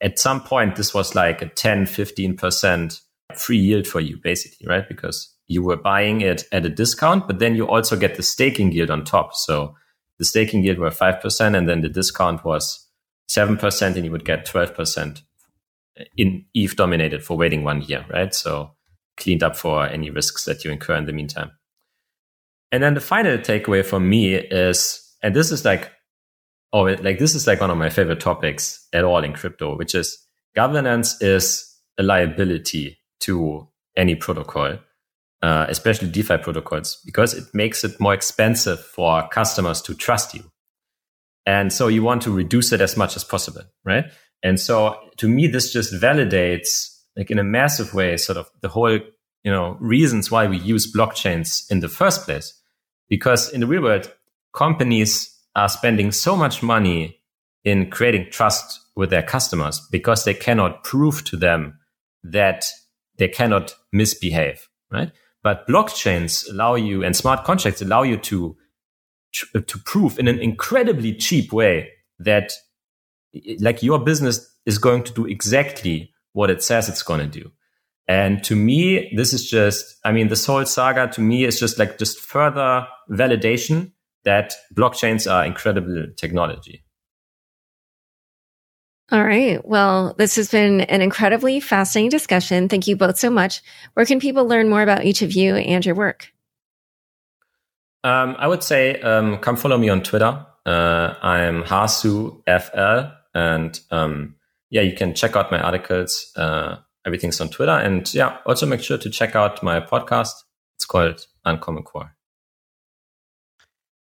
at 0.00 0.18
some 0.18 0.42
point 0.42 0.76
this 0.76 0.92
was 0.92 1.14
like 1.14 1.40
a 1.40 1.46
10 1.46 1.86
15% 1.86 3.00
free 3.34 3.56
yield 3.56 3.86
for 3.86 4.00
you 4.00 4.16
basically 4.18 4.66
right 4.66 4.86
because 4.88 5.34
you 5.46 5.62
were 5.62 5.76
buying 5.76 6.20
it 6.20 6.44
at 6.52 6.66
a 6.66 6.68
discount 6.68 7.26
but 7.26 7.38
then 7.38 7.54
you 7.54 7.66
also 7.66 7.96
get 7.96 8.16
the 8.16 8.22
staking 8.22 8.70
yield 8.72 8.90
on 8.90 9.04
top 9.04 9.34
so 9.34 9.74
the 10.18 10.24
staking 10.24 10.62
yield 10.62 10.78
were 10.78 10.90
5% 10.90 11.56
and 11.56 11.68
then 11.68 11.80
the 11.80 11.88
discount 11.88 12.44
was 12.44 12.88
7% 13.28 13.96
and 13.96 14.04
you 14.04 14.10
would 14.10 14.24
get 14.24 14.46
12% 14.46 15.22
in 16.16 16.44
eth 16.56 16.76
dominated 16.76 17.22
for 17.22 17.36
waiting 17.36 17.62
one 17.62 17.82
year 17.82 18.04
right? 18.10 18.34
So 18.34 18.72
cleaned 19.16 19.42
up 19.42 19.56
for 19.56 19.86
any 19.86 20.10
risks 20.10 20.44
that 20.44 20.64
you 20.64 20.70
incur 20.70 20.96
in 20.96 21.06
the 21.06 21.12
meantime. 21.12 21.52
And 22.72 22.82
then 22.82 22.94
the 22.94 23.00
final 23.00 23.38
takeaway 23.38 23.84
for 23.84 24.00
me 24.00 24.34
is 24.34 25.00
and 25.22 25.34
this 25.34 25.52
is 25.52 25.64
like 25.64 25.92
oh, 26.72 26.82
like 26.82 27.18
this 27.18 27.34
is 27.34 27.46
like 27.46 27.60
one 27.60 27.70
of 27.70 27.78
my 27.78 27.88
favorite 27.88 28.20
topics 28.20 28.86
at 28.92 29.04
all 29.04 29.22
in 29.22 29.32
crypto, 29.32 29.76
which 29.76 29.94
is 29.94 30.18
governance 30.54 31.20
is 31.22 31.72
a 31.98 32.02
liability 32.02 32.98
to 33.20 33.68
any 33.96 34.16
protocol, 34.16 34.78
uh, 35.44 35.66
especially 35.68 36.08
DeFi 36.08 36.38
protocols, 36.38 37.02
because 37.04 37.34
it 37.34 37.44
makes 37.52 37.84
it 37.84 38.00
more 38.00 38.14
expensive 38.14 38.80
for 38.80 39.28
customers 39.28 39.82
to 39.82 39.94
trust 39.94 40.32
you. 40.34 40.42
And 41.44 41.70
so 41.70 41.88
you 41.88 42.02
want 42.02 42.22
to 42.22 42.30
reduce 42.30 42.72
it 42.72 42.80
as 42.80 42.96
much 42.96 43.14
as 43.14 43.24
possible, 43.24 43.60
right? 43.84 44.06
And 44.42 44.58
so 44.58 44.96
to 45.18 45.28
me, 45.28 45.46
this 45.46 45.70
just 45.70 45.92
validates 45.92 46.88
like 47.14 47.30
in 47.30 47.38
a 47.38 47.44
massive 47.44 47.92
way, 47.92 48.16
sort 48.16 48.38
of 48.38 48.48
the 48.62 48.68
whole, 48.68 48.98
you 49.42 49.52
know, 49.52 49.76
reasons 49.80 50.30
why 50.30 50.46
we 50.46 50.56
use 50.56 50.90
blockchains 50.90 51.70
in 51.70 51.80
the 51.80 51.90
first 51.90 52.24
place. 52.24 52.58
Because 53.10 53.52
in 53.52 53.60
the 53.60 53.66
real 53.66 53.82
world, 53.82 54.10
companies 54.54 55.30
are 55.54 55.68
spending 55.68 56.10
so 56.10 56.36
much 56.36 56.62
money 56.62 57.20
in 57.64 57.90
creating 57.90 58.28
trust 58.30 58.80
with 58.96 59.10
their 59.10 59.22
customers 59.22 59.86
because 59.92 60.24
they 60.24 60.32
cannot 60.32 60.84
prove 60.84 61.22
to 61.24 61.36
them 61.36 61.78
that 62.22 62.64
they 63.18 63.28
cannot 63.28 63.74
misbehave, 63.92 64.66
right? 64.90 65.12
But 65.44 65.68
blockchains 65.68 66.50
allow 66.50 66.74
you 66.74 67.04
and 67.04 67.14
smart 67.14 67.44
contracts 67.44 67.80
allow 67.80 68.02
you 68.02 68.16
to 68.16 68.56
to 69.52 69.78
prove 69.84 70.18
in 70.18 70.28
an 70.28 70.38
incredibly 70.38 71.14
cheap 71.14 71.52
way 71.52 71.90
that 72.18 72.52
like 73.60 73.82
your 73.82 73.98
business 73.98 74.48
is 74.64 74.78
going 74.78 75.02
to 75.04 75.12
do 75.12 75.26
exactly 75.26 76.10
what 76.32 76.50
it 76.50 76.62
says 76.62 76.88
it's 76.88 77.02
going 77.02 77.20
to 77.20 77.40
do. 77.40 77.50
And 78.06 78.44
to 78.44 78.54
me, 78.54 79.12
this 79.16 79.32
is 79.32 79.48
just, 79.48 79.96
I 80.04 80.12
mean, 80.12 80.28
this 80.28 80.46
whole 80.46 80.64
saga 80.66 81.08
to 81.12 81.20
me 81.20 81.44
is 81.44 81.58
just 81.58 81.78
like 81.78 81.98
just 81.98 82.20
further 82.20 82.86
validation 83.10 83.92
that 84.24 84.54
blockchains 84.74 85.30
are 85.30 85.44
incredible 85.44 86.06
technology. 86.16 86.83
All 89.12 89.22
right. 89.22 89.66
Well, 89.66 90.14
this 90.16 90.36
has 90.36 90.50
been 90.50 90.80
an 90.82 91.02
incredibly 91.02 91.60
fascinating 91.60 92.10
discussion. 92.10 92.68
Thank 92.68 92.86
you 92.86 92.96
both 92.96 93.18
so 93.18 93.28
much. 93.28 93.60
Where 93.92 94.06
can 94.06 94.18
people 94.18 94.46
learn 94.46 94.70
more 94.70 94.82
about 94.82 95.04
each 95.04 95.20
of 95.20 95.32
you 95.32 95.56
and 95.56 95.84
your 95.84 95.94
work? 95.94 96.32
Um, 98.02 98.36
I 98.38 98.46
would 98.46 98.62
say 98.62 99.00
um, 99.00 99.38
come 99.38 99.56
follow 99.56 99.78
me 99.78 99.88
on 99.88 100.02
Twitter. 100.02 100.46
Uh, 100.66 101.14
I'm 101.22 101.64
HaSuFL, 101.64 103.14
and 103.34 103.80
um, 103.90 104.36
yeah, 104.70 104.82
you 104.82 104.94
can 104.94 105.14
check 105.14 105.36
out 105.36 105.50
my 105.50 105.58
articles. 105.58 106.32
Uh, 106.36 106.76
everything's 107.06 107.40
on 107.40 107.48
Twitter, 107.48 107.72
and 107.72 108.12
yeah, 108.14 108.38
also 108.46 108.66
make 108.66 108.82
sure 108.82 108.98
to 108.98 109.10
check 109.10 109.36
out 109.36 109.62
my 109.62 109.80
podcast. 109.80 110.32
It's 110.76 110.86
called 110.86 111.26
Uncommon 111.44 111.82
Core. 111.82 112.14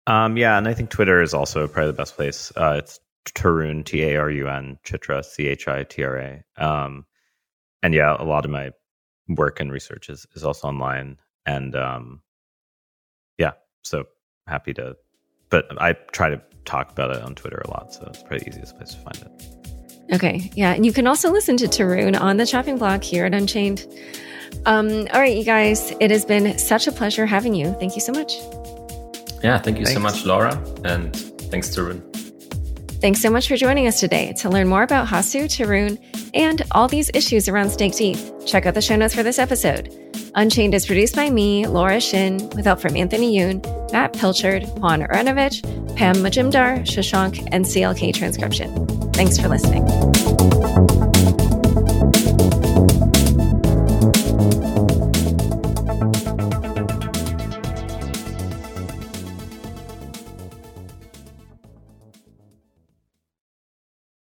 Um, 0.06 0.36
yeah, 0.36 0.58
and 0.58 0.68
I 0.68 0.74
think 0.74 0.90
Twitter 0.90 1.22
is 1.22 1.32
also 1.32 1.66
probably 1.66 1.92
the 1.92 1.96
best 1.96 2.16
place. 2.16 2.52
Uh, 2.54 2.76
it's 2.78 3.00
Tarun, 3.32 3.84
T 3.84 4.02
A 4.02 4.16
R 4.16 4.30
U 4.30 4.48
N, 4.48 4.78
Chitra, 4.84 5.24
C 5.24 5.46
H 5.46 5.68
I 5.68 5.84
T 5.84 6.02
R 6.02 6.16
A. 6.16 6.44
Um, 6.56 7.06
and 7.82 7.94
yeah, 7.94 8.16
a 8.18 8.24
lot 8.24 8.44
of 8.44 8.50
my 8.50 8.70
work 9.28 9.60
and 9.60 9.72
research 9.72 10.08
is, 10.08 10.26
is 10.34 10.44
also 10.44 10.68
online. 10.68 11.18
And 11.46 11.74
um, 11.76 12.22
yeah, 13.38 13.52
so 13.82 14.04
happy 14.46 14.74
to, 14.74 14.96
but 15.50 15.66
I 15.80 15.92
try 16.12 16.28
to 16.28 16.40
talk 16.64 16.90
about 16.90 17.10
it 17.10 17.22
on 17.22 17.34
Twitter 17.34 17.62
a 17.64 17.70
lot. 17.70 17.92
So 17.92 18.06
it's 18.06 18.20
probably 18.20 18.38
the 18.38 18.48
easiest 18.48 18.76
place 18.76 18.94
to 18.94 19.00
find 19.00 19.16
it. 19.16 20.14
Okay. 20.14 20.50
Yeah. 20.54 20.72
And 20.72 20.84
you 20.84 20.92
can 20.92 21.06
also 21.06 21.32
listen 21.32 21.56
to 21.58 21.66
Tarun 21.66 22.18
on 22.18 22.36
the 22.36 22.46
chopping 22.46 22.78
block 22.78 23.02
here 23.02 23.24
at 23.24 23.34
Unchained. 23.34 23.86
Um, 24.66 25.08
all 25.12 25.20
right, 25.20 25.36
you 25.36 25.44
guys, 25.44 25.92
it 26.00 26.10
has 26.10 26.24
been 26.24 26.58
such 26.58 26.86
a 26.86 26.92
pleasure 26.92 27.26
having 27.26 27.54
you. 27.54 27.74
Thank 27.80 27.94
you 27.94 28.00
so 28.00 28.12
much. 28.12 28.34
Yeah, 29.42 29.58
thank 29.58 29.78
you 29.78 29.84
thanks. 29.84 29.92
so 29.92 30.00
much, 30.00 30.24
Laura. 30.24 30.56
And 30.84 31.14
thanks, 31.50 31.68
Tarun. 31.74 32.02
Thanks 33.04 33.20
so 33.20 33.28
much 33.28 33.48
for 33.48 33.56
joining 33.58 33.86
us 33.86 34.00
today. 34.00 34.32
To 34.38 34.48
learn 34.48 34.66
more 34.66 34.82
about 34.82 35.06
Hasu, 35.06 35.44
Tarun, 35.44 35.98
and 36.32 36.62
all 36.70 36.88
these 36.88 37.10
issues 37.12 37.50
around 37.50 37.68
staked 37.68 38.00
ETH, 38.00 38.46
check 38.46 38.64
out 38.64 38.72
the 38.72 38.80
show 38.80 38.96
notes 38.96 39.14
for 39.14 39.22
this 39.22 39.38
episode. 39.38 39.92
Unchained 40.36 40.72
is 40.72 40.86
produced 40.86 41.14
by 41.14 41.28
me, 41.28 41.66
Laura 41.66 42.00
Shin, 42.00 42.48
with 42.56 42.64
help 42.64 42.80
from 42.80 42.96
Anthony 42.96 43.36
Yoon, 43.36 43.92
Matt 43.92 44.14
Pilchard, 44.14 44.66
Juan 44.78 45.02
Aranovich, 45.02 45.62
Pam 45.96 46.14
Majumdar, 46.16 46.80
Shashank, 46.86 47.46
and 47.52 47.66
CLK 47.66 48.14
Transcription. 48.14 48.86
Thanks 49.12 49.36
for 49.36 49.48
listening. 49.48 49.84